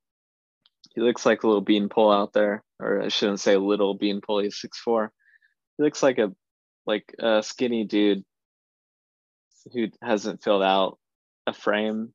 He 0.94 1.00
looks 1.00 1.24
like 1.24 1.42
a 1.42 1.46
little 1.46 1.62
beanpole 1.62 2.10
out 2.10 2.32
there, 2.32 2.64
or 2.80 3.02
I 3.02 3.08
shouldn't 3.08 3.40
say 3.40 3.56
little 3.56 3.94
beanpole. 3.94 4.42
He's 4.42 4.60
6'4. 4.60 5.08
He 5.76 5.84
looks 5.84 6.02
like 6.02 6.18
a 6.18 6.32
like 6.86 7.14
a 7.20 7.42
skinny 7.42 7.84
dude 7.84 8.24
who 9.72 9.88
hasn't 10.02 10.42
filled 10.42 10.62
out 10.62 10.98
a 11.46 11.52
frame 11.52 12.12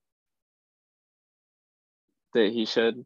that 2.33 2.51
he 2.51 2.65
should. 2.65 3.05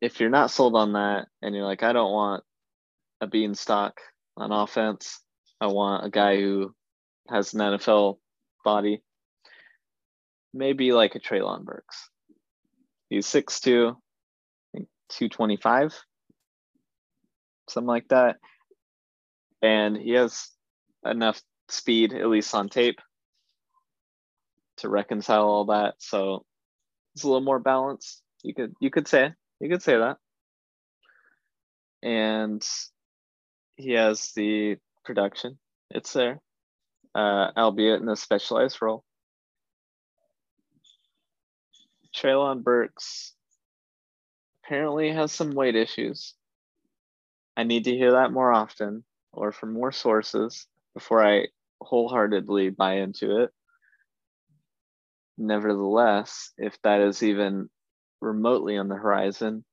If 0.00 0.20
you're 0.20 0.30
not 0.30 0.50
sold 0.50 0.74
on 0.74 0.92
that 0.94 1.28
and 1.40 1.54
you're 1.54 1.64
like, 1.64 1.82
I 1.82 1.92
don't 1.92 2.12
want 2.12 2.44
a 3.20 3.26
beanstalk 3.26 4.00
on 4.36 4.52
offense, 4.52 5.20
I 5.60 5.66
want 5.66 6.06
a 6.06 6.10
guy 6.10 6.36
who 6.36 6.74
has 7.28 7.52
an 7.54 7.60
NFL 7.60 8.18
body, 8.64 9.02
maybe 10.54 10.92
like 10.92 11.14
a 11.14 11.20
Treylon 11.20 11.64
Burks. 11.64 12.10
He's 13.10 13.26
6'2, 13.26 13.96
225, 14.74 15.94
something 17.68 17.88
like 17.88 18.08
that. 18.08 18.36
And 19.62 19.96
he 19.96 20.12
has 20.12 20.48
enough 21.04 21.40
speed, 21.68 22.12
at 22.12 22.28
least 22.28 22.54
on 22.54 22.68
tape, 22.68 23.00
to 24.78 24.88
reconcile 24.88 25.44
all 25.44 25.64
that. 25.66 25.94
So 25.98 26.44
it's 27.14 27.24
a 27.24 27.26
little 27.26 27.44
more 27.44 27.58
balanced. 27.58 28.22
You 28.42 28.54
could 28.54 28.72
you 28.80 28.90
could 28.90 29.08
say 29.08 29.32
you 29.60 29.68
could 29.68 29.82
say 29.82 29.96
that. 29.96 30.16
And 32.02 32.64
he 33.78 33.92
has 33.92 34.32
the 34.32 34.76
production. 35.04 35.58
It's 35.90 36.12
there, 36.12 36.40
uh, 37.14 37.52
albeit 37.56 38.02
in 38.02 38.08
a 38.08 38.16
specialized 38.16 38.82
role. 38.82 39.04
Treylon 42.14 42.62
Burks 42.62 43.34
apparently 44.64 45.12
has 45.12 45.32
some 45.32 45.52
weight 45.52 45.76
issues. 45.76 46.34
I 47.56 47.62
need 47.62 47.84
to 47.84 47.96
hear 47.96 48.12
that 48.12 48.32
more 48.32 48.52
often 48.52 49.04
or 49.32 49.52
from 49.52 49.72
more 49.72 49.92
sources 49.92 50.66
before 50.94 51.24
I 51.24 51.46
wholeheartedly 51.80 52.70
buy 52.70 52.94
into 52.94 53.42
it. 53.42 53.50
Nevertheless, 55.36 56.50
if 56.58 56.76
that 56.82 57.00
is 57.00 57.22
even 57.22 57.70
remotely 58.20 58.76
on 58.76 58.88
the 58.88 58.96
horizon, 58.96 59.64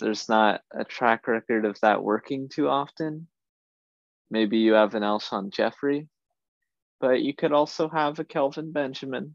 there's 0.00 0.28
not 0.28 0.62
a 0.72 0.84
track 0.84 1.28
record 1.28 1.64
of 1.64 1.78
that 1.80 2.02
working 2.02 2.48
too 2.48 2.68
often. 2.68 3.28
Maybe 4.30 4.58
you 4.58 4.72
have 4.72 4.94
an 4.94 5.02
Alshon 5.02 5.52
Jeffery, 5.52 6.08
but 7.00 7.22
you 7.22 7.34
could 7.34 7.52
also 7.52 7.88
have 7.88 8.18
a 8.18 8.24
Kelvin 8.24 8.72
Benjamin. 8.72 9.34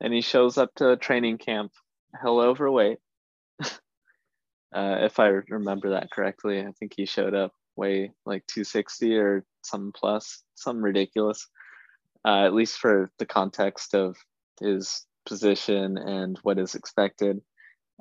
And 0.00 0.12
he 0.12 0.20
shows 0.20 0.58
up 0.58 0.74
to 0.76 0.90
a 0.90 0.96
training 0.96 1.38
camp 1.38 1.72
hell 2.20 2.40
overweight. 2.40 2.98
uh, 3.62 3.68
if 4.72 5.18
I 5.18 5.28
remember 5.48 5.90
that 5.90 6.10
correctly, 6.10 6.60
I 6.60 6.72
think 6.78 6.92
he 6.96 7.06
showed 7.06 7.34
up 7.34 7.52
weigh 7.76 8.12
like 8.24 8.46
260 8.46 9.16
or 9.16 9.44
some 9.62 9.92
plus, 9.94 10.42
some 10.54 10.82
ridiculous. 10.82 11.48
Uh, 12.24 12.44
at 12.44 12.54
least 12.54 12.78
for 12.78 13.10
the 13.18 13.26
context 13.26 13.94
of 13.94 14.16
his 14.60 15.06
position 15.26 15.96
and 15.96 16.38
what 16.42 16.58
is 16.58 16.74
expected. 16.74 17.40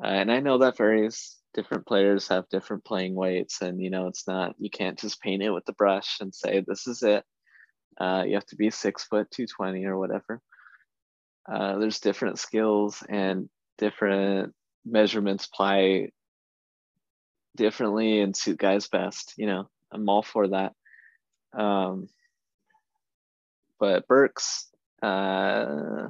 Uh, 0.04 0.08
and 0.08 0.32
I 0.32 0.40
know 0.40 0.58
that 0.60 0.78
varies. 0.78 1.38
Different 1.56 1.88
players 1.88 2.28
have 2.28 2.50
different 2.50 2.86
playing 2.86 3.16
weights, 3.16 3.62
and 3.62 3.82
you 3.82 3.90
know 3.90 4.08
it's 4.08 4.28
not 4.28 4.56
you 4.60 4.70
can't 4.70 5.00
just 5.00 5.22
paint 5.22 5.42
it 5.42 5.50
with 5.50 5.66
the 5.66 5.74
brush 5.74 6.18
and 6.20 6.36
say 6.36 6.64
this 6.68 6.86
is 6.86 7.02
it. 7.02 7.24
Uh, 8.00 8.24
you 8.28 8.36
have 8.36 8.46
to 8.48 8.58
be 8.58 8.70
six 8.70 9.06
foot 9.06 9.32
two 9.32 9.48
twenty 9.48 9.86
or 9.86 9.98
whatever. 9.98 10.42
Uh, 11.52 11.80
there's 11.80 12.00
different 12.02 12.40
skills 12.40 13.04
and 13.08 13.50
different 13.78 14.54
measurements 14.86 15.46
apply 15.46 16.10
differently 17.56 18.20
and 18.20 18.36
suit 18.36 18.58
guys 18.58 18.88
best. 18.88 19.34
You 19.38 19.48
know, 19.48 19.70
I'm 19.92 20.10
all 20.10 20.24
for 20.24 20.50
that. 20.50 20.74
Um, 21.58 22.10
but 23.80 24.08
Burks, 24.08 24.68
uh, 25.02 26.10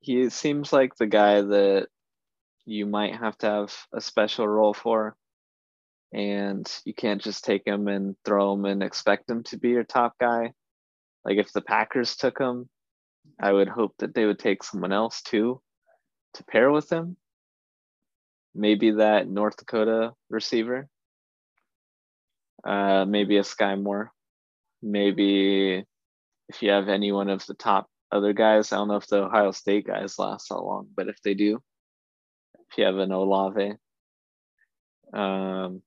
he 0.00 0.28
seems 0.30 0.72
like 0.72 0.96
the 0.96 1.06
guy 1.06 1.40
that 1.40 1.88
you 2.66 2.86
might 2.86 3.16
have 3.16 3.36
to 3.38 3.46
have 3.46 3.74
a 3.92 4.00
special 4.00 4.46
role 4.48 4.74
for. 4.74 5.16
And 6.12 6.70
you 6.84 6.94
can't 6.94 7.20
just 7.20 7.44
take 7.44 7.66
him 7.66 7.88
and 7.88 8.14
throw 8.24 8.52
him 8.54 8.64
and 8.64 8.82
expect 8.82 9.28
him 9.28 9.42
to 9.44 9.58
be 9.58 9.70
your 9.70 9.84
top 9.84 10.14
guy. 10.20 10.52
Like 11.24 11.38
if 11.38 11.52
the 11.52 11.60
Packers 11.60 12.16
took 12.16 12.38
him, 12.38 12.68
I 13.40 13.52
would 13.52 13.68
hope 13.68 13.94
that 13.98 14.14
they 14.14 14.24
would 14.24 14.38
take 14.38 14.62
someone 14.62 14.92
else 14.92 15.22
too 15.22 15.60
to 16.34 16.44
pair 16.44 16.70
with 16.70 16.90
him. 16.90 17.16
Maybe 18.54 18.92
that 18.92 19.28
North 19.28 19.56
Dakota 19.56 20.12
receiver. 20.30 20.88
Uh, 22.64 23.04
maybe 23.06 23.36
a 23.38 23.42
Skyy 23.42 23.80
Moore. 23.82 24.12
Maybe 24.82 25.84
if 26.48 26.62
you 26.62 26.70
have 26.70 26.88
any 26.88 27.10
one 27.10 27.28
of 27.28 27.44
the 27.46 27.54
top 27.54 27.88
other 28.12 28.32
guys, 28.32 28.72
I 28.72 28.76
don't 28.76 28.88
know 28.88 28.96
if 28.96 29.08
the 29.08 29.24
Ohio 29.24 29.50
State 29.50 29.86
guys 29.86 30.18
last 30.18 30.48
that 30.48 30.56
long, 30.56 30.88
but 30.94 31.08
if 31.08 31.20
they 31.22 31.34
do, 31.34 31.60
an 32.78 33.12
Olave, 33.12 33.74
um, 35.12 35.82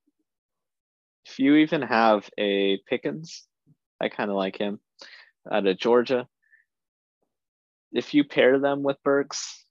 if 1.25 1.39
you 1.39 1.55
even 1.55 1.81
have 1.81 2.29
a 2.37 2.77
Pickens, 2.87 3.45
I 3.99 4.09
kind 4.09 4.29
of 4.29 4.37
like 4.37 4.57
him 4.57 4.79
out 5.51 5.67
of 5.67 5.77
Georgia. 5.77 6.27
If 7.91 8.13
you 8.13 8.23
pair 8.23 8.59
them 8.59 8.83
with 8.83 8.97
Burks, 9.03 9.65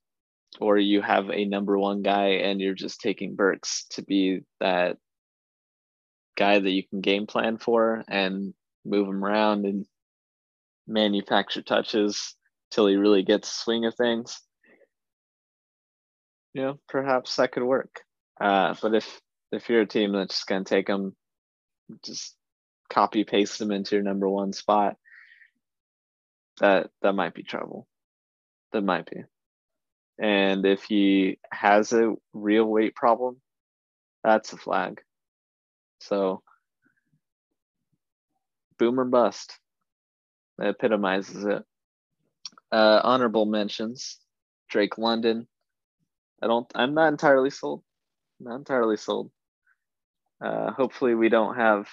or 0.59 0.77
you 0.77 1.01
have 1.01 1.29
a 1.29 1.45
number 1.45 1.77
one 1.77 2.01
guy 2.01 2.27
and 2.27 2.59
you're 2.59 2.73
just 2.73 2.99
taking 3.01 3.35
Burks 3.35 3.85
to 3.91 4.01
be 4.01 4.41
that 4.59 4.97
guy 6.35 6.59
that 6.59 6.69
you 6.69 6.83
can 6.87 7.01
game 7.01 7.27
plan 7.27 7.57
for 7.57 8.03
and 8.07 8.53
move 8.85 9.07
him 9.07 9.23
around 9.23 9.65
and 9.65 9.85
manufacture 10.87 11.61
touches 11.61 12.35
till 12.71 12.87
he 12.87 12.95
really 12.95 13.23
gets 13.23 13.51
swing 13.51 13.85
of 13.85 13.95
things. 13.95 14.39
You 16.57 16.63
know, 16.63 16.79
perhaps 16.89 17.35
that 17.35 17.51
could 17.51 17.61
work. 17.61 18.01
Uh, 18.41 18.73
but 18.81 18.95
if 18.95 19.21
if 19.51 19.69
you're 19.69 19.81
a 19.81 19.87
team 19.87 20.11
that's 20.11 20.37
just 20.37 20.47
gonna 20.47 20.63
take 20.63 20.87
them, 20.87 21.15
just 22.03 22.35
copy 22.89 23.23
paste 23.25 23.59
them 23.59 23.69
into 23.69 23.95
your 23.95 24.03
number 24.03 24.27
one 24.27 24.53
spot, 24.53 24.95
that 26.59 26.89
that 27.03 27.13
might 27.13 27.35
be 27.35 27.43
trouble. 27.43 27.87
That 28.73 28.81
might 28.81 29.05
be. 29.05 29.25
And 30.19 30.65
if 30.65 30.81
he 30.81 31.37
has 31.51 31.93
a 31.93 32.15
real 32.33 32.65
weight 32.65 32.95
problem, 32.95 33.39
that's 34.23 34.51
a 34.51 34.57
flag. 34.57 34.99
So 35.99 36.41
boomer 38.79 39.05
bust. 39.05 39.59
Epitomizes 40.59 41.45
it. 41.45 41.63
Uh, 42.71 42.99
honorable 43.03 43.45
mentions: 43.45 44.17
Drake 44.69 44.97
London. 44.97 45.47
I 46.41 46.47
don't. 46.47 46.67
I'm 46.75 46.93
not 46.93 47.09
entirely 47.09 47.49
sold. 47.49 47.83
Not 48.39 48.55
entirely 48.55 48.97
sold. 48.97 49.31
Uh, 50.43 50.71
hopefully, 50.71 51.15
we 51.15 51.29
don't 51.29 51.55
have, 51.55 51.87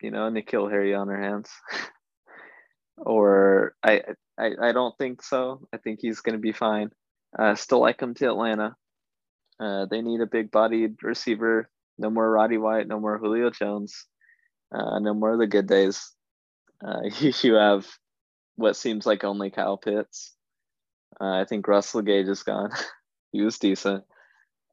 you 0.00 0.10
know, 0.10 0.30
N'Keal 0.30 0.70
Harry 0.70 0.94
on 0.94 1.10
our 1.10 1.20
hands. 1.20 1.50
or 2.96 3.74
I, 3.82 4.02
I, 4.38 4.52
I 4.60 4.72
don't 4.72 4.96
think 4.96 5.22
so. 5.22 5.68
I 5.72 5.76
think 5.76 6.00
he's 6.00 6.20
going 6.20 6.34
to 6.36 6.40
be 6.40 6.52
fine. 6.52 6.90
Uh, 7.38 7.54
still 7.54 7.80
like 7.80 8.00
him 8.00 8.14
to 8.14 8.26
Atlanta. 8.26 8.76
Uh, 9.58 9.86
they 9.90 10.00
need 10.00 10.22
a 10.22 10.26
big-bodied 10.26 11.02
receiver. 11.02 11.68
No 11.98 12.08
more 12.08 12.30
Roddy 12.30 12.56
White. 12.56 12.88
No 12.88 12.98
more 12.98 13.18
Julio 13.18 13.50
Jones. 13.50 14.06
Uh, 14.72 14.98
no 15.00 15.12
more 15.12 15.36
the 15.36 15.46
good 15.46 15.66
days. 15.66 16.12
Uh, 16.82 17.02
you 17.20 17.54
have 17.54 17.86
what 18.56 18.76
seems 18.76 19.06
like 19.06 19.24
only 19.24 19.50
Kyle 19.50 19.76
Pitts. 19.76 20.34
Uh, 21.20 21.40
I 21.40 21.44
think 21.44 21.68
Russell 21.68 22.02
Gage 22.02 22.28
is 22.28 22.42
gone. 22.42 22.70
he 23.32 23.42
was 23.42 23.58
decent. 23.58 24.04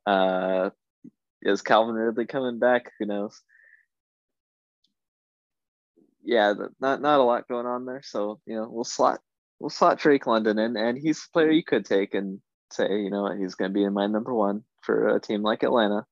Uh, 0.06 0.72
is 1.42 1.62
Calvin 1.62 1.96
Ridley 1.96 2.26
coming 2.26 2.60
back? 2.60 2.92
Who 3.00 3.06
knows? 3.06 3.42
Yeah, 6.24 6.54
not 6.80 7.02
not 7.02 7.20
a 7.20 7.24
lot 7.24 7.48
going 7.48 7.66
on 7.66 7.86
there. 7.86 8.02
So 8.04 8.40
you 8.46 8.56
know, 8.56 8.68
we'll 8.70 8.84
slot 8.84 9.22
we'll 9.60 9.70
slot 9.70 10.00
Drake 10.00 10.28
London 10.28 10.60
in, 10.60 10.76
and 10.78 10.98
he's 10.98 11.26
a 11.26 11.32
player 11.32 11.52
you 11.52 11.64
could 11.64 11.86
take 11.86 12.14
and 12.14 12.42
say, 12.72 13.02
you 13.02 13.10
know, 13.10 13.32
he's 13.38 13.56
going 13.56 13.72
to 13.72 13.74
be 13.74 13.84
in 13.84 13.94
my 13.94 14.08
number 14.08 14.34
one 14.34 14.64
for 14.82 15.16
a 15.16 15.20
team 15.20 15.42
like 15.42 15.64
Atlanta. 15.64 16.06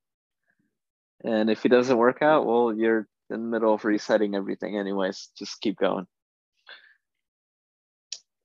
And 1.24 1.50
if 1.50 1.64
he 1.64 1.70
doesn't 1.70 1.98
work 1.98 2.22
out, 2.22 2.46
well, 2.46 2.74
you're 2.74 3.08
in 3.30 3.42
the 3.42 3.48
middle 3.48 3.74
of 3.74 3.86
resetting 3.86 4.36
everything, 4.36 4.78
anyways. 4.78 5.30
Just 5.38 5.62
keep 5.62 5.78
going. 5.78 6.08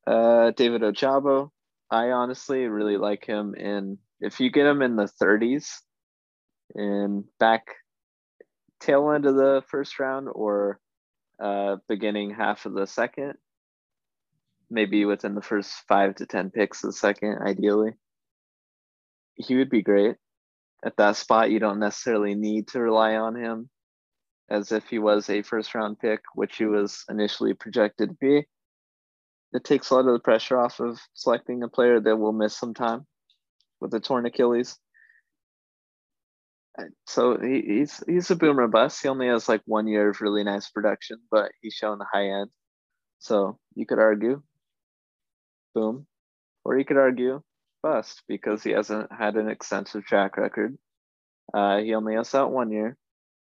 Uh, 0.07 0.51
David 0.53 0.83
Ojabo, 0.83 1.51
I 1.91 2.11
honestly 2.11 2.67
really 2.67 2.97
like 2.97 3.25
him 3.25 3.55
in 3.55 3.99
if 4.21 4.39
you 4.39 4.51
get 4.51 4.67
him 4.67 4.83
in 4.83 4.97
the 4.97 5.09
30s 5.21 5.79
and 6.75 7.25
back 7.39 7.67
tail 8.81 9.11
end 9.11 9.27
of 9.27 9.35
the 9.35 9.63
first 9.69 9.99
round 9.99 10.29
or 10.31 10.79
uh, 11.43 11.77
beginning 11.89 12.31
half 12.31 12.67
of 12.67 12.75
the 12.75 12.87
second, 12.87 13.35
maybe 14.71 15.05
within 15.05 15.35
the 15.35 15.43
first 15.43 15.73
five 15.89 16.15
to 16.17 16.27
10 16.27 16.51
picks 16.51 16.85
of 16.85 16.89
the 16.89 16.97
second, 16.97 17.39
ideally. 17.45 17.93
He 19.35 19.57
would 19.57 19.71
be 19.71 19.83
great. 19.83 20.17
At 20.85 20.97
that 20.99 21.17
spot, 21.17 21.51
you 21.51 21.59
don't 21.59 21.81
necessarily 21.81 22.35
need 22.35 22.69
to 22.69 22.81
rely 22.81 23.17
on 23.17 23.35
him 23.35 23.69
as 24.49 24.71
if 24.71 24.87
he 24.89 24.99
was 24.99 25.29
a 25.29 25.43
first 25.43 25.75
round 25.75 25.99
pick, 25.99 26.21
which 26.35 26.57
he 26.57 26.67
was 26.67 27.05
initially 27.09 27.55
projected 27.55 28.11
to 28.11 28.17
be 28.21 28.47
it 29.53 29.65
takes 29.65 29.91
a 29.91 29.95
lot 29.95 30.07
of 30.07 30.13
the 30.13 30.21
pressure 30.21 30.59
off 30.59 30.81
of 30.81 31.01
selecting 31.15 31.63
a 31.63 31.69
player 31.69 32.01
that 32.01 32.17
will 32.17 32.33
miss 32.33 32.57
some 32.57 32.75
time 32.75 33.07
with 33.81 33.93
a 33.95 34.01
torn 34.01 34.27
Achilles. 34.27 34.77
So 37.07 37.37
he, 37.39 37.63
he's 37.63 38.03
he's 38.07 38.31
a 38.31 38.37
boomer 38.37 38.69
bust. 38.69 39.03
He 39.03 39.09
only 39.09 39.27
has 39.27 39.49
like 39.49 39.63
one 39.67 39.87
year 39.87 40.11
of 40.11 40.21
really 40.21 40.45
nice 40.45 40.71
production, 40.71 41.19
but 41.31 41.51
he's 41.61 41.75
shown 41.75 41.99
the 41.99 42.07
high 42.11 42.29
end. 42.41 42.51
So 43.19 43.59
you 43.75 43.87
could 43.87 43.99
argue 43.99 44.43
boom, 45.75 46.07
or 46.65 46.79
you 46.79 46.85
could 46.85 46.97
argue 46.97 47.43
bust 47.83 48.23
because 48.29 48.63
he 48.63 48.71
hasn't 48.71 49.13
had 49.13 49.37
an 49.37 49.49
extensive 49.49 50.05
track 50.05 50.37
record. 50.37 50.79
Uh, 51.53 51.79
he 51.79 51.95
only 51.95 52.15
has 52.15 52.31
that 52.31 52.51
one 52.51 52.71
year, 52.71 52.97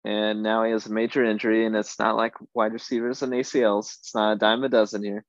and 0.05 0.43
now 0.43 0.65
he 0.65 0.71
has 0.71 0.87
a 0.87 0.93
major 0.93 1.25
injury, 1.25 1.67
and 1.67 1.75
it's 1.75 1.99
not 1.99 2.17
like 2.17 2.35
wide 2.55 2.75
receivers 2.75 3.23
and 3.23 3.33
ACLs. 3.33 3.99
It's 3.99 4.15
not 4.15 4.35
a 4.35 4.37
dime 4.37 4.63
a 4.63 4.69
dozen 4.69 5.03
here 5.03 5.25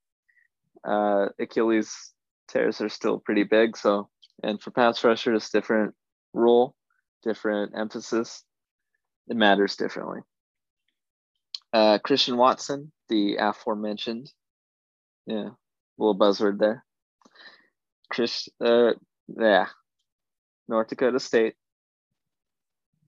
uh, 0.84 1.28
Achilles 1.39 2.13
tears 2.47 2.82
are 2.82 2.89
still 2.89 3.19
pretty 3.19 3.43
big. 3.43 3.78
So, 3.78 4.09
and 4.43 4.61
for 4.61 4.71
pass 4.71 5.03
rushers, 5.03 5.49
different 5.49 5.93
role, 6.34 6.75
different 7.23 7.73
emphasis. 7.75 8.43
It 9.28 9.36
matters 9.36 9.75
differently. 9.75 10.19
Uh, 11.73 11.99
Christian 11.99 12.38
Watson, 12.38 12.91
the 13.09 13.36
aforementioned, 13.39 14.32
yeah, 15.25 15.49
little 15.97 16.17
buzzword 16.17 16.59
there. 16.59 16.86
Chris, 18.09 18.47
uh, 18.63 18.91
yeah, 19.28 19.67
North 20.69 20.88
Dakota 20.88 21.19
State 21.19 21.55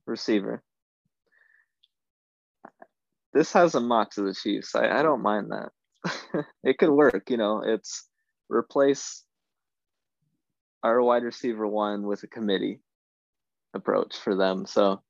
receiver. 0.06 0.62
This 3.34 3.54
has 3.54 3.76
a 3.76 3.80
mock 3.80 4.12
to 4.12 4.22
the 4.24 4.34
Chiefs. 4.34 4.76
I, 4.76 5.00
I 5.00 5.04
don't 5.04 5.22
mind 5.22 5.52
that. 5.52 5.70
it 6.64 6.78
could 6.78 6.90
work. 6.90 7.30
You 7.30 7.38
know, 7.38 7.62
it's 7.66 8.08
replace 8.50 9.24
our 10.84 11.02
wide 11.02 11.24
receiver 11.24 11.68
one 11.68 12.04
with 12.04 12.24
a 12.24 12.28
committee 12.28 12.80
approach 13.74 14.16
for 14.18 14.36
them. 14.36 14.66
So 14.66 15.02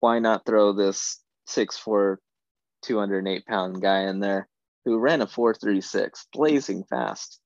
why 0.00 0.18
not 0.18 0.44
throw 0.44 0.72
this 0.72 1.20
6'4, 1.48 2.16
208 2.82 3.46
pound 3.46 3.80
guy 3.80 4.02
in 4.02 4.20
there 4.20 4.48
who 4.84 4.98
ran 4.98 5.22
a 5.22 5.26
436, 5.26 6.26
blazing 6.32 6.84
fast? 6.84 7.40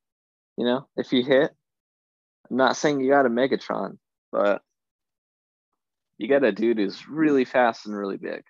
You 0.56 0.64
know, 0.64 0.88
if 0.96 1.12
you 1.12 1.24
hit, 1.24 1.52
I'm 2.50 2.56
not 2.56 2.76
saying 2.76 3.00
you 3.00 3.10
got 3.10 3.26
a 3.26 3.30
Megatron, 3.30 3.98
but 4.32 4.60
you 6.16 6.26
got 6.26 6.42
a 6.42 6.50
dude 6.50 6.78
who's 6.78 7.08
really 7.08 7.44
fast 7.44 7.86
and 7.86 7.96
really 7.96 8.16
big. 8.16 8.42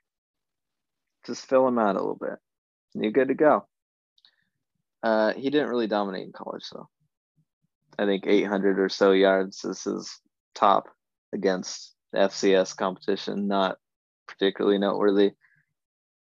Just 1.27 1.47
fill 1.47 1.69
him 1.69 1.79
out 1.79 1.97
a 1.97 1.99
little 1.99 2.19
bit 2.19 2.39
you're 3.03 3.13
good 3.13 3.29
to 3.29 3.35
go. 3.35 3.67
Uh, 5.03 5.33
he 5.35 5.51
didn't 5.51 5.69
really 5.69 5.87
dominate 5.87 6.27
in 6.27 6.33
college, 6.33 6.65
though. 6.73 6.89
I 7.99 8.07
think 8.07 8.27
800 8.27 8.79
or 8.79 8.89
so 8.89 9.13
yards 9.13 9.65
is 9.65 9.85
his 9.85 10.21
top 10.55 10.89
against 11.33 11.95
FCS 12.15 12.77
competition. 12.77 13.49
Not 13.49 13.77
particularly 14.27 14.79
noteworthy. 14.79 15.33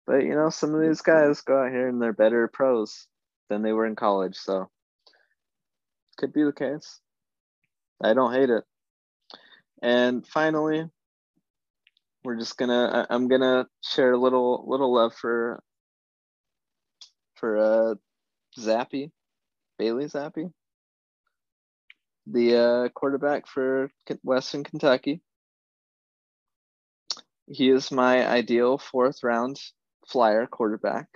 But, 0.05 0.23
you 0.23 0.35
know, 0.35 0.49
some 0.49 0.75
of 0.75 0.81
these 0.81 1.01
guys 1.01 1.41
go 1.41 1.63
out 1.63 1.71
here 1.71 1.87
and 1.87 2.01
they're 2.01 2.13
better 2.13 2.49
pros 2.51 3.07
than 3.49 3.61
they 3.61 3.71
were 3.71 3.85
in 3.85 3.95
college. 3.95 4.35
So, 4.35 4.69
could 6.17 6.33
be 6.33 6.43
the 6.43 6.51
case. 6.51 6.99
I 8.03 8.13
don't 8.13 8.33
hate 8.33 8.49
it. 8.49 8.63
And 9.81 10.25
finally, 10.27 10.89
we're 12.23 12.37
just 12.37 12.57
gonna 12.57 13.05
i'm 13.09 13.27
gonna 13.27 13.67
share 13.81 14.13
a 14.13 14.17
little 14.17 14.63
little 14.67 14.93
love 14.93 15.13
for 15.13 15.61
for 17.43 17.57
uh, 17.57 17.95
Zappe, 18.57 19.11
Bailey 19.77 20.05
Zappe, 20.05 20.49
the 22.25 22.55
uh, 22.55 22.89
quarterback 22.95 23.47
for 23.47 23.91
Western 24.23 24.63
Kentucky. 24.63 25.21
He 27.45 27.69
is 27.69 27.91
my 27.91 28.25
ideal 28.25 28.77
fourth 28.77 29.23
round 29.23 29.59
flyer 30.07 30.47
quarterback. 30.47 31.09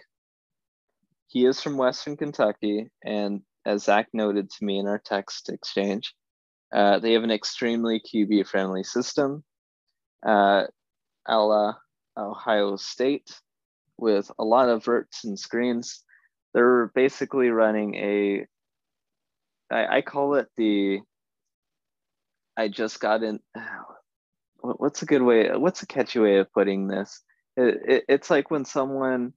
He 1.27 1.45
is 1.45 1.61
from 1.61 1.77
Western 1.77 2.17
Kentucky, 2.17 2.89
and 3.05 3.39
as 3.65 3.85
Zach 3.85 4.09
noted 4.11 4.49
to 4.49 4.65
me 4.65 4.79
in 4.79 4.87
our 4.87 4.99
text 4.99 5.47
exchange, 5.47 6.13
uh, 6.75 6.99
they 6.99 7.13
have 7.13 7.23
an 7.23 7.31
extremely 7.31 8.01
QB 8.01 8.47
friendly 8.47 8.83
system, 8.83 9.45
uh, 10.25 10.63
a 11.25 11.39
la 11.39 11.75
Ohio 12.17 12.75
State, 12.75 13.33
with 13.97 14.29
a 14.37 14.43
lot 14.43 14.67
of 14.67 14.83
verts 14.83 15.23
and 15.23 15.39
screens 15.39 16.03
they're 16.53 16.87
basically 16.87 17.49
running 17.49 17.95
a 17.95 18.47
I, 19.69 19.97
I 19.97 20.01
call 20.01 20.35
it 20.35 20.47
the 20.57 21.01
I 22.55 22.67
just 22.67 22.99
got 22.99 23.23
in 23.23 23.39
what's 24.61 25.01
a 25.01 25.05
good 25.05 25.21
way 25.21 25.49
what's 25.55 25.83
a 25.83 25.87
catchy 25.87 26.19
way 26.19 26.37
of 26.37 26.51
putting 26.51 26.87
this? 26.87 27.21
It, 27.55 27.81
it, 27.87 28.05
it's 28.09 28.29
like 28.29 28.51
when 28.51 28.65
someone 28.65 29.33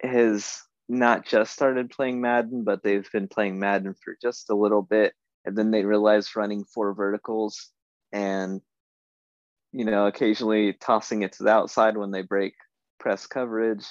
has 0.00 0.62
not 0.88 1.26
just 1.26 1.52
started 1.52 1.90
playing 1.90 2.20
Madden, 2.20 2.64
but 2.64 2.82
they've 2.82 3.08
been 3.12 3.28
playing 3.28 3.58
Madden 3.58 3.94
for 3.94 4.16
just 4.20 4.50
a 4.50 4.54
little 4.54 4.82
bit, 4.82 5.12
and 5.44 5.56
then 5.56 5.70
they 5.70 5.84
realize 5.84 6.36
running 6.36 6.64
four 6.64 6.94
verticals 6.94 7.70
and 8.12 8.60
you 9.72 9.84
know 9.84 10.06
occasionally 10.06 10.72
tossing 10.72 11.22
it 11.22 11.32
to 11.32 11.42
the 11.42 11.50
outside 11.50 11.96
when 11.96 12.10
they 12.10 12.22
break 12.22 12.54
press 12.98 13.26
coverage 13.26 13.84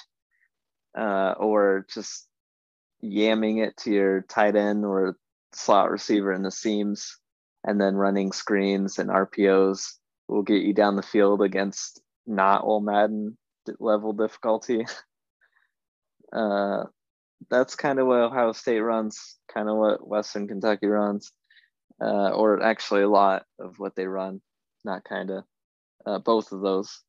uh, 0.96 1.34
or 1.38 1.86
just 1.92 2.26
yamming 3.02 3.64
it 3.64 3.76
to 3.78 3.90
your 3.90 4.22
tight 4.22 4.56
end 4.56 4.84
or 4.84 5.16
slot 5.52 5.90
receiver 5.90 6.32
in 6.32 6.42
the 6.42 6.50
seams 6.50 7.18
and 7.64 7.80
then 7.80 7.94
running 7.94 8.32
screens 8.32 8.98
and 8.98 9.10
RPOs 9.10 9.94
will 10.28 10.42
get 10.42 10.62
you 10.62 10.72
down 10.72 10.96
the 10.96 11.02
field 11.02 11.42
against 11.42 12.00
not 12.26 12.62
all 12.62 12.80
Madden 12.80 13.36
level 13.78 14.12
difficulty. 14.12 14.86
Uh, 16.30 16.84
that's 17.48 17.74
kind 17.74 17.98
of 17.98 18.06
what 18.06 18.20
Ohio 18.20 18.52
State 18.52 18.80
runs, 18.80 19.38
kind 19.50 19.68
of 19.68 19.78
what 19.78 20.06
Western 20.06 20.46
Kentucky 20.46 20.86
runs, 20.86 21.32
uh, 22.02 22.30
or 22.30 22.62
actually 22.62 23.00
a 23.00 23.08
lot 23.08 23.44
of 23.58 23.78
what 23.78 23.96
they 23.96 24.06
run, 24.06 24.42
not 24.84 25.04
kind 25.04 25.30
of, 25.30 25.44
uh, 26.04 26.18
both 26.18 26.52
of 26.52 26.60
those. 26.60 27.02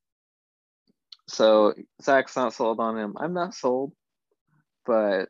So 1.29 1.73
Zach's 2.01 2.35
not 2.35 2.53
sold 2.53 2.79
on 2.79 2.97
him. 2.97 3.13
I'm 3.17 3.33
not 3.33 3.53
sold, 3.53 3.93
but 4.85 5.29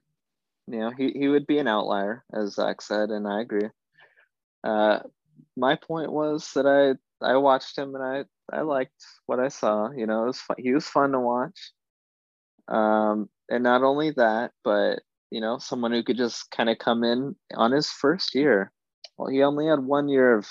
you 0.68 0.80
know 0.80 0.92
he, 0.98 1.12
he 1.12 1.28
would 1.28 1.46
be 1.46 1.60
an 1.60 1.68
outlier, 1.68 2.24
as 2.34 2.56
Zach 2.56 2.82
said, 2.82 3.10
and 3.10 3.28
I 3.28 3.42
agree. 3.42 3.70
Uh, 4.64 5.00
my 5.58 5.76
point 5.76 6.12
was 6.12 6.52
that 6.54 6.66
I 6.66 6.96
I 7.26 7.36
watched 7.38 7.78
him 7.78 7.96
and 7.96 8.04
I 8.04 8.26
I 8.58 8.62
liked 8.62 9.04
what 9.26 9.40
I 9.40 9.50
saw. 9.50 9.92
You 9.92 10.08
know, 10.08 10.24
it 10.24 10.28
was 10.28 10.40
fun. 10.40 10.58
he 10.58 10.74
was 10.74 10.88
fun 10.88 11.12
to 11.12 11.20
watch. 11.20 11.72
Um, 12.70 13.30
and 13.50 13.64
not 13.64 13.84
only 13.84 14.12
that, 14.12 14.52
but 14.64 15.02
you 15.32 15.42
know, 15.42 15.58
someone 15.58 15.92
who 15.92 16.04
could 16.04 16.18
just 16.18 16.50
kind 16.52 16.70
of 16.70 16.78
come 16.78 17.04
in 17.04 17.36
on 17.56 17.72
his 17.72 17.90
first 17.90 18.34
year. 18.34 18.72
Well, 19.18 19.30
he 19.30 19.44
only 19.44 19.68
had 19.68 19.80
one 19.80 20.08
year 20.08 20.38
of 20.38 20.48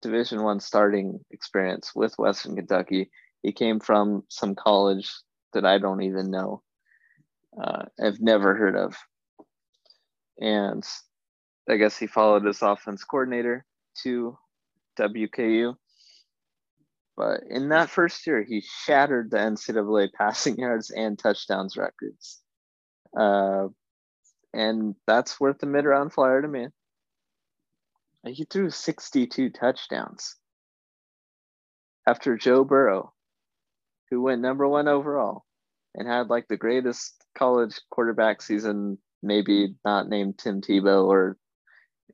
Division 0.00 0.42
One 0.42 0.60
starting 0.60 1.20
experience 1.32 1.92
with 1.94 2.18
Western 2.18 2.54
Kentucky 2.54 3.10
he 3.42 3.52
came 3.52 3.80
from 3.80 4.24
some 4.28 4.54
college 4.54 5.12
that 5.52 5.64
I 5.64 5.78
don't 5.78 6.02
even 6.02 6.30
know. 6.30 6.62
Uh, 7.60 7.84
I've 8.02 8.20
never 8.20 8.54
heard 8.54 8.76
of. 8.76 8.96
And 10.38 10.84
I 11.68 11.76
guess 11.76 11.96
he 11.96 12.06
followed 12.06 12.44
his 12.44 12.62
offense 12.62 13.04
coordinator 13.04 13.64
to 14.02 14.38
WKU. 14.98 15.74
But 17.16 17.40
in 17.50 17.68
that 17.68 17.90
first 17.90 18.26
year, 18.26 18.42
he 18.42 18.62
shattered 18.84 19.30
the 19.30 19.36
NCAA 19.36 20.12
passing 20.14 20.56
yards 20.56 20.90
and 20.90 21.18
touchdowns 21.18 21.76
records. 21.76 22.40
Uh, 23.18 23.68
and 24.54 24.94
that's 25.06 25.38
worth 25.38 25.58
the 25.58 25.66
mid 25.66 25.84
round 25.84 26.12
flyer 26.12 26.40
to 26.40 26.48
me. 26.48 26.68
He 28.26 28.44
threw 28.44 28.70
62 28.70 29.50
touchdowns 29.50 30.36
after 32.06 32.36
Joe 32.36 32.64
Burrow, 32.64 33.12
who 34.12 34.20
went 34.20 34.42
number 34.42 34.68
one 34.68 34.88
overall 34.88 35.42
and 35.94 36.06
had 36.06 36.28
like 36.28 36.46
the 36.46 36.56
greatest 36.58 37.24
college 37.34 37.80
quarterback 37.90 38.42
season, 38.42 38.98
maybe 39.22 39.74
not 39.86 40.06
named 40.06 40.36
Tim 40.36 40.60
Tebow 40.60 41.06
or, 41.06 41.38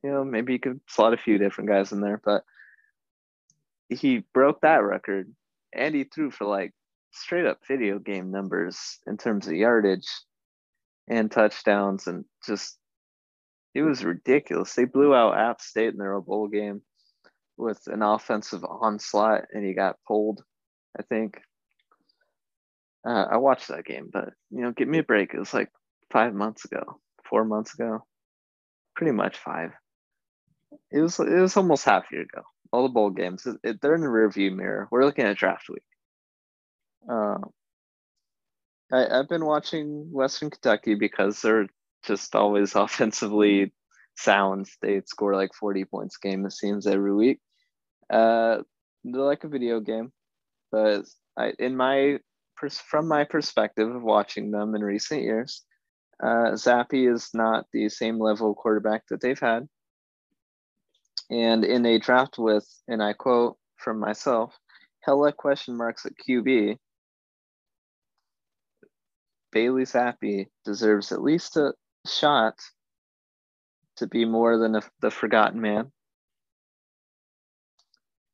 you 0.04 0.10
know, 0.12 0.22
maybe 0.22 0.52
you 0.52 0.60
could 0.60 0.80
slot 0.86 1.12
a 1.12 1.16
few 1.16 1.38
different 1.38 1.68
guys 1.68 1.90
in 1.90 2.00
there, 2.00 2.20
but 2.24 2.44
he 3.88 4.22
broke 4.32 4.60
that 4.60 4.84
record 4.84 5.34
and 5.74 5.92
he 5.92 6.04
threw 6.04 6.30
for 6.30 6.44
like 6.44 6.72
straight 7.10 7.46
up 7.46 7.58
video 7.66 7.98
game 7.98 8.30
numbers 8.30 9.00
in 9.08 9.16
terms 9.16 9.48
of 9.48 9.54
yardage 9.54 10.08
and 11.08 11.32
touchdowns 11.32 12.06
and 12.06 12.24
just 12.46 12.78
it 13.74 13.82
was 13.82 14.04
ridiculous. 14.04 14.72
They 14.72 14.84
blew 14.84 15.16
out 15.16 15.36
App 15.36 15.60
State 15.60 15.94
in 15.94 15.98
their 15.98 16.20
bowl 16.20 16.46
game 16.46 16.80
with 17.56 17.80
an 17.88 18.02
offensive 18.02 18.64
onslaught 18.64 19.46
and 19.52 19.66
he 19.66 19.74
got 19.74 19.96
pulled, 20.06 20.44
I 20.96 21.02
think. 21.02 21.40
Uh, 23.06 23.26
I 23.30 23.36
watched 23.38 23.68
that 23.68 23.84
game, 23.84 24.10
but 24.12 24.30
you 24.50 24.62
know, 24.62 24.72
give 24.72 24.88
me 24.88 24.98
a 24.98 25.04
break. 25.04 25.32
It 25.32 25.38
was 25.38 25.54
like 25.54 25.70
five 26.10 26.34
months 26.34 26.64
ago, 26.64 27.00
four 27.28 27.44
months 27.44 27.74
ago, 27.74 28.04
pretty 28.96 29.12
much 29.12 29.36
five. 29.36 29.70
It 30.90 31.00
was 31.00 31.18
it 31.18 31.40
was 31.40 31.56
almost 31.56 31.84
half 31.84 32.04
a 32.10 32.14
year 32.14 32.22
ago 32.22 32.42
all 32.72 32.82
the 32.82 32.88
bowl 32.88 33.10
games. 33.10 33.46
It, 33.46 33.56
it, 33.62 33.80
they're 33.80 33.94
in 33.94 34.00
the 34.00 34.08
rearview 34.08 34.54
mirror. 34.54 34.88
We're 34.90 35.04
looking 35.04 35.24
at 35.24 35.36
draft 35.36 35.68
week. 35.68 35.82
Uh, 37.08 37.38
I, 38.92 39.18
I've 39.18 39.28
been 39.28 39.44
watching 39.44 40.10
Western 40.12 40.50
Kentucky 40.50 40.94
because 40.94 41.40
they're 41.40 41.68
just 42.04 42.34
always 42.34 42.74
offensively 42.74 43.72
sound. 44.16 44.66
They 44.82 45.02
score 45.06 45.34
like 45.34 45.54
40 45.54 45.84
points 45.86 46.16
game, 46.16 46.44
it 46.46 46.52
seems, 46.52 46.86
every 46.86 47.14
week. 47.14 47.40
Uh, 48.10 48.58
they're 49.04 49.22
like 49.22 49.44
a 49.44 49.48
video 49.48 49.80
game. 49.80 50.12
But 50.70 51.04
I, 51.38 51.52
in 51.58 51.76
my 51.76 52.18
from 52.66 53.08
my 53.08 53.24
perspective 53.24 53.94
of 53.94 54.02
watching 54.02 54.50
them 54.50 54.74
in 54.74 54.82
recent 54.82 55.22
years, 55.22 55.64
uh, 56.22 56.52
Zappe 56.54 57.12
is 57.12 57.30
not 57.32 57.66
the 57.72 57.88
same 57.88 58.18
level 58.18 58.54
quarterback 58.54 59.06
that 59.08 59.20
they've 59.20 59.38
had. 59.38 59.68
And 61.30 61.64
in 61.64 61.84
a 61.86 61.98
draft 61.98 62.38
with, 62.38 62.66
and 62.88 63.02
I 63.02 63.12
quote 63.12 63.56
from 63.76 64.00
myself, 64.00 64.58
hella 65.00 65.32
question 65.32 65.76
marks 65.76 66.06
at 66.06 66.12
QB, 66.28 66.78
Bailey 69.52 69.82
Zappe 69.82 70.46
deserves 70.64 71.12
at 71.12 71.22
least 71.22 71.56
a 71.56 71.72
shot 72.06 72.54
to 73.96 74.06
be 74.06 74.24
more 74.24 74.58
than 74.58 74.76
a, 74.76 74.82
the 75.00 75.10
forgotten 75.10 75.60
man. 75.60 75.92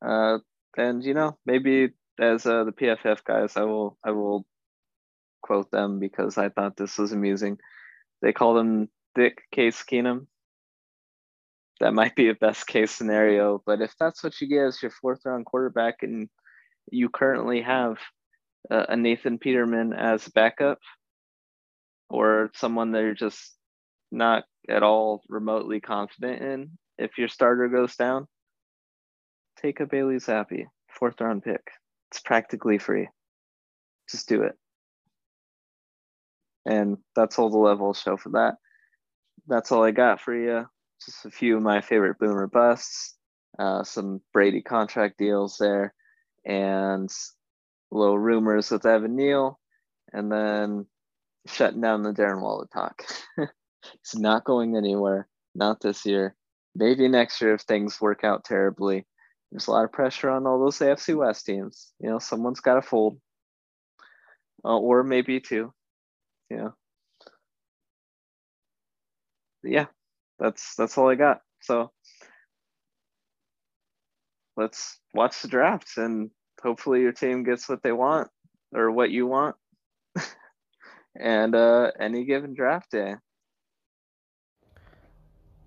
Uh, 0.05 0.39
and 0.77 1.05
you 1.05 1.15
know, 1.15 1.39
maybe 1.47 1.91
as 2.21 2.47
uh, 2.47 2.65
the 2.65 2.73
PFF 2.73 3.25
guys, 3.25 3.57
I 3.57 3.63
will 3.63 3.99
I 4.05 4.13
will 4.13 4.45
quote 5.43 5.71
them 5.71 5.99
because 5.99 6.39
I 6.39 6.49
thought 6.49 6.77
this 6.77 6.99
was 6.99 7.13
amusing. 7.13 7.59
They 8.23 8.33
call 8.33 8.59
him 8.59 8.89
Dick 9.15 9.43
Case 9.53 9.83
Keenum 9.83 10.27
that 11.81 11.95
might 11.95 12.15
be 12.15 12.29
a 12.29 12.35
best 12.35 12.67
case 12.67 12.91
scenario. 12.91 13.63
But 13.65 13.81
if 13.81 13.95
that's 13.99 14.23
what 14.23 14.41
you 14.41 14.49
get 14.49 14.67
as 14.67 14.83
your 14.83 14.91
fourth 14.91 15.21
round 15.25 15.45
quarterback 15.45 15.97
and 16.03 16.29
you 16.91 17.09
currently 17.09 17.63
have 17.63 17.99
a 18.71 18.97
Nathan 18.97 19.39
Peterman 19.39 19.93
as 19.93 20.27
backup 20.29 20.79
or 22.09 22.51
someone 22.55 22.93
that 22.93 23.01
you're 23.01 23.15
just 23.15 23.55
not 24.11 24.45
at 24.69 24.83
all 24.83 25.23
remotely 25.29 25.81
confident 25.81 26.43
in, 26.43 26.71
if 26.97 27.19
your 27.19 27.29
starter 27.29 27.69
goes 27.69 27.97
down, 27.97 28.27
take 29.61 29.81
a 29.81 29.87
Bailey 29.87 30.17
Zappe, 30.17 30.65
fourth 30.89 31.21
round 31.21 31.43
pick. 31.43 31.63
It's 32.15 32.21
practically 32.21 32.79
free. 32.79 33.09
Just 34.09 34.29
do 34.29 34.43
it. 34.43 34.55
And 36.65 36.99
that's 37.17 37.39
all 37.39 37.51
the 37.51 37.59
level 37.59 37.93
show 37.93 38.17
for 38.17 38.31
that. 38.31 38.55
That's 39.49 39.73
all 39.73 39.85
I 39.85 39.91
got 39.91 40.21
for 40.21 40.35
you 40.35 40.67
just 41.05 41.25
a 41.25 41.31
few 41.31 41.57
of 41.57 41.63
my 41.63 41.81
favorite 41.81 42.19
boomer 42.19 42.47
busts, 42.47 43.17
uh, 43.59 43.85
some 43.85 44.21
Brady 44.33 44.63
contract 44.63 45.19
deals 45.19 45.57
there, 45.59 45.95
and 46.45 47.11
little 47.91 48.19
rumors 48.19 48.71
with 48.71 48.87
Evan 48.87 49.17
Neal, 49.17 49.59
and 50.13 50.31
then 50.31 50.87
shutting 51.47 51.81
down 51.81 52.03
the 52.03 52.13
Darren 52.13 52.41
Waller 52.41 52.67
talk. 52.73 53.05
it's 53.95 54.17
not 54.17 54.45
going 54.45 54.77
anywhere, 54.77 55.29
not 55.55 55.81
this 55.81 56.07
year. 56.07 56.35
Maybe 56.75 57.07
next 57.09 57.41
year 57.41 57.55
if 57.55 57.63
things 57.63 58.01
work 58.01 58.25
out 58.25 58.45
terribly. 58.45 59.07
There's 59.55 59.69
a 59.69 59.71
lot 59.71 59.85
of 59.85 59.93
pressure 59.93 60.31
on 60.31 60.49
all 60.49 60.59
those 60.59 60.81
AFC 60.81 61.15
West 61.15 61.47
teams. 61.47 61.93
You 62.01 62.11
know, 62.11 62.19
someone's 62.19 62.59
got 62.59 62.75
to 62.75 62.83
fold, 62.83 63.21
uh, 64.65 64.77
or 64.77 65.05
maybe 65.05 65.39
two. 65.39 65.73
You 66.51 66.57
know. 66.57 66.75
yeah, 69.65 69.87
that's 70.41 70.75
that's 70.77 70.99
all 70.99 71.09
I 71.09 71.15
got. 71.15 71.41
So 71.63 71.93
let's 74.57 74.99
watch 75.15 75.41
the 75.43 75.49
draft 75.49 75.97
and 75.97 76.31
hopefully 76.63 77.01
your 77.01 77.13
team 77.13 77.43
gets 77.43 77.69
what 77.69 77.83
they 77.83 77.93
want 77.93 78.29
or 78.75 78.91
what 78.91 79.11
you 79.11 79.27
want. 79.27 79.57
and 81.21 81.55
uh 81.55 81.91
any 81.99 82.25
given 82.25 82.55
draft 82.55 82.91
day. 82.91 83.15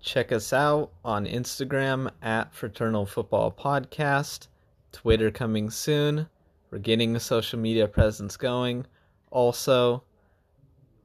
Check 0.00 0.30
us 0.30 0.52
out 0.52 0.92
on 1.04 1.26
Instagram 1.26 2.10
at 2.22 2.54
Fraternal 2.54 3.04
Football 3.04 3.50
Podcast, 3.50 4.46
Twitter 4.92 5.30
coming 5.30 5.70
soon. 5.70 6.28
We're 6.70 6.78
getting 6.78 7.16
a 7.16 7.20
social 7.20 7.58
media 7.58 7.88
presence 7.88 8.36
going. 8.36 8.86
Also, 9.30 10.04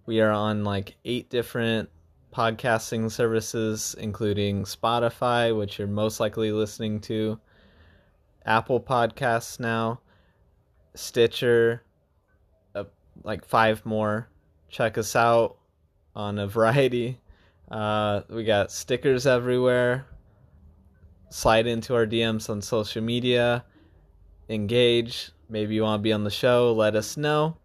we 0.06 0.22
are 0.22 0.32
on 0.32 0.64
like 0.64 0.96
eight 1.06 1.30
different 1.30 1.90
podcasting 2.34 3.10
services, 3.12 3.96
including 4.00 4.64
Spotify, 4.64 5.58
which 5.58 5.80
you're 5.80 5.88
most 5.88 6.20
likely 6.20 6.52
listening 6.52 7.00
to, 7.02 7.40
Apple 8.46 8.80
Podcasts 8.80 9.60
now, 9.60 10.02
Stitcher, 10.96 11.84
uh, 12.76 12.84
like 13.24 13.46
five 13.46 13.86
more. 13.86 14.30
Check 14.70 14.98
us 14.98 15.16
out 15.16 15.58
on 16.16 16.38
a 16.38 16.48
variety. 16.60 17.20
Uh, 17.70 18.22
we 18.30 18.44
got 18.44 18.72
stickers 18.72 19.26
everywhere. 19.26 20.06
Slide 21.30 21.66
into 21.68 21.96
our 21.96 22.06
DMs 22.06 22.50
on 22.50 22.62
social 22.62 23.02
media. 23.02 23.66
Engage. 24.50 25.32
Maybe 25.50 25.76
you 25.76 25.84
want 25.84 26.00
to 26.00 26.04
be 26.04 26.14
on 26.14 26.24
the 26.24 26.32
show. 26.32 26.74
Let 26.74 26.96
us 26.96 27.18
know. 27.18 27.58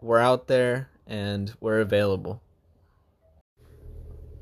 We're 0.00 0.18
out 0.18 0.46
there 0.46 0.88
and 1.06 1.52
we're 1.60 1.80
available. 1.80 2.42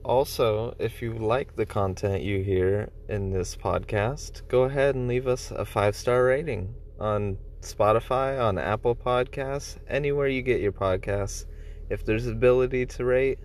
Also, 0.05 0.77
if 0.79 1.01
you 1.01 1.15
like 1.15 1.57
the 1.57 1.65
content 1.65 2.23
you 2.23 2.43
hear 2.43 2.91
in 3.09 3.31
this 3.31 3.57
podcast, 3.57 4.47
go 4.49 4.65
ahead 4.65 4.95
and 4.95 5.09
leave 5.09 5.27
us 5.27 5.51
a 5.51 5.65
five 5.65 5.97
star 5.97 6.25
rating 6.25 6.75
on 7.01 7.39
Spotify, 7.63 8.39
on 8.39 8.59
Apple 8.59 8.95
Podcasts, 8.95 9.79
anywhere 9.89 10.29
you 10.29 10.43
get 10.43 10.61
your 10.61 10.73
podcasts. 10.73 11.47
If 11.89 12.05
there's 12.05 12.27
ability 12.27 12.85
to 12.87 13.05
rate, 13.05 13.39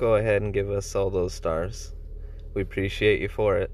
go 0.00 0.16
ahead 0.16 0.42
and 0.42 0.52
give 0.52 0.70
us 0.70 0.96
all 0.96 1.10
those 1.10 1.34
stars. 1.34 1.94
We 2.54 2.62
appreciate 2.62 3.20
you 3.20 3.28
for 3.28 3.58
it. 3.58 3.70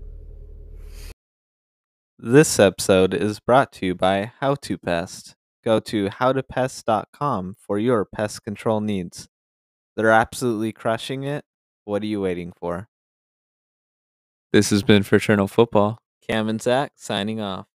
This 2.18 2.58
episode 2.58 3.14
is 3.14 3.40
brought 3.40 3.72
to 3.74 3.86
you 3.86 3.94
by 3.94 4.32
How 4.40 4.56
to 4.56 4.76
Pest. 4.76 5.36
Go 5.64 5.80
to 5.80 6.08
howtopest.com 6.08 7.54
for 7.58 7.78
your 7.78 8.04
pest 8.04 8.42
control 8.44 8.80
needs. 8.80 9.28
They're 9.96 10.10
absolutely 10.10 10.72
crushing 10.72 11.22
it 11.22 11.44
what 11.86 12.02
are 12.02 12.06
you 12.06 12.20
waiting 12.20 12.52
for? 12.52 12.88
This 14.52 14.70
has 14.70 14.82
been 14.82 15.04
Fraternal 15.04 15.46
Football. 15.46 16.00
Cam 16.28 16.48
and 16.48 16.60
Zach 16.60 16.92
signing 16.96 17.40
off. 17.40 17.68